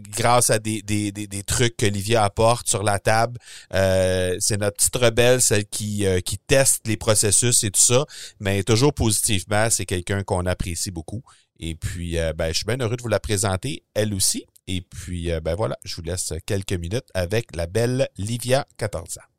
grâce 0.09 0.49
à 0.49 0.59
des, 0.59 0.81
des, 0.81 1.11
des, 1.11 1.27
des 1.27 1.43
trucs 1.43 1.77
que 1.77 1.85
Livia 1.85 2.23
apporte 2.23 2.67
sur 2.67 2.83
la 2.83 2.99
table. 2.99 3.39
Euh, 3.73 4.37
c'est 4.39 4.57
notre 4.57 4.77
petite 4.77 4.95
rebelle, 4.95 5.41
celle 5.41 5.65
qui, 5.65 6.05
euh, 6.05 6.19
qui 6.19 6.37
teste 6.37 6.87
les 6.87 6.97
processus 6.97 7.63
et 7.63 7.71
tout 7.71 7.81
ça, 7.81 8.05
mais 8.39 8.63
toujours 8.63 8.93
positivement. 8.93 9.69
C'est 9.69 9.85
quelqu'un 9.85 10.23
qu'on 10.23 10.45
apprécie 10.45 10.91
beaucoup. 10.91 11.23
Et 11.59 11.75
puis, 11.75 12.17
euh, 12.17 12.33
ben, 12.33 12.49
je 12.49 12.57
suis 12.57 12.65
bien 12.65 12.77
heureux 12.77 12.97
de 12.97 13.01
vous 13.01 13.07
la 13.07 13.19
présenter, 13.19 13.83
elle 13.93 14.13
aussi. 14.13 14.45
Et 14.67 14.81
puis, 14.81 15.31
euh, 15.31 15.39
ben 15.41 15.55
voilà, 15.55 15.77
je 15.83 15.95
vous 15.95 16.01
laisse 16.01 16.33
quelques 16.45 16.73
minutes 16.73 17.07
avec 17.13 17.55
la 17.55 17.67
belle 17.67 18.07
Livia, 18.17 18.65
14 18.77 19.17
ans. 19.17 19.32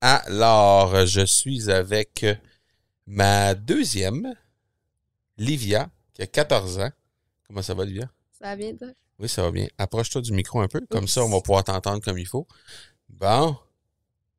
Alors, 0.00 1.04
je 1.06 1.24
suis 1.26 1.70
avec 1.70 2.24
ma 3.06 3.54
deuxième, 3.54 4.34
Livia, 5.36 5.90
qui 6.14 6.22
a 6.22 6.26
14 6.26 6.78
ans. 6.80 6.90
Comment 7.46 7.62
ça 7.62 7.74
va, 7.74 7.84
Livia? 7.84 8.10
Ça 8.38 8.46
va 8.46 8.56
bien, 8.56 8.74
toi? 8.74 8.88
Oui, 9.18 9.28
ça 9.28 9.42
va 9.42 9.50
bien. 9.50 9.66
Approche-toi 9.76 10.22
du 10.22 10.32
micro 10.32 10.60
un 10.60 10.68
peu, 10.68 10.80
comme 10.88 11.04
Oups. 11.04 11.12
ça, 11.12 11.22
on 11.24 11.28
va 11.28 11.40
pouvoir 11.40 11.64
t'entendre 11.64 12.00
comme 12.02 12.16
il 12.18 12.26
faut. 12.26 12.46
Bon. 13.08 13.56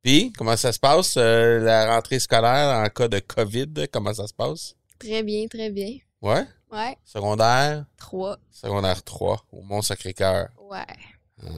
Puis, 0.02 0.32
comment 0.32 0.56
ça 0.56 0.72
se 0.72 0.80
passe, 0.80 1.14
euh, 1.16 1.60
la 1.60 1.94
rentrée 1.94 2.18
scolaire 2.18 2.84
en 2.84 2.88
cas 2.88 3.06
de 3.06 3.20
COVID? 3.20 3.86
Comment 3.92 4.12
ça 4.14 4.26
se 4.26 4.34
passe? 4.34 4.74
Très 4.98 5.22
bien, 5.22 5.46
très 5.46 5.70
bien. 5.70 5.98
Ouais? 6.20 6.44
Ouais. 6.72 6.96
Secondaire? 7.04 7.84
Trois. 7.96 8.38
Secondaire 8.50 9.04
3, 9.04 9.46
au 9.52 9.62
Mont-Sacré-Cœur. 9.62 10.48
Ouais. 10.68 10.84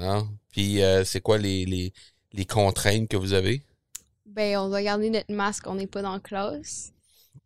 Ah. 0.03 0.25
Puis, 0.51 0.83
euh, 0.83 1.05
c'est 1.05 1.21
quoi 1.23 1.39
les, 1.39 1.65
les, 1.65 1.93
les 2.33 2.45
contraintes 2.45 3.09
que 3.09 3.17
vous 3.17 3.33
avez? 3.33 3.63
Ben, 4.27 4.57
on 4.59 4.68
doit 4.68 4.83
garder 4.83 5.11
notre 5.11 5.33
masque, 5.33 5.66
on 5.66 5.75
n'est 5.75 5.87
pas 5.87 6.03
dans 6.03 6.14
la 6.14 6.20
classe. 6.20 6.93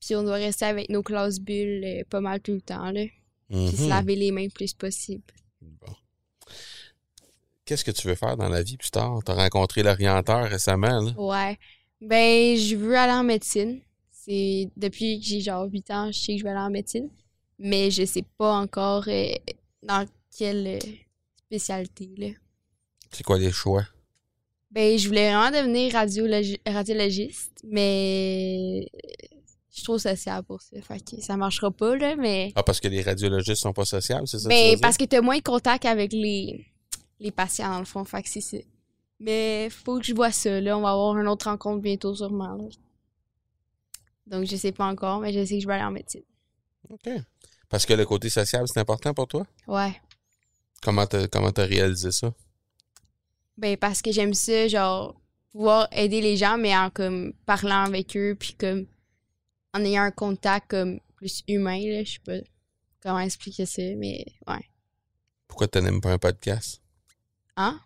Puis 0.01 0.15
on 0.15 0.23
doit 0.23 0.35
rester 0.35 0.65
avec 0.65 0.91
nos 0.91 1.03
classes 1.03 1.41
bulles 1.41 1.85
euh, 1.85 2.05
pas 2.09 2.21
mal 2.21 2.41
tout 2.41 2.53
le 2.53 2.61
temps, 2.61 2.91
là. 2.91 3.05
Puis 3.49 3.69
se 3.77 3.83
Mhm. 3.83 3.89
laver 3.89 4.15
les 4.17 4.31
mains 4.31 4.45
le 4.45 4.51
plus 4.51 4.75
possible. 4.75 5.23
Bon. 5.61 5.93
Qu'est-ce 7.65 7.85
que 7.85 7.91
tu 7.91 8.07
veux 8.07 8.15
faire 8.15 8.37
dans 8.37 8.49
la 8.49 8.63
vie 8.63 8.77
plus 8.77 8.91
tard? 8.91 9.19
T'as 9.25 9.35
rencontré 9.35 9.83
l'orienteur 9.83 10.49
récemment, 10.49 11.01
là? 11.01 11.13
Ouais. 11.19 11.59
Ben, 12.01 12.57
je 12.57 12.77
veux 12.77 12.97
aller 12.97 13.13
en 13.13 13.25
médecine. 13.25 13.81
C'est 14.11 14.69
depuis 14.77 15.19
que 15.21 15.27
j'ai 15.27 15.41
genre 15.41 15.67
8 15.71 15.91
ans, 15.91 16.13
je 16.13 16.19
sais 16.19 16.33
que 16.35 16.39
je 16.39 16.45
vais 16.45 16.51
aller 16.51 16.61
en 16.61 16.71
médecine. 16.71 17.11
Mais 17.59 17.91
je 17.91 18.05
sais 18.05 18.25
pas 18.37 18.53
encore 18.55 19.05
euh, 19.09 19.33
dans 19.83 20.07
quelle 20.37 20.67
euh, 20.67 20.79
spécialité, 21.47 22.09
là. 22.17 22.29
C'est 23.11 23.25
quoi 23.25 23.39
les 23.39 23.51
choix? 23.51 23.85
Ben, 24.71 24.99
je 24.99 25.09
voulais 25.09 25.33
vraiment 25.33 25.51
devenir 25.51 25.93
radiologi- 25.95 26.61
radiologiste, 26.67 27.63
mais 27.65 28.87
je 29.71 29.77
suis 29.77 29.83
trop 29.85 29.99
sociable 29.99 30.47
pour 30.47 30.61
ça. 30.61 30.77
Fait 30.83 31.01
que 31.01 31.23
ça 31.23 31.37
marchera 31.37 31.71
pas, 31.71 31.97
là, 31.97 32.17
mais. 32.17 32.53
Ah, 32.55 32.63
parce 32.63 32.79
que 32.81 32.89
les 32.89 33.01
radiologistes 33.03 33.63
sont 33.63 33.73
pas 33.73 33.87
sociables, 33.87 34.29
c'est 34.29 34.39
ça? 34.39 34.49
Ben, 34.49 34.79
parce 34.81 34.97
que 34.99 35.05
t'as 35.05 35.23
moins 35.23 35.39
de 35.39 35.43
contact 35.43 35.87
avec 35.87 36.13
les, 36.13 36.67
les 37.19 37.31
patients, 37.31 37.71
dans 37.71 37.79
le 37.79 37.87
fond. 37.87 38.05
Fait 38.05 38.23
que 38.23 38.29
c'est 38.29 38.43
ça. 38.43 38.59
Mais 39.21 39.69
faut 39.71 39.99
que 39.99 40.05
je 40.05 40.15
vois 40.15 40.31
ça, 40.33 40.61
là. 40.61 40.77
On 40.77 40.83
va 40.83 40.91
avoir 40.91 41.17
une 41.17 41.29
autre 41.29 41.49
rencontre 41.49 41.81
bientôt, 41.81 42.15
sûrement, 42.15 42.55
là. 42.55 42.65
Donc, 44.27 44.45
je 44.45 44.55
sais 44.57 44.73
pas 44.73 44.85
encore, 44.87 45.21
mais 45.21 45.33
je 45.33 45.43
sais 45.47 45.55
que 45.57 45.63
je 45.63 45.67
vais 45.67 45.75
aller 45.75 45.85
en 45.85 45.91
médecine. 45.91 46.23
OK. 46.91 47.09
Parce 47.71 47.87
que 47.87 47.95
le 47.95 48.05
côté 48.05 48.29
social, 48.29 48.65
c'est 48.67 48.81
important 48.81 49.15
pour 49.15 49.27
toi? 49.27 49.47
Ouais. 49.67 49.99
Comment 50.83 51.07
t'as, 51.07 51.27
comment 51.27 51.51
t'as 51.51 51.65
réalisé 51.65 52.13
ça? 52.13 52.33
Ben, 53.59 53.77
parce 53.77 54.03
que 54.03 54.13
j'aime 54.13 54.35
ça, 54.35 54.69
genre, 54.69 55.21
pouvoir 55.51 55.89
aider 55.93 56.21
les 56.21 56.37
gens, 56.37 56.57
mais 56.57 56.77
en, 56.77 56.91
comme, 56.91 57.33
parlant 57.45 57.85
avec 57.85 58.17
eux, 58.17 58.37
puis 58.39 58.55
comme, 58.55 58.87
en 59.75 59.85
ayant 59.85 60.05
un 60.05 60.11
contact, 60.13 60.71
comme, 60.71 61.01
plus 61.17 61.43
humain, 61.49 61.81
là. 61.81 62.05
Je 62.05 62.13
sais 62.13 62.19
pas 62.25 62.39
comment 63.03 63.21
expliquer 63.21 63.67
ça, 63.67 63.83
mais 63.97 64.25
ouais. 64.47 64.65
Pourquoi 65.49 65.67
tu 65.67 65.81
n'aimes 65.81 66.01
pas 66.01 66.13
un 66.13 66.19
podcast? 66.19 66.81
Hein? 67.57 67.81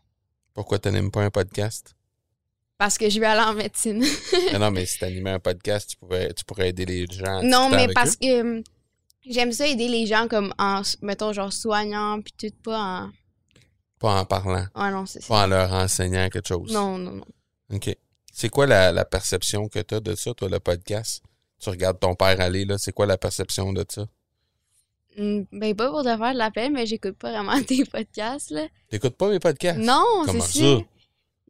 Pourquoi 0.53 0.79
tu 0.79 0.91
n'aimes 0.91 1.11
pas 1.11 1.23
un 1.23 1.31
podcast? 1.31 1.95
Parce 2.77 2.99
que 2.99 3.09
je 3.09 3.18
vais 3.18 3.27
aller 3.27 3.41
en 3.41 3.55
médecine. 3.55 4.05
non, 4.53 4.59
non, 4.59 4.70
mais 4.70 4.85
si 4.85 4.99
t'animais 5.01 5.31
un 5.31 5.41
podcast, 5.41 5.91
tu 5.91 5.97
pourrais, 5.97 6.35
tu 6.35 6.45
pourrais 6.45 6.68
aider 6.68 6.85
les 6.85 7.07
gens. 7.07 7.43
non, 7.43 7.70
mais 7.70 7.85
avec 7.85 7.95
parce 7.95 8.14
eux. 8.14 8.18
que 8.20 8.41
hum, 8.41 8.62
j'aime 9.25 9.53
ça 9.53 9.66
aider 9.66 9.89
les 9.89 10.05
gens, 10.05 10.29
comme, 10.29 10.53
en, 10.59 10.83
mettons, 11.01 11.33
genre, 11.33 11.53
soignant, 11.53 12.20
puis 12.20 12.35
tout, 12.37 12.55
pas 12.62 12.79
en. 12.79 13.11
Pas 14.03 14.20
en 14.20 14.24
parlant, 14.26 14.66
Ah 14.74 14.90
non, 14.90 15.07
c'est 15.07 15.22
ça. 15.22 15.28
pas 15.28 15.44
en 15.44 15.46
leur 15.46 15.72
enseignant 15.72 16.28
quelque 16.28 16.48
chose. 16.48 16.70
Non, 16.72 16.98
non, 16.98 17.12
non. 17.12 17.24
OK. 17.72 17.96
C'est 18.32 18.48
quoi 18.50 18.66
la, 18.66 18.92
la 18.92 19.05
perception 19.05 19.68
que 19.68 19.78
tu 19.78 19.94
as 19.94 20.00
de 20.00 20.14
ça, 20.14 20.34
toi, 20.34 20.48
le 20.48 20.59
podcast? 20.61 21.22
Tu 21.61 21.70
regardes 21.70 22.00
ton 22.00 22.14
père 22.14 22.40
aller, 22.40 22.64
là, 22.64 22.76
c'est 22.78 22.92
quoi 22.92 23.07
la 23.07 23.16
perception 23.16 23.72
de 23.72 23.84
ça? 23.88 24.07
Hum, 25.18 25.46
Ben, 25.53 25.74
pas 25.76 25.90
pour 25.90 26.03
te 26.03 26.09
faire 26.16 26.32
de 26.32 26.38
la 26.38 26.50
peine, 26.50 26.72
mais 26.72 26.86
j'écoute 26.86 27.16
pas 27.16 27.30
vraiment 27.30 27.62
tes 27.66 27.84
podcasts, 27.84 28.50
là. 28.50 28.66
T'écoutes 28.90 29.16
pas 29.16 29.28
mes 29.30 29.38
podcasts? 29.38 29.78
Non, 29.78 30.24
c'est 30.26 30.40
ça? 30.61 30.78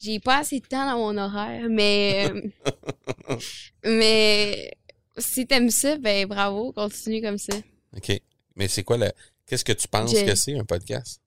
J'ai 0.01 0.19
pas 0.21 0.39
assez 0.39 0.59
de 0.61 0.67
temps 0.67 0.85
dans 0.85 0.99
mon 0.99 1.17
horaire, 1.17 1.67
mais. 1.71 2.29
euh, 2.31 3.37
mais. 3.85 4.73
Si 5.19 5.47
t'aimes 5.47 5.71
ça, 5.71 5.97
ben 5.99 6.27
bravo, 6.27 6.73
continue 6.73 7.23
comme 7.23 7.39
ça. 7.39 7.55
OK. 7.97 8.21
Mais 8.57 8.67
c'est 8.69 8.83
quoi 8.83 8.97
la. 8.99 9.13
Qu'est-ce 9.47 9.65
que 9.65 9.73
tu 9.73 9.87
penses 9.89 10.11
Je- 10.15 10.25
que 10.25 10.35
c'est 10.35 10.59
un 10.59 10.65
podcast? 10.65 11.21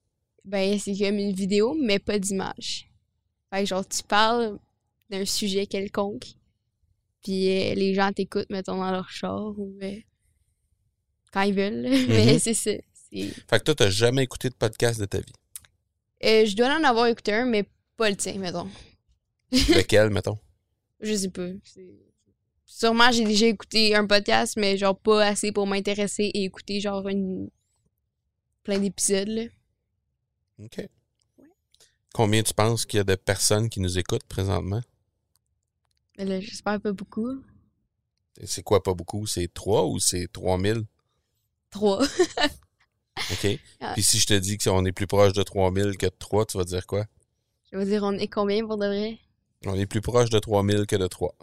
Ben, 0.45 0.77
c'est 0.79 0.95
comme 0.97 1.17
une 1.17 1.33
vidéo, 1.33 1.75
mais 1.81 1.99
pas 1.99 2.19
d'image. 2.19 2.87
Fait 3.51 3.61
que 3.61 3.65
genre, 3.65 3.87
tu 3.87 4.03
parles 4.03 4.59
d'un 5.09 5.25
sujet 5.25 5.65
quelconque, 5.67 6.25
puis 7.23 7.49
euh, 7.49 7.73
les 7.75 7.93
gens 7.93 8.11
t'écoutent, 8.13 8.49
mettons, 8.49 8.77
dans 8.77 8.91
leur 8.91 9.09
char 9.09 9.57
ou 9.59 9.75
euh, 9.81 9.95
quand 11.33 11.41
ils 11.41 11.53
veulent. 11.53 11.81
là. 11.81 11.89
Mais 12.07 12.33
Mhm. 12.33 12.39
c'est 12.39 12.53
ça. 12.53 12.71
Fait 13.11 13.59
que 13.59 13.63
toi, 13.63 13.75
t'as 13.75 13.89
jamais 13.89 14.23
écouté 14.23 14.49
de 14.49 14.55
podcast 14.55 14.99
de 14.99 15.05
ta 15.05 15.19
vie? 15.19 15.33
Euh, 16.23 16.45
je 16.45 16.55
dois 16.55 16.67
en 16.77 16.83
avoir 16.83 17.07
écouté 17.07 17.33
un, 17.33 17.45
mais 17.45 17.63
pas 17.97 18.09
le 18.09 18.15
tien, 18.17 18.37
mettons. 18.37 18.67
Lequel, 19.51 20.09
mettons? 20.09 20.37
Je 20.99 21.13
sais 21.15 21.29
pas. 21.29 21.47
Sûrement, 22.65 23.11
j'ai 23.11 23.23
déjà 23.23 23.45
écouté 23.47 23.95
un 23.95 24.05
podcast, 24.07 24.55
mais 24.57 24.75
genre 24.77 24.97
pas 24.99 25.25
assez 25.27 25.51
pour 25.51 25.65
m'intéresser 25.67 26.23
et 26.33 26.43
écouter 26.43 26.79
genre 26.81 27.07
une... 27.07 27.49
plein 28.63 28.79
d'épisodes, 28.79 29.49
OK. 30.59 30.87
Combien 32.13 32.43
tu 32.43 32.53
penses 32.53 32.85
qu'il 32.85 32.97
y 32.97 33.01
a 33.01 33.03
de 33.03 33.15
personnes 33.15 33.69
qui 33.69 33.79
nous 33.81 33.97
écoutent 33.97 34.23
présentement? 34.23 34.81
Là, 36.17 36.39
j'espère 36.39 36.79
pas 36.79 36.93
beaucoup. 36.93 37.41
C'est 38.43 38.63
quoi 38.63 38.81
pas 38.81 38.93
beaucoup? 38.93 39.25
C'est 39.27 39.53
3 39.53 39.85
ou 39.85 39.99
c'est 39.99 40.27
3000? 40.31 40.85
Trois. 41.71 42.01
OK. 43.31 43.59
Ah. 43.81 43.93
Puis 43.93 44.03
si 44.03 44.19
je 44.19 44.27
te 44.27 44.33
dis 44.33 44.57
qu'on 44.57 44.85
est 44.85 44.91
plus 44.91 45.07
proche 45.07 45.33
de 45.33 45.43
3000 45.43 45.97
que 45.97 46.05
de 46.05 46.15
3, 46.17 46.45
tu 46.45 46.57
vas 46.57 46.63
dire 46.63 46.85
quoi? 46.85 47.05
Je 47.71 47.77
veux 47.77 47.85
dire, 47.85 48.03
on 48.03 48.13
est 48.13 48.27
combien 48.27 48.65
pour 48.65 48.77
de 48.77 48.85
vrai? 48.85 49.19
On 49.65 49.75
est 49.75 49.85
plus 49.85 50.01
proche 50.01 50.29
de 50.29 50.39
3000 50.39 50.85
que 50.85 50.95
de 50.95 51.07
3. 51.07 51.35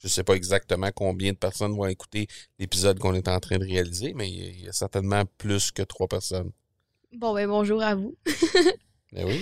Je 0.00 0.08
sais 0.08 0.22
pas 0.22 0.34
exactement 0.34 0.90
combien 0.94 1.32
de 1.32 1.38
personnes 1.38 1.74
vont 1.74 1.86
écouter 1.86 2.28
l'épisode 2.58 2.98
qu'on 2.98 3.14
est 3.14 3.28
en 3.28 3.40
train 3.40 3.58
de 3.58 3.64
réaliser, 3.64 4.12
mais 4.14 4.30
il 4.30 4.60
y 4.60 4.68
a 4.68 4.72
certainement 4.72 5.24
plus 5.38 5.72
que 5.72 5.82
3 5.82 6.06
personnes. 6.06 6.52
Bon, 7.16 7.34
ben 7.34 7.48
bonjour 7.48 7.82
à 7.82 7.94
vous. 7.94 8.14
Mais 9.12 9.24
oui. 9.24 9.40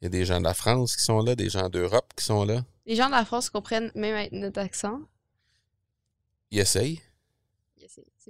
Il 0.00 0.04
y 0.04 0.06
a 0.06 0.08
des 0.10 0.24
gens 0.24 0.38
de 0.38 0.44
la 0.44 0.54
France 0.54 0.96
qui 0.96 1.02
sont 1.02 1.20
là, 1.20 1.34
des 1.34 1.48
gens 1.50 1.68
d'Europe 1.68 2.12
qui 2.16 2.24
sont 2.24 2.44
là. 2.44 2.64
Les 2.86 2.94
gens 2.96 3.06
de 3.06 3.12
la 3.12 3.24
France 3.24 3.50
comprennent 3.50 3.90
même 3.94 4.14
avec 4.14 4.32
notre 4.32 4.60
accent. 4.60 5.00
Ils 6.50 6.60
essayent. 6.60 7.00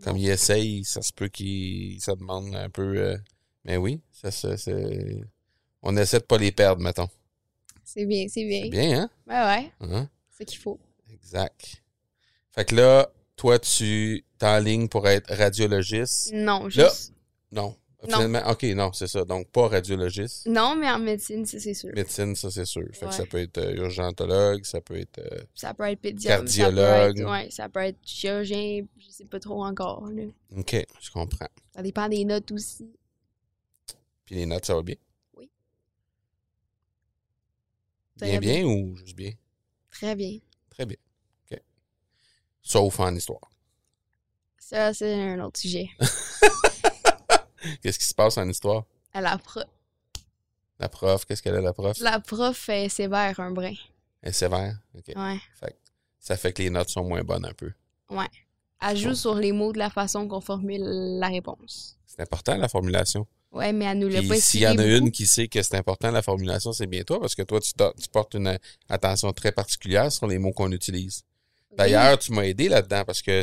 Comme 0.05 0.15
bon. 0.15 0.21
ils 0.21 0.31
essayent, 0.31 0.85
ça 0.85 1.03
se 1.03 1.13
peut 1.13 1.29
qu'ils 1.29 2.01
ça 2.01 2.15
demande 2.15 2.55
un 2.55 2.71
peu. 2.71 2.97
euh, 2.97 3.17
Mais 3.65 3.77
oui, 3.77 4.01
ça, 4.13 4.31
ça, 4.31 4.57
c'est- 4.57 5.21
on 5.83 5.97
essaie 5.97 6.21
de 6.21 6.25
pas 6.25 6.39
les 6.39 6.53
perdre, 6.53 6.81
mettons. 6.83 7.09
C'est 7.85 8.07
bien, 8.07 8.27
c'est 8.29 8.45
bien. 8.45 8.63
C'est 8.65 8.69
bien, 8.71 9.01
hein? 9.03 9.11
Ouais, 9.27 9.35
ouais, 9.35 9.73
Hein? 9.81 10.09
c'est 10.31 10.45
ce 10.45 10.53
qu'il 10.55 10.59
faut. 10.61 10.79
Exact. 11.13 11.83
Fait 12.53 12.65
que 12.65 12.75
là, 12.77 13.11
toi, 13.37 13.59
tu 13.59 14.25
t'es 14.39 14.47
en 14.47 14.59
ligne 14.61 14.89
pour 14.89 15.07
être 15.09 15.33
radiologiste? 15.35 16.33
Non, 16.33 16.65
Là- 16.65 16.69
juste. 16.71 17.13
Non. 17.53 17.63
Non. 17.63 17.77
Finalement, 18.03 18.41
OK, 18.51 18.63
non, 18.63 18.93
c'est 18.93 19.07
ça. 19.07 19.25
Donc, 19.25 19.49
pas 19.51 19.69
radiologiste. 19.69 20.47
Non, 20.47 20.75
mais 20.75 20.91
en 20.91 20.99
médecine, 20.99 21.45
ça, 21.45 21.59
c'est 21.61 21.75
sûr. 21.75 21.91
Médecine, 21.95 22.35
ça, 22.35 22.51
c'est 22.51 22.65
sûr. 22.65 22.87
Fait 22.93 23.07
que 23.07 23.13
ça 23.15 23.27
peut 23.27 23.39
être 23.39 23.59
euh, 23.59 23.75
urgentologue, 23.75 24.65
ça 24.65 24.81
peut 24.81 24.97
être... 24.97 25.19
euh, 25.19 25.43
Ça 25.55 25.75
peut 25.75 25.85
être 25.85 26.01
pédiatre. 26.01 26.45
Cardiologue. 26.45 26.79
Ça 26.79 27.13
peut 27.15 27.21
être, 27.21 27.31
ouais, 27.31 27.51
ça 27.51 27.69
peut 27.69 27.81
être 27.81 27.99
chirurgien, 28.03 28.87
je 28.99 29.11
sais 29.11 29.25
pas 29.27 29.39
trop 29.39 29.65
encore. 29.65 30.07
Là. 30.09 30.23
OK, 30.57 30.77
je 31.01 31.11
comprends. 31.11 31.49
Ça 31.75 31.83
dépend 31.83 32.09
des 32.09 32.25
notes 32.25 32.51
aussi. 32.53 32.91
Puis 34.25 34.35
les 34.37 34.47
notes, 34.47 34.65
ça 34.65 34.75
va 34.75 34.83
bien? 34.83 34.97
Oui. 35.37 35.51
Bien, 38.17 38.29
Très 38.29 38.39
bien 38.39 38.65
ou 38.65 38.97
juste 38.97 39.17
bien? 39.17 39.33
Très 39.91 40.15
bien. 40.15 40.39
Très 40.71 40.87
bien. 40.87 40.97
OK. 41.51 41.61
Sauf 42.63 42.99
en 43.01 43.15
histoire. 43.15 43.51
Ça, 44.59 44.95
c'est 44.95 45.13
un 45.15 45.41
autre 45.45 45.59
sujet. 45.61 45.89
Qu'est-ce 47.83 47.99
qui 47.99 48.07
se 48.07 48.15
passe 48.15 48.39
en 48.39 48.49
histoire? 48.49 48.85
À 49.13 49.21
la, 49.21 49.37
pro- 49.39 49.61
La 50.79 50.89
prof, 50.89 51.25
qu'est-ce 51.27 51.43
qu'elle 51.43 51.57
a, 51.57 51.61
la 51.61 51.73
prof? 51.73 51.99
la 52.01 52.21
prof 52.21 52.69
est 52.69 52.89
sévère, 52.89 53.39
un 53.41 53.51
brin. 53.51 53.75
Elle 54.23 54.31
est 54.31 54.33
sévère? 54.33 54.79
OK. 54.97 55.09
Ouais. 55.17 55.39
Fait 55.59 55.71
que 55.73 55.77
ça 56.19 56.37
fait 56.37 56.53
que 56.53 56.63
les 56.63 56.71
notes 56.71 56.91
sont 56.91 57.05
moins 57.05 57.23
bonnes 57.23 57.45
un 57.45 57.53
peu. 57.55 57.73
Elle 58.83 58.97
joue 58.97 59.15
sur 59.15 59.35
les 59.35 59.53
mots 59.53 59.73
de 59.73 59.79
la 59.79 59.91
façon 59.91 60.27
qu'on 60.27 60.41
formule 60.41 60.83
la 61.19 61.29
réponse. 61.29 61.99
C'est 62.07 62.21
important, 62.21 62.57
la 62.57 62.69
formulation. 62.69 63.27
Ouais, 63.53 63.73
mais 63.73 63.85
elle 63.85 63.99
nous 63.99 64.09
l'a 64.09 64.23
pas 64.23 64.37
s'il 64.37 64.61
y 64.61 64.67
en 64.69 64.79
a 64.79 64.85
une 64.87 65.11
qui 65.11 65.27
sait 65.27 65.49
que 65.49 65.61
c'est 65.61 65.77
important, 65.77 66.11
la 66.11 66.23
formulation, 66.23 66.73
c'est 66.73 66.87
bien 66.87 67.03
toi, 67.03 67.21
parce 67.21 67.35
que 67.35 67.43
toi, 67.43 67.61
tu, 67.61 67.73
portes 68.11 68.35
une 68.35 68.59
attention 68.89 69.33
très 69.33 69.53
particulière 69.53 70.11
sur 70.11 70.27
les 70.29 70.39
mots 70.39 70.53
qu'on 70.53 70.71
utilise. 70.73 71.25
D'ailleurs, 71.77 72.19
tu 72.19 72.33
m'as 72.33 72.43
aidé 72.45 72.69
là-dedans, 72.69 73.05
parce 73.05 73.23
que 73.23 73.43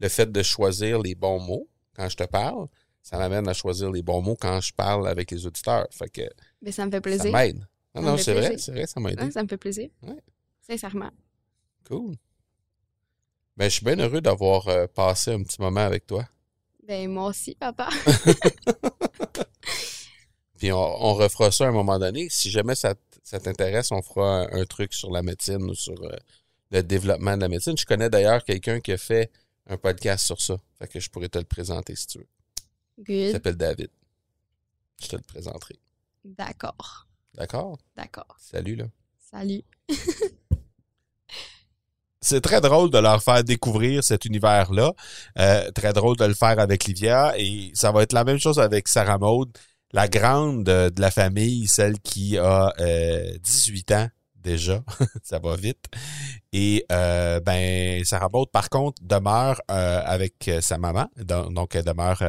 le 0.00 0.08
fait 0.08 0.30
de 0.32 0.42
choisir 0.42 0.98
les 1.00 1.14
bons 1.14 1.40
mots 1.40 1.68
quand 1.94 2.08
je 2.08 2.16
te 2.16 2.24
parle, 2.24 2.66
ça 3.08 3.16
m'amène 3.16 3.48
à 3.48 3.54
choisir 3.54 3.90
les 3.90 4.02
bons 4.02 4.20
mots 4.20 4.36
quand 4.38 4.60
je 4.60 4.74
parle 4.74 5.08
avec 5.08 5.30
les 5.30 5.46
auditeurs. 5.46 5.86
Fait 5.90 6.10
que 6.10 6.20
Mais 6.60 6.72
ça 6.72 6.84
me 6.84 6.90
fait 6.90 6.96
ça 6.98 7.00
plaisir. 7.00 7.32
m'aide. 7.32 7.58
Non, 7.94 8.02
Ça 8.02 8.10
non, 8.10 8.16
c'est 8.18 8.34
vrai, 8.34 8.58
c'est 8.58 8.72
vrai, 8.72 8.86
ça 8.86 9.00
m'a 9.00 9.12
aidé. 9.12 9.22
Ouais, 9.24 9.30
ça 9.30 9.42
me 9.42 9.48
fait 9.48 9.56
plaisir. 9.56 9.88
Ouais. 10.02 10.18
Sincèrement. 10.60 11.10
Cool. 11.86 12.16
Ben, 13.56 13.64
je 13.70 13.76
suis 13.76 13.84
bien 13.84 13.98
heureux 13.98 14.20
d'avoir 14.20 14.68
euh, 14.68 14.86
passé 14.86 15.32
un 15.32 15.42
petit 15.42 15.58
moment 15.58 15.80
avec 15.80 16.06
toi. 16.06 16.28
Ben, 16.86 17.08
moi 17.10 17.28
aussi, 17.28 17.54
papa. 17.54 17.88
Puis 20.58 20.70
on, 20.70 20.76
on 20.76 21.14
refera 21.14 21.50
ça 21.50 21.64
à 21.64 21.68
un 21.68 21.72
moment 21.72 21.98
donné. 21.98 22.28
Si 22.30 22.50
jamais 22.50 22.74
ça, 22.74 22.94
ça 23.22 23.40
t'intéresse, 23.40 23.90
on 23.90 24.02
fera 24.02 24.42
un, 24.42 24.60
un 24.60 24.64
truc 24.66 24.92
sur 24.92 25.10
la 25.10 25.22
médecine 25.22 25.62
ou 25.62 25.74
sur 25.74 25.94
euh, 26.04 26.14
le 26.72 26.82
développement 26.82 27.36
de 27.36 27.40
la 27.42 27.48
médecine. 27.48 27.76
Je 27.78 27.86
connais 27.86 28.10
d'ailleurs 28.10 28.44
quelqu'un 28.44 28.80
qui 28.80 28.92
a 28.92 28.98
fait 28.98 29.30
un 29.66 29.78
podcast 29.78 30.26
sur 30.26 30.40
ça. 30.42 30.58
Fait 30.78 30.88
que 30.88 31.00
je 31.00 31.08
pourrais 31.08 31.28
te 31.30 31.38
le 31.38 31.44
présenter 31.44 31.96
si 31.96 32.06
tu 32.06 32.18
veux. 32.18 32.26
Il 33.06 33.32
s'appelle 33.32 33.56
David. 33.56 33.90
Je 35.00 35.08
te 35.08 35.16
le 35.16 35.22
présenterai. 35.22 35.76
D'accord. 36.24 37.06
D'accord? 37.34 37.78
D'accord. 37.96 38.36
Salut, 38.38 38.76
là. 38.76 38.86
Salut. 39.18 39.62
C'est 42.20 42.40
très 42.40 42.60
drôle 42.60 42.90
de 42.90 42.98
leur 42.98 43.22
faire 43.22 43.44
découvrir 43.44 44.02
cet 44.02 44.24
univers-là. 44.24 44.92
Euh, 45.38 45.70
très 45.70 45.92
drôle 45.92 46.16
de 46.16 46.24
le 46.24 46.34
faire 46.34 46.58
avec 46.58 46.84
Livia. 46.84 47.34
Et 47.38 47.70
ça 47.74 47.92
va 47.92 48.02
être 48.02 48.12
la 48.12 48.24
même 48.24 48.38
chose 48.38 48.58
avec 48.58 48.88
Sarah 48.88 49.18
Maud, 49.18 49.56
la 49.92 50.08
grande 50.08 50.64
de, 50.64 50.88
de 50.90 51.00
la 51.00 51.12
famille, 51.12 51.68
celle 51.68 52.00
qui 52.00 52.36
a 52.36 52.72
euh, 52.80 53.38
18 53.38 53.92
ans 53.92 54.08
déjà. 54.34 54.82
ça 55.22 55.38
va 55.38 55.56
vite. 55.56 55.84
Et 56.52 56.84
euh, 56.90 57.40
ben 57.40 58.04
Sarah 58.04 58.28
Maud, 58.32 58.50
par 58.50 58.68
contre, 58.70 59.02
demeure 59.02 59.60
euh, 59.70 60.02
avec 60.04 60.48
euh, 60.48 60.60
sa 60.60 60.78
maman. 60.78 61.06
Donc, 61.16 61.52
donc, 61.52 61.74
elle 61.74 61.84
demeure 61.84 62.22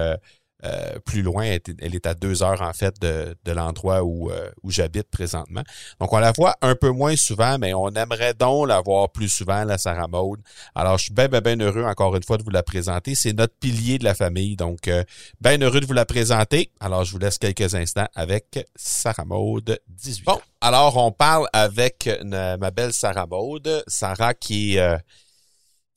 euh, 0.66 1.00
plus 1.06 1.22
loin. 1.22 1.46
Elle 1.46 1.96
est, 1.96 2.06
à 2.06 2.14
deux 2.14 2.44
heures, 2.44 2.62
en 2.62 2.74
fait, 2.74 2.94
de, 3.02 3.34
de 3.46 3.52
l'endroit 3.54 4.04
où, 4.04 4.30
euh, 4.30 4.50
où 4.62 4.72
j'habite 4.72 5.10
présentement. 5.10 5.64
Donc, 6.02 6.12
on 6.12 6.18
la 6.18 6.34
voit 6.34 6.56
un 6.62 6.76
peu 6.76 6.90
moins 6.90 7.16
souvent, 7.16 7.58
mais 7.58 7.74
on 7.74 7.88
aimerait 7.92 8.34
donc 8.34 8.68
la 8.68 8.82
voir 8.82 9.10
plus 9.10 9.30
souvent, 9.30 9.64
la 9.64 9.78
Sarah 9.78 10.10
Maud. 10.10 10.42
Alors, 10.76 10.98
je 10.98 11.04
suis 11.06 11.14
bien, 11.14 11.30
bien, 11.30 11.40
bien 11.40 11.58
heureux, 11.62 11.86
encore 11.86 12.14
une 12.16 12.24
fois, 12.24 12.38
de 12.38 12.44
vous 12.44 12.50
la 12.50 12.62
présenter. 12.62 13.16
C'est 13.16 13.32
notre 13.32 13.56
pilier 13.56 14.00
de 14.00 14.04
la 14.04 14.16
famille, 14.16 14.58
donc 14.58 14.90
euh, 14.90 15.06
bien 15.40 15.58
heureux 15.62 15.80
de 15.80 15.86
vous 15.86 15.94
la 15.94 16.06
présenter. 16.06 16.72
Alors, 16.82 17.06
je 17.06 17.14
vous 17.14 17.20
laisse 17.20 17.38
quelques 17.38 17.74
instants 17.76 18.08
avec 18.14 18.68
Sarah 18.76 19.24
Maud, 19.24 19.80
18 19.88 20.26
Bon. 20.26 20.42
Alors, 20.60 20.98
on 20.98 21.14
parle 21.14 21.48
avec 21.54 22.10
ma 22.26 22.72
belle 22.72 22.92
Sarah 22.92 23.28
Maud. 23.28 23.84
Sarah 23.88 24.34
qui 24.34 24.76
est... 24.76 24.98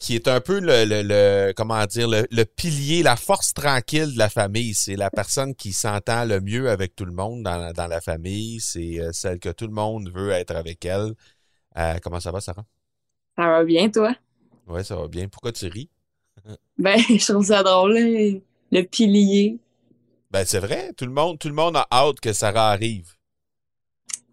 qui 0.03 0.17
est 0.17 0.27
un 0.27 0.41
peu 0.41 0.59
le, 0.61 0.85
le, 0.85 1.03
le- 1.03 1.53
comment 1.57 1.87
dire 1.87 2.09
le, 2.09 2.27
le 2.31 2.45
pilier, 2.45 3.03
la 3.05 3.15
force 3.17 3.55
tranquille 3.55 4.13
de 4.15 4.19
la 4.19 4.29
famille. 4.29 4.75
C'est 4.75 4.97
la 4.97 5.11
personne 5.11 5.55
qui 5.55 5.73
s'entend 5.73 6.25
le 6.25 6.41
mieux 6.41 6.69
avec 6.71 6.97
tout 6.97 7.05
le 7.05 7.13
monde 7.13 7.45
dans, 7.45 7.57
la- 7.57 7.73
dans 7.73 7.87
la 7.87 8.01
famille. 8.01 8.61
C'est 8.61 9.01
euh, 9.01 9.13
celle 9.13 9.39
que 9.39 9.51
tout 9.51 9.67
le 9.67 9.73
monde 9.73 10.11
veut 10.13 10.31
être 10.31 10.57
avec 10.57 10.85
elle. 10.85 11.13
Euh, 11.79 11.99
comment 12.03 12.21
ça 12.21 12.33
va, 12.33 12.41
Sarah? 12.41 12.65
Ça 13.37 13.47
va 13.47 13.65
bien, 13.65 13.89
toi? 13.91 14.15
Ouais, 14.67 14.83
ça 14.85 14.97
va 14.97 15.07
bien. 15.09 15.29
Pourquoi 15.29 15.53
tu 15.53 15.67
ris? 15.67 15.89
Ben, 16.79 16.99
je 17.09 17.25
trouve 17.33 17.45
ça 17.45 17.63
drôle, 17.63 17.95
là, 17.95 18.39
le 18.73 18.83
pilier. 18.83 19.59
Ben 20.31 20.45
c'est 20.47 20.59
vrai, 20.61 20.93
tout 20.97 21.05
le 21.05 21.13
monde, 21.13 21.39
tout 21.39 21.49
le 21.49 21.55
monde 21.55 21.77
a 21.77 21.87
hâte 21.93 22.19
que 22.19 22.33
Sarah 22.33 22.71
arrive. 22.71 23.15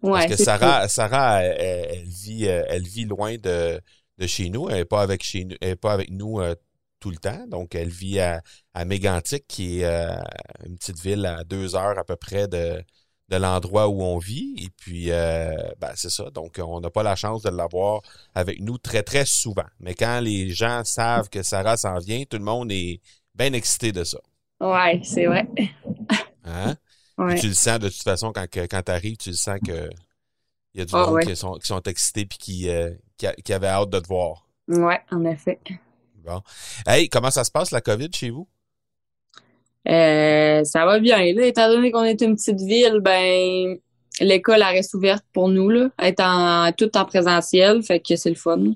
Ouais, 0.02 0.10
Parce 0.12 0.26
que 0.26 0.36
Sarah, 0.36 0.88
Sarah, 0.88 1.42
elle, 1.44 1.56
elle- 1.60 1.88
elle 1.98 2.04
vit, 2.08 2.48
euh, 2.48 2.64
elle 2.68 2.82
vit 2.86 3.04
loin 3.04 3.36
de, 3.36 3.80
de 4.20 4.26
chez 4.28 4.50
nous. 4.50 4.68
Elle 4.68 4.76
n'est 4.76 4.84
pas 4.84 5.02
avec 5.02 5.24
chez 5.24 5.44
nous, 5.44 5.56
elle 5.60 5.70
est 5.70 5.76
pas 5.76 5.92
avec 5.92 6.10
nous 6.10 6.40
euh, 6.40 6.54
tout 7.00 7.10
le 7.10 7.16
temps. 7.16 7.46
Donc, 7.48 7.74
elle 7.74 7.88
vit 7.88 8.20
à, 8.20 8.42
à 8.74 8.84
Mégantic, 8.84 9.46
qui 9.48 9.80
est 9.80 9.84
euh, 9.84 10.14
une 10.66 10.76
petite 10.76 11.00
ville 11.00 11.26
à 11.26 11.42
deux 11.44 11.74
heures 11.74 11.98
à 11.98 12.04
peu 12.04 12.16
près 12.16 12.46
de, 12.46 12.82
de 13.30 13.36
l'endroit 13.36 13.88
où 13.88 14.02
on 14.02 14.18
vit. 14.18 14.54
Et 14.58 14.68
puis, 14.76 15.10
euh, 15.10 15.54
ben, 15.80 15.92
c'est 15.96 16.10
ça. 16.10 16.30
Donc, 16.30 16.60
on 16.62 16.80
n'a 16.80 16.90
pas 16.90 17.02
la 17.02 17.16
chance 17.16 17.42
de 17.42 17.50
l'avoir 17.50 18.02
avec 18.34 18.60
nous 18.60 18.78
très, 18.78 19.02
très 19.02 19.24
souvent. 19.24 19.66
Mais 19.80 19.94
quand 19.94 20.20
les 20.20 20.50
gens 20.50 20.82
savent 20.84 21.28
que 21.30 21.42
Sarah 21.42 21.76
s'en 21.78 21.98
vient, 21.98 22.22
tout 22.28 22.36
le 22.38 22.44
monde 22.44 22.70
est 22.70 23.00
bien 23.34 23.52
excité 23.54 23.92
de 23.92 24.04
ça. 24.04 24.18
Ouais, 24.60 25.00
c'est 25.02 25.24
vrai. 25.26 25.48
Hein? 26.44 26.74
Ouais. 27.16 27.38
Tu 27.38 27.48
le 27.48 27.54
sens 27.54 27.78
de 27.78 27.88
toute 27.88 28.02
façon 28.02 28.32
quand, 28.32 28.46
quand 28.52 28.82
tu 28.82 28.92
arrives, 28.92 29.16
tu 29.16 29.30
le 29.30 29.36
sens 29.36 29.58
que 29.66 29.88
il 30.74 30.78
y 30.78 30.82
a 30.82 30.84
du 30.84 30.92
Ah, 30.94 31.06
monde 31.06 31.14
ouais. 31.14 31.26
qui, 31.26 31.34
sont, 31.34 31.54
qui 31.54 31.66
sont 31.66 31.80
excités 31.82 32.26
puis 32.26 32.38
qui, 32.38 32.68
euh, 32.68 32.90
qui, 33.20 33.26
a- 33.26 33.34
qui 33.34 33.52
avaient 33.52 33.66
hâte 33.68 33.90
de 33.90 34.00
te 34.00 34.08
voir. 34.08 34.48
Ouais, 34.66 35.00
en 35.10 35.24
effet. 35.26 35.60
Bon. 36.24 36.40
Hey, 36.86 37.08
comment 37.10 37.30
ça 37.30 37.44
se 37.44 37.50
passe 37.50 37.70
la 37.70 37.82
COVID 37.82 38.08
chez 38.14 38.30
vous? 38.30 38.48
Euh, 39.88 40.64
ça 40.64 40.86
va 40.86 40.98
bien, 40.98 41.18
là. 41.34 41.46
Étant 41.46 41.68
donné 41.68 41.90
qu'on 41.90 42.04
est 42.04 42.20
une 42.22 42.34
petite 42.34 42.60
ville, 42.60 43.00
ben, 43.00 43.78
l'école, 44.20 44.62
reste 44.62 44.94
ouverte 44.94 45.24
pour 45.34 45.50
nous, 45.50 45.68
là. 45.68 45.90
Est 46.00 46.18
en, 46.20 46.72
tout 46.72 46.96
en 46.96 47.04
présentiel, 47.04 47.82
fait 47.82 48.00
que 48.00 48.16
c'est 48.16 48.30
le 48.30 48.36
fun. 48.36 48.72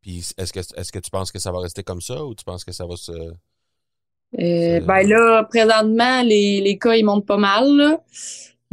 Puis 0.00 0.32
est-ce 0.38 0.52
que 0.52 0.60
est-ce 0.60 0.92
que 0.92 0.98
tu 0.98 1.10
penses 1.10 1.32
que 1.32 1.38
ça 1.38 1.52
va 1.52 1.60
rester 1.60 1.82
comme 1.82 2.00
ça 2.00 2.24
ou 2.24 2.34
tu 2.34 2.44
penses 2.44 2.64
que 2.64 2.72
ça 2.72 2.86
va 2.86 2.96
se. 2.96 3.12
Euh, 3.12 4.80
ben 4.80 5.06
là, 5.06 5.44
présentement, 5.44 6.22
les, 6.22 6.60
les 6.60 6.78
cas, 6.78 6.94
ils 6.94 7.04
montent 7.04 7.26
pas 7.26 7.36
mal, 7.36 7.76
là. 7.76 8.00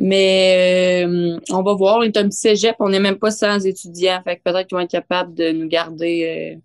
Mais 0.03 1.05
euh, 1.05 1.39
on 1.51 1.61
va 1.61 1.75
voir. 1.75 1.97
On 1.97 2.01
est 2.01 2.17
un 2.17 2.27
petit 2.27 2.39
cégep, 2.39 2.75
on 2.79 2.89
n'est 2.89 2.99
même 2.99 3.19
pas 3.19 3.29
sans 3.29 3.63
étudiants. 3.63 4.19
Fait 4.23 4.37
que 4.37 4.41
peut-être 4.41 4.67
qu'ils 4.67 4.75
vont 4.75 4.81
être 4.83 4.89
capables 4.89 5.35
de 5.35 5.51
nous 5.51 5.67
garder 5.67 6.59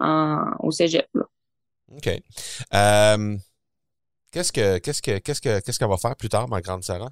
euh, 0.00 0.04
en, 0.04 0.56
au 0.60 0.70
cégep, 0.70 1.06
là. 1.14 1.24
OK. 1.94 2.08
Euh, 2.72 3.36
qu'est-ce 4.32 4.50
que 4.50 4.78
qu'est-ce 4.78 5.02
que 5.02 5.18
qu'est-ce 5.18 5.42
que 5.42 5.60
qu'est-ce 5.60 5.78
qu'elle 5.78 5.88
va 5.90 5.98
faire 5.98 6.16
plus 6.16 6.30
tard, 6.30 6.48
ma 6.48 6.62
grande 6.62 6.82
Sarah? 6.82 7.10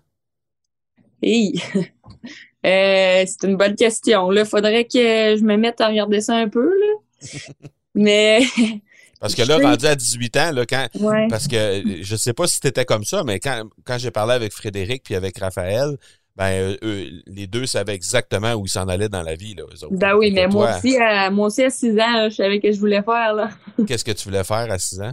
Hey. 1.23 1.61
C'est 2.65 3.45
une 3.45 3.57
bonne 3.57 3.75
question. 3.75 4.31
Là, 4.31 4.47
faudrait 4.47 4.87
que 4.87 5.37
je 5.37 5.45
me 5.45 5.57
mette 5.57 5.83
à 5.83 5.89
regarder 5.89 6.23
ça 6.23 6.35
un 6.37 6.49
peu, 6.49 6.67
là. 6.67 7.29
Mais, 7.95 8.41
Parce 9.21 9.35
que 9.35 9.43
là, 9.43 9.59
rendu 9.59 9.87
à 9.87 9.95
18 9.95 10.37
ans, 10.39 10.53
là, 10.53 10.65
quand. 10.65 10.87
ouais. 10.99 11.29
Parce 11.29 11.47
que 11.47 11.57
euh, 11.57 11.99
je 12.01 12.17
sais 12.17 12.33
pas 12.33 12.47
si 12.47 12.59
t'étais 12.59 12.87
comme 12.87 13.05
ça, 13.05 13.23
mais 13.23 13.39
quand, 13.39 13.65
quand 13.85 13.99
j'ai 13.99 14.11
parlé 14.11 14.33
avec 14.33 14.53
Frédéric 14.53 15.03
puis 15.05 15.15
avec 15.15 15.39
Raphaël, 15.39 15.99
ben 16.37 16.51
euh, 16.53 16.77
eux, 16.83 17.23
les 17.27 17.47
deux 17.47 17.67
savaient 17.67 17.95
exactement 17.95 18.55
où 18.55 18.65
ils 18.65 18.71
s'en 18.71 18.89
allaient 18.89 19.11
dans 19.11 19.23
la 19.23 19.35
vie, 19.35 19.55
là, 19.55 19.65
eux 19.65 19.85
autres. 19.85 19.95
Ben 19.95 20.17
oui, 20.17 20.31
mais 20.33 20.47
moi 20.47 20.75
aussi, 20.75 20.97
à, 20.97 21.31
moi 21.31 21.49
aussi, 21.49 21.63
à 21.63 21.69
6 21.69 21.91
ans, 21.93 22.13
là, 22.13 22.29
je 22.31 22.37
savais 22.37 22.61
que 22.61 22.73
je 22.73 22.81
voulais 22.81 23.03
faire, 23.03 23.35
là. 23.35 23.51
Qu'est-ce 23.87 24.05
que 24.05 24.13
tu 24.13 24.25
voulais 24.25 24.45
faire 24.45 24.71
à 24.71 24.79
6 24.79 25.01
ans? 25.03 25.13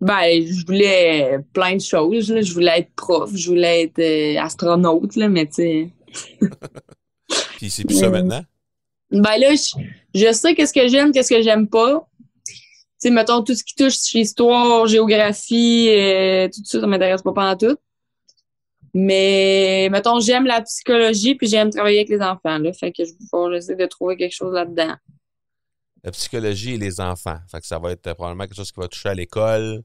Ben, 0.00 0.46
je 0.46 0.64
voulais 0.64 1.38
plein 1.52 1.74
de 1.74 1.80
choses, 1.80 2.30
là. 2.30 2.40
Je 2.40 2.52
voulais 2.52 2.80
être 2.80 2.94
prof, 2.94 3.30
je 3.34 3.48
voulais 3.48 3.82
être 3.84 3.98
euh, 3.98 4.40
astronaute, 4.40 5.16
là, 5.16 5.28
mais 5.28 5.46
tu 5.46 5.54
sais. 5.54 5.90
Puis 7.56 7.70
c'est 7.70 7.84
plus 7.84 7.98
ça 7.98 8.10
maintenant? 8.10 8.44
Ben 9.10 9.36
là, 9.38 9.54
je, 9.54 9.76
je 10.14 10.32
sais 10.32 10.54
qu'est-ce 10.54 10.72
que 10.72 10.88
j'aime, 10.88 11.12
qu'est-ce 11.12 11.30
que 11.34 11.42
j'aime 11.42 11.68
pas. 11.68 12.06
Tu 13.02 13.08
sais, 13.08 13.10
mettons, 13.10 13.42
tout 13.42 13.54
ce 13.56 13.64
qui 13.64 13.74
touche 13.74 14.12
l'histoire, 14.14 14.86
géographie, 14.86 15.88
euh, 15.90 16.46
tout 16.46 16.60
ça, 16.64 16.80
ça 16.80 16.86
m'intéresse 16.86 17.22
pas 17.22 17.32
pendant 17.32 17.56
tout. 17.56 17.76
Mais, 18.94 19.88
mettons, 19.90 20.20
j'aime 20.20 20.44
la 20.46 20.60
psychologie, 20.60 21.34
puis 21.34 21.48
j'aime 21.48 21.70
travailler 21.70 21.98
avec 21.98 22.10
les 22.10 22.20
enfants, 22.20 22.58
là. 22.58 22.72
Fait 22.72 22.92
que 22.92 23.02
je 23.04 23.10
vais 23.50 23.56
essayer 23.56 23.74
de 23.74 23.86
trouver 23.86 24.16
quelque 24.16 24.34
chose 24.34 24.54
là-dedans. 24.54 24.94
La 26.04 26.12
psychologie 26.12 26.74
et 26.74 26.78
les 26.78 27.00
enfants. 27.00 27.38
Fait 27.50 27.60
que 27.60 27.66
ça 27.66 27.78
va 27.80 27.90
être 27.90 28.06
euh, 28.06 28.14
probablement 28.14 28.44
quelque 28.44 28.54
chose 28.56 28.70
qui 28.70 28.78
va 28.78 28.86
toucher 28.86 29.08
à 29.08 29.14
l'école, 29.14 29.82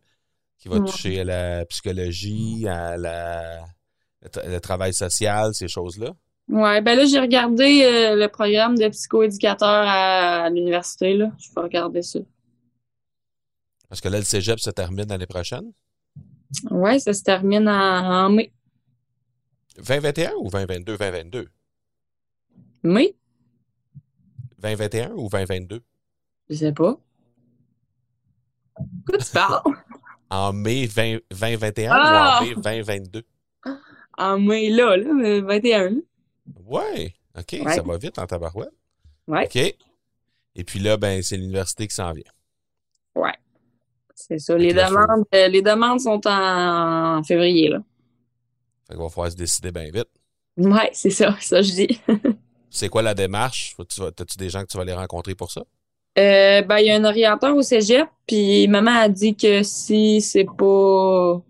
qui 0.59 0.67
va 0.67 0.75
Ouais. 0.75 0.85
toucher 0.85 1.21
à 1.21 1.23
la 1.23 1.65
psychologie, 1.65 2.67
à 2.67 2.97
la, 2.97 3.61
le, 4.21 4.29
tra- 4.29 4.47
le 4.47 4.59
travail 4.59 4.93
social, 4.93 5.55
ces 5.55 5.67
choses-là? 5.67 6.11
Ouais, 6.49 6.81
ben 6.81 6.95
là, 6.95 7.05
j'ai 7.05 7.19
regardé 7.19 7.81
euh, 7.83 8.15
le 8.15 8.27
programme 8.27 8.77
de 8.77 8.87
psychoéducateur 8.89 9.67
à, 9.87 10.43
à 10.43 10.49
l'université, 10.51 11.15
là. 11.15 11.31
Je 11.39 11.47
peux 11.55 11.61
regarder 11.61 12.01
ça. 12.03 12.19
Parce 13.89 14.01
que 14.01 14.09
là, 14.09 14.17
le 14.19 14.23
cégep 14.25 14.59
se 14.59 14.69
termine 14.69 15.07
l'année 15.07 15.27
prochaine? 15.27 15.71
Ouais, 16.71 16.99
ça 16.99 17.13
se 17.13 17.23
termine 17.23 17.67
en, 17.67 18.25
en 18.25 18.29
mai. 18.29 18.51
2021 19.77 20.33
ou 20.39 20.49
2022? 20.49 20.97
2022. 20.97 21.47
Mai? 22.83 23.15
2021 24.59 25.11
ou 25.11 25.29
2022? 25.29 25.81
Je 26.49 26.55
sais 26.55 26.71
pas. 26.73 26.97
Quoi 29.07 29.17
tu 29.17 29.31
parles? 29.31 29.61
En 30.29 30.51
mai 30.51 30.87
20, 30.87 31.19
2021 31.31 31.89
Ah! 31.93 32.41
ou 32.41 32.43
en 32.43 32.47
mai 32.49 32.55
2022? 32.55 33.23
En 34.17 34.37
mai, 34.39 34.69
là, 34.69 34.97
là, 34.97 35.09
euh, 35.25 35.41
21. 35.41 35.89
là. 35.91 35.95
Ouais. 36.65 37.13
OK, 37.37 37.53
Ouais. 37.63 37.75
ça 37.75 37.81
va 37.81 37.97
vite 37.97 38.19
en 38.19 38.25
tabarouette. 38.27 38.73
Ouais. 39.27 39.45
OK. 39.45 39.55
Et 39.55 40.63
puis 40.65 40.79
là, 40.79 40.97
ben, 40.97 41.21
c'est 41.23 41.37
l'université 41.37 41.87
qui 41.87 41.95
s'en 41.95 42.11
vient. 42.11 42.29
Ouais. 43.15 43.31
C'est 44.27 44.39
ça. 44.39 44.57
Les 44.57 44.73
demandes, 44.73 45.25
euh, 45.33 45.47
les 45.47 45.61
demandes 45.61 45.99
sont 46.01 46.21
en, 46.27 47.17
en 47.19 47.23
février, 47.23 47.69
là. 47.69 47.79
Fait 48.87 48.93
qu'il 48.93 49.03
va 49.03 49.09
falloir 49.09 49.31
se 49.31 49.35
décider 49.37 49.71
bien 49.71 49.89
vite. 49.91 50.09
Ouais, 50.57 50.89
c'est 50.93 51.09
ça. 51.09 51.35
Ça, 51.41 51.61
je 51.61 51.71
dis. 51.71 52.01
C'est 52.69 52.89
quoi 52.89 53.01
la 53.01 53.13
démarche? 53.13 53.73
Faut- 53.75 53.85
tu 53.85 54.01
vas- 54.01 54.11
T'as-tu 54.11 54.37
des 54.37 54.49
gens 54.49 54.61
que 54.61 54.67
tu 54.67 54.77
vas 54.77 54.83
aller 54.83 54.93
rencontrer 54.93 55.35
pour 55.35 55.51
ça? 55.51 55.61
Euh, 56.17 56.61
ben, 56.63 56.79
il 56.79 56.87
y 56.87 56.89
a 56.91 56.95
un 56.95 57.03
orienteur 57.05 57.55
au 57.55 57.61
cégep, 57.61 58.07
puis 58.25 58.67
maman 58.67 58.91
a 58.91 59.07
dit 59.09 59.35
que 59.35 59.63
si 59.63 60.19
c'est 60.21 60.45
pas. 60.57 61.41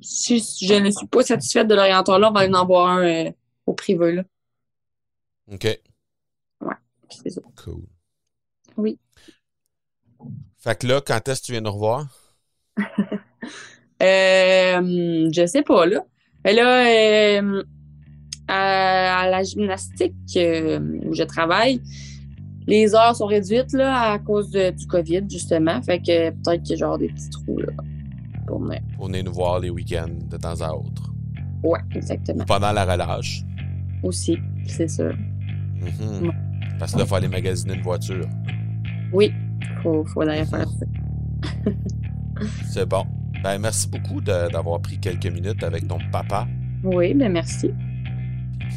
Si 0.00 0.38
je 0.62 0.74
ne 0.74 0.90
suis 0.90 1.06
pas 1.06 1.22
satisfaite 1.22 1.66
de 1.68 1.74
l'orienteur-là, 1.74 2.30
on 2.30 2.32
va 2.32 2.40
aller 2.40 2.54
en 2.54 2.66
voir 2.66 2.88
un 2.88 3.04
euh, 3.04 3.30
au 3.66 3.72
privé, 3.74 4.12
là. 4.12 4.22
OK. 5.52 5.66
C'est 7.10 7.30
ça. 7.30 7.40
Cool. 7.62 7.82
Oui. 8.76 8.98
Fait 10.58 10.78
que 10.78 10.86
là, 10.86 11.00
quand 11.04 11.28
est-ce 11.28 11.40
que 11.40 11.46
tu 11.46 11.52
viens 11.52 11.60
nous 11.60 11.72
revoir? 11.72 12.06
Euh, 14.02 15.28
je 15.32 15.46
sais 15.46 15.62
pas, 15.62 15.86
là. 15.86 16.00
Mais 16.44 16.52
là, 16.54 16.84
euh, 17.40 17.62
à, 18.48 19.20
à 19.20 19.30
la 19.30 19.42
gymnastique 19.44 20.14
euh, 20.36 20.80
où 21.06 21.14
je 21.14 21.22
travaille, 21.22 21.80
les 22.66 22.96
heures 22.96 23.14
sont 23.14 23.26
réduites, 23.26 23.72
là, 23.72 24.10
à 24.12 24.18
cause 24.18 24.50
de- 24.50 24.70
du 24.70 24.86
COVID, 24.88 25.22
justement. 25.30 25.80
Fait 25.82 25.98
que 26.00 26.30
peut-être 26.30 26.62
qu'il 26.62 26.72
y 26.72 26.82
a 26.82 26.86
genre 26.86 26.98
des 26.98 27.08
petits 27.08 27.30
trous, 27.30 27.58
là, 27.58 27.72
pour 28.48 28.60
venir. 28.64 28.80
Pour 28.96 29.06
venir 29.06 29.22
nous 29.22 29.32
voir 29.32 29.60
les 29.60 29.70
week-ends 29.70 30.08
de 30.28 30.36
temps 30.36 30.60
à 30.60 30.72
autre. 30.72 31.12
Ouais, 31.62 31.78
exactement. 31.94 32.42
Ou 32.42 32.46
pendant 32.46 32.72
la 32.72 32.84
relâche. 32.84 33.42
Aussi, 34.02 34.36
c'est 34.66 34.88
ça. 34.88 35.10
Mhm. 35.10 36.26
Ouais. 36.26 36.34
Parce 36.80 36.92
que 36.92 36.98
là, 36.98 37.04
il 37.04 37.08
faut 37.08 37.14
aller 37.14 37.28
magasiner 37.28 37.74
une 37.74 37.82
voiture. 37.82 38.26
Oui, 39.12 39.32
faut, 39.80 40.04
faut 40.06 40.22
aller 40.22 40.44
faire 40.44 40.66
ça. 40.68 40.86
C'est 42.70 42.86
bon. 42.86 43.06
Ben, 43.42 43.58
merci 43.58 43.88
beaucoup 43.88 44.20
d'avoir 44.20 44.80
pris 44.80 44.98
quelques 44.98 45.26
minutes 45.26 45.62
avec 45.62 45.88
ton 45.88 45.98
papa. 46.10 46.46
Oui, 46.84 47.14
ben 47.14 47.32
merci. 47.32 47.70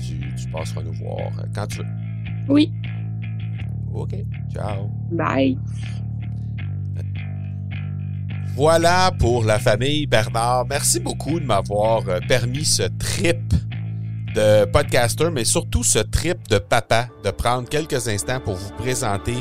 Tu, 0.05 0.20
tu 0.36 0.49
passeras 0.49 0.82
nous 0.84 0.93
voir 0.93 1.28
euh, 1.39 1.43
quand 1.53 1.68
tu 1.68 1.80
veux. 1.80 1.86
Oui, 2.47 2.72
OK. 3.93 4.16
Ciao. 4.53 4.89
bye. 5.11 5.57
Voilà 8.55 9.11
pour 9.20 9.43
la 9.43 9.59
famille 9.59 10.07
Bernard. 10.07 10.66
Merci 10.70 10.99
beaucoup 10.99 11.39
de 11.39 11.45
m'avoir 11.45 12.07
euh, 12.07 12.20
permis 12.28 12.63
ce 12.66 12.84
trip 12.84 13.53
de 14.34 14.66
podcaster, 14.66 15.30
mais 15.32 15.45
surtout 15.45 15.84
ce 15.84 15.99
trip 15.99 16.47
de 16.49 16.57
papa, 16.57 17.07
de 17.24 17.32
prendre 17.32 17.68
quelques 17.68 18.07
instants 18.07 18.39
pour 18.39 18.55
vous 18.55 18.74
présenter 18.78 19.36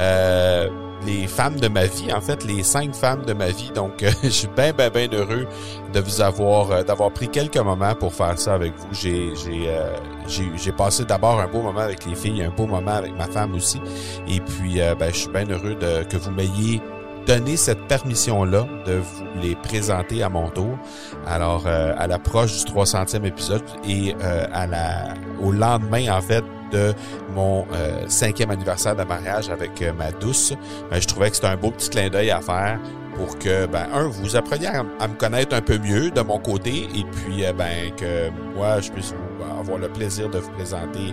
euh, 0.00 0.68
les 1.08 1.26
femmes 1.26 1.58
de 1.58 1.68
ma 1.68 1.86
vie, 1.86 2.12
en 2.12 2.20
fait, 2.20 2.44
les 2.44 2.62
cinq 2.62 2.94
femmes 2.94 3.24
de 3.24 3.32
ma 3.32 3.48
vie. 3.48 3.70
Donc, 3.74 4.02
euh, 4.02 4.10
je 4.22 4.28
suis 4.28 4.48
bien, 4.48 4.72
bien, 4.72 4.90
bien 4.90 5.08
heureux 5.12 5.46
de 5.92 6.00
vous 6.00 6.20
avoir, 6.20 6.70
euh, 6.70 6.82
d'avoir 6.82 7.10
pris 7.10 7.28
quelques 7.28 7.56
moments 7.56 7.94
pour 7.94 8.12
faire 8.12 8.38
ça 8.38 8.54
avec 8.54 8.74
vous. 8.76 8.88
J'ai, 8.92 9.34
j'ai, 9.36 9.68
euh, 9.68 9.96
j'ai, 10.26 10.72
passé 10.72 11.04
d'abord 11.04 11.40
un 11.40 11.48
beau 11.48 11.62
moment 11.62 11.80
avec 11.80 12.04
les 12.04 12.14
filles, 12.14 12.42
un 12.42 12.50
beau 12.50 12.66
moment 12.66 12.92
avec 12.92 13.16
ma 13.16 13.26
femme 13.26 13.54
aussi. 13.54 13.80
Et 14.28 14.40
puis, 14.40 14.80
ben, 14.98 15.10
je 15.12 15.16
suis 15.16 15.30
bien 15.30 15.48
heureux 15.48 15.74
de, 15.74 16.04
que 16.04 16.16
vous 16.16 16.30
m'ayez 16.30 16.80
donné 17.26 17.56
cette 17.56 17.86
permission-là 17.88 18.66
de 18.86 18.94
vous 18.94 19.24
les 19.42 19.54
présenter 19.56 20.22
à 20.22 20.28
mon 20.28 20.48
tour. 20.50 20.78
Alors, 21.26 21.66
à 21.66 22.06
l'approche 22.06 22.64
du 22.64 22.72
300e 22.72 23.24
épisode 23.24 23.62
et 23.86 24.14
à 24.52 24.66
la, 24.66 25.14
au 25.40 25.52
lendemain, 25.52 26.16
en 26.16 26.20
fait, 26.20 26.44
de 26.70 26.94
mon 27.34 27.66
euh, 27.72 28.04
cinquième 28.08 28.50
anniversaire 28.50 28.96
de 28.96 29.04
mariage 29.04 29.50
avec 29.50 29.80
euh, 29.82 29.92
ma 29.92 30.10
douce, 30.10 30.54
ben, 30.90 31.00
je 31.00 31.06
trouvais 31.06 31.30
que 31.30 31.36
c'était 31.36 31.48
un 31.48 31.56
beau 31.56 31.70
petit 31.70 31.90
clin 31.90 32.08
d'œil 32.08 32.30
à 32.30 32.40
faire 32.40 32.78
pour 33.14 33.38
que, 33.38 33.66
ben, 33.66 33.86
un, 33.92 34.08
vous 34.08 34.36
appreniez 34.36 34.68
à, 34.68 34.82
me 34.82 35.14
connaître 35.14 35.54
un 35.54 35.60
peu 35.60 35.78
mieux 35.78 36.10
de 36.10 36.20
mon 36.20 36.38
côté 36.38 36.88
et 36.94 37.04
puis, 37.04 37.44
ben, 37.56 37.92
que 37.96 38.30
moi, 38.54 38.80
je 38.80 38.90
puisse 38.92 39.12
vous 39.12 39.60
avoir 39.60 39.78
le 39.78 39.88
plaisir 39.88 40.30
de 40.30 40.38
vous 40.38 40.50
présenter 40.52 41.12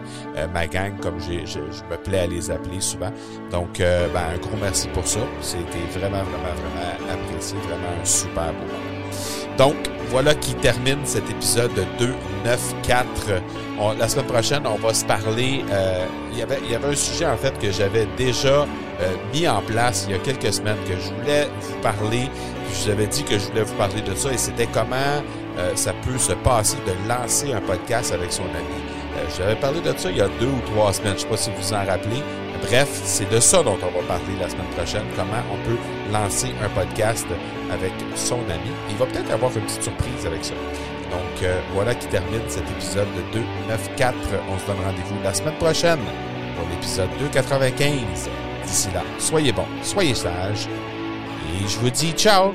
ma 0.53 0.67
gang 0.67 0.99
comme 0.99 1.19
je, 1.19 1.31
me 1.59 1.97
plais 2.03 2.19
à 2.19 2.27
les 2.27 2.51
appeler 2.51 2.79
souvent. 2.79 3.11
Donc, 3.51 3.79
ben, 3.79 4.35
un 4.35 4.37
gros 4.37 4.57
merci 4.61 4.87
pour 4.89 5.07
ça. 5.07 5.21
C'était 5.41 5.99
vraiment, 5.99 6.23
vraiment, 6.23 6.53
vraiment 6.53 7.23
apprécié. 7.23 7.57
Vraiment 7.67 8.05
super 8.05 8.53
beau 8.53 8.65
moment. 8.67 8.94
Donc, 9.57 9.75
voilà 10.09 10.35
qui 10.35 10.53
termine 10.55 10.99
cet 11.05 11.29
épisode 11.29 11.73
de 11.73 11.83
294. 12.43 13.41
On- 13.79 13.93
la 13.93 14.07
semaine 14.07 14.25
prochaine, 14.25 14.63
on 14.65 14.75
va 14.75 14.93
se 14.93 15.05
parler. 15.05 15.63
euh, 15.71 16.05
il, 16.31 16.39
y 16.39 16.41
avait, 16.41 16.59
il 16.65 16.71
y 16.71 16.75
avait 16.75 16.87
un 16.89 16.95
sujet, 16.95 17.25
en 17.25 17.37
fait, 17.37 17.57
que 17.59 17.71
j'avais 17.71 18.07
déjà 18.17 18.49
euh, 18.61 18.65
mis 19.33 19.47
en 19.47 19.61
place 19.61 20.05
il 20.07 20.13
y 20.15 20.15
a 20.15 20.19
quelques 20.19 20.53
semaines, 20.53 20.77
que 20.87 20.93
je 20.95 21.13
voulais 21.21 21.47
vous 21.61 21.75
parler. 21.81 22.29
Je 22.73 22.83
vous 22.85 22.89
avais 22.91 23.07
dit 23.07 23.23
que 23.23 23.37
je 23.37 23.45
voulais 23.47 23.63
vous 23.63 23.73
parler 23.75 24.01
de 24.01 24.13
ça, 24.15 24.31
et 24.31 24.37
c'était 24.37 24.67
comment 24.67 24.95
euh, 25.57 25.71
ça 25.75 25.93
peut 26.05 26.17
se 26.17 26.33
passer 26.33 26.77
de 26.85 26.93
lancer 27.09 27.53
un 27.53 27.61
podcast 27.61 28.13
avec 28.13 28.31
son 28.31 28.43
ami. 28.43 28.81
Euh, 29.17 29.25
je 29.29 29.35
vous 29.37 29.41
avais 29.43 29.55
parlé 29.55 29.79
de 29.81 29.97
ça 29.97 30.09
il 30.11 30.17
y 30.17 30.21
a 30.21 30.27
deux 30.39 30.47
ou 30.47 30.61
trois 30.73 30.91
semaines. 30.93 31.13
Je 31.13 31.15
ne 31.15 31.19
sais 31.23 31.27
pas 31.27 31.37
si 31.37 31.49
vous 31.49 31.61
vous 31.61 31.73
en 31.73 31.85
rappelez. 31.85 32.21
Bref, 32.61 32.89
c'est 33.03 33.29
de 33.29 33.39
ça 33.39 33.63
dont 33.63 33.77
on 33.81 33.99
va 34.01 34.07
parler 34.07 34.35
la 34.39 34.49
semaine 34.49 34.67
prochaine. 34.75 35.03
Comment 35.15 35.43
on 35.51 35.57
peut 35.69 35.77
lancer 36.11 36.53
un 36.63 36.69
podcast 36.69 37.27
avec 37.71 37.91
son 38.15 38.39
ami. 38.49 38.71
Il 38.89 38.97
va 38.97 39.05
peut-être 39.05 39.31
avoir 39.31 39.55
une 39.55 39.63
petite 39.63 39.83
surprise 39.83 40.25
avec 40.25 40.43
ça. 40.43 40.53
Donc 41.11 41.43
euh, 41.43 41.59
voilà 41.73 41.95
qui 41.95 42.07
termine 42.07 42.41
cet 42.47 42.69
épisode 42.69 43.07
de 43.15 43.39
294. 43.39 44.15
On 44.49 44.59
se 44.59 44.65
donne 44.65 44.85
rendez-vous 44.85 45.15
la 45.23 45.33
semaine 45.33 45.55
prochaine 45.55 45.99
pour 46.55 46.67
l'épisode 46.69 47.09
295. 47.19 48.29
D'ici 48.65 48.89
là, 48.93 49.03
soyez 49.19 49.51
bons, 49.51 49.67
soyez 49.83 50.15
sages. 50.15 50.67
Et 50.67 51.67
je 51.67 51.77
vous 51.79 51.89
dis 51.89 52.11
ciao 52.11 52.51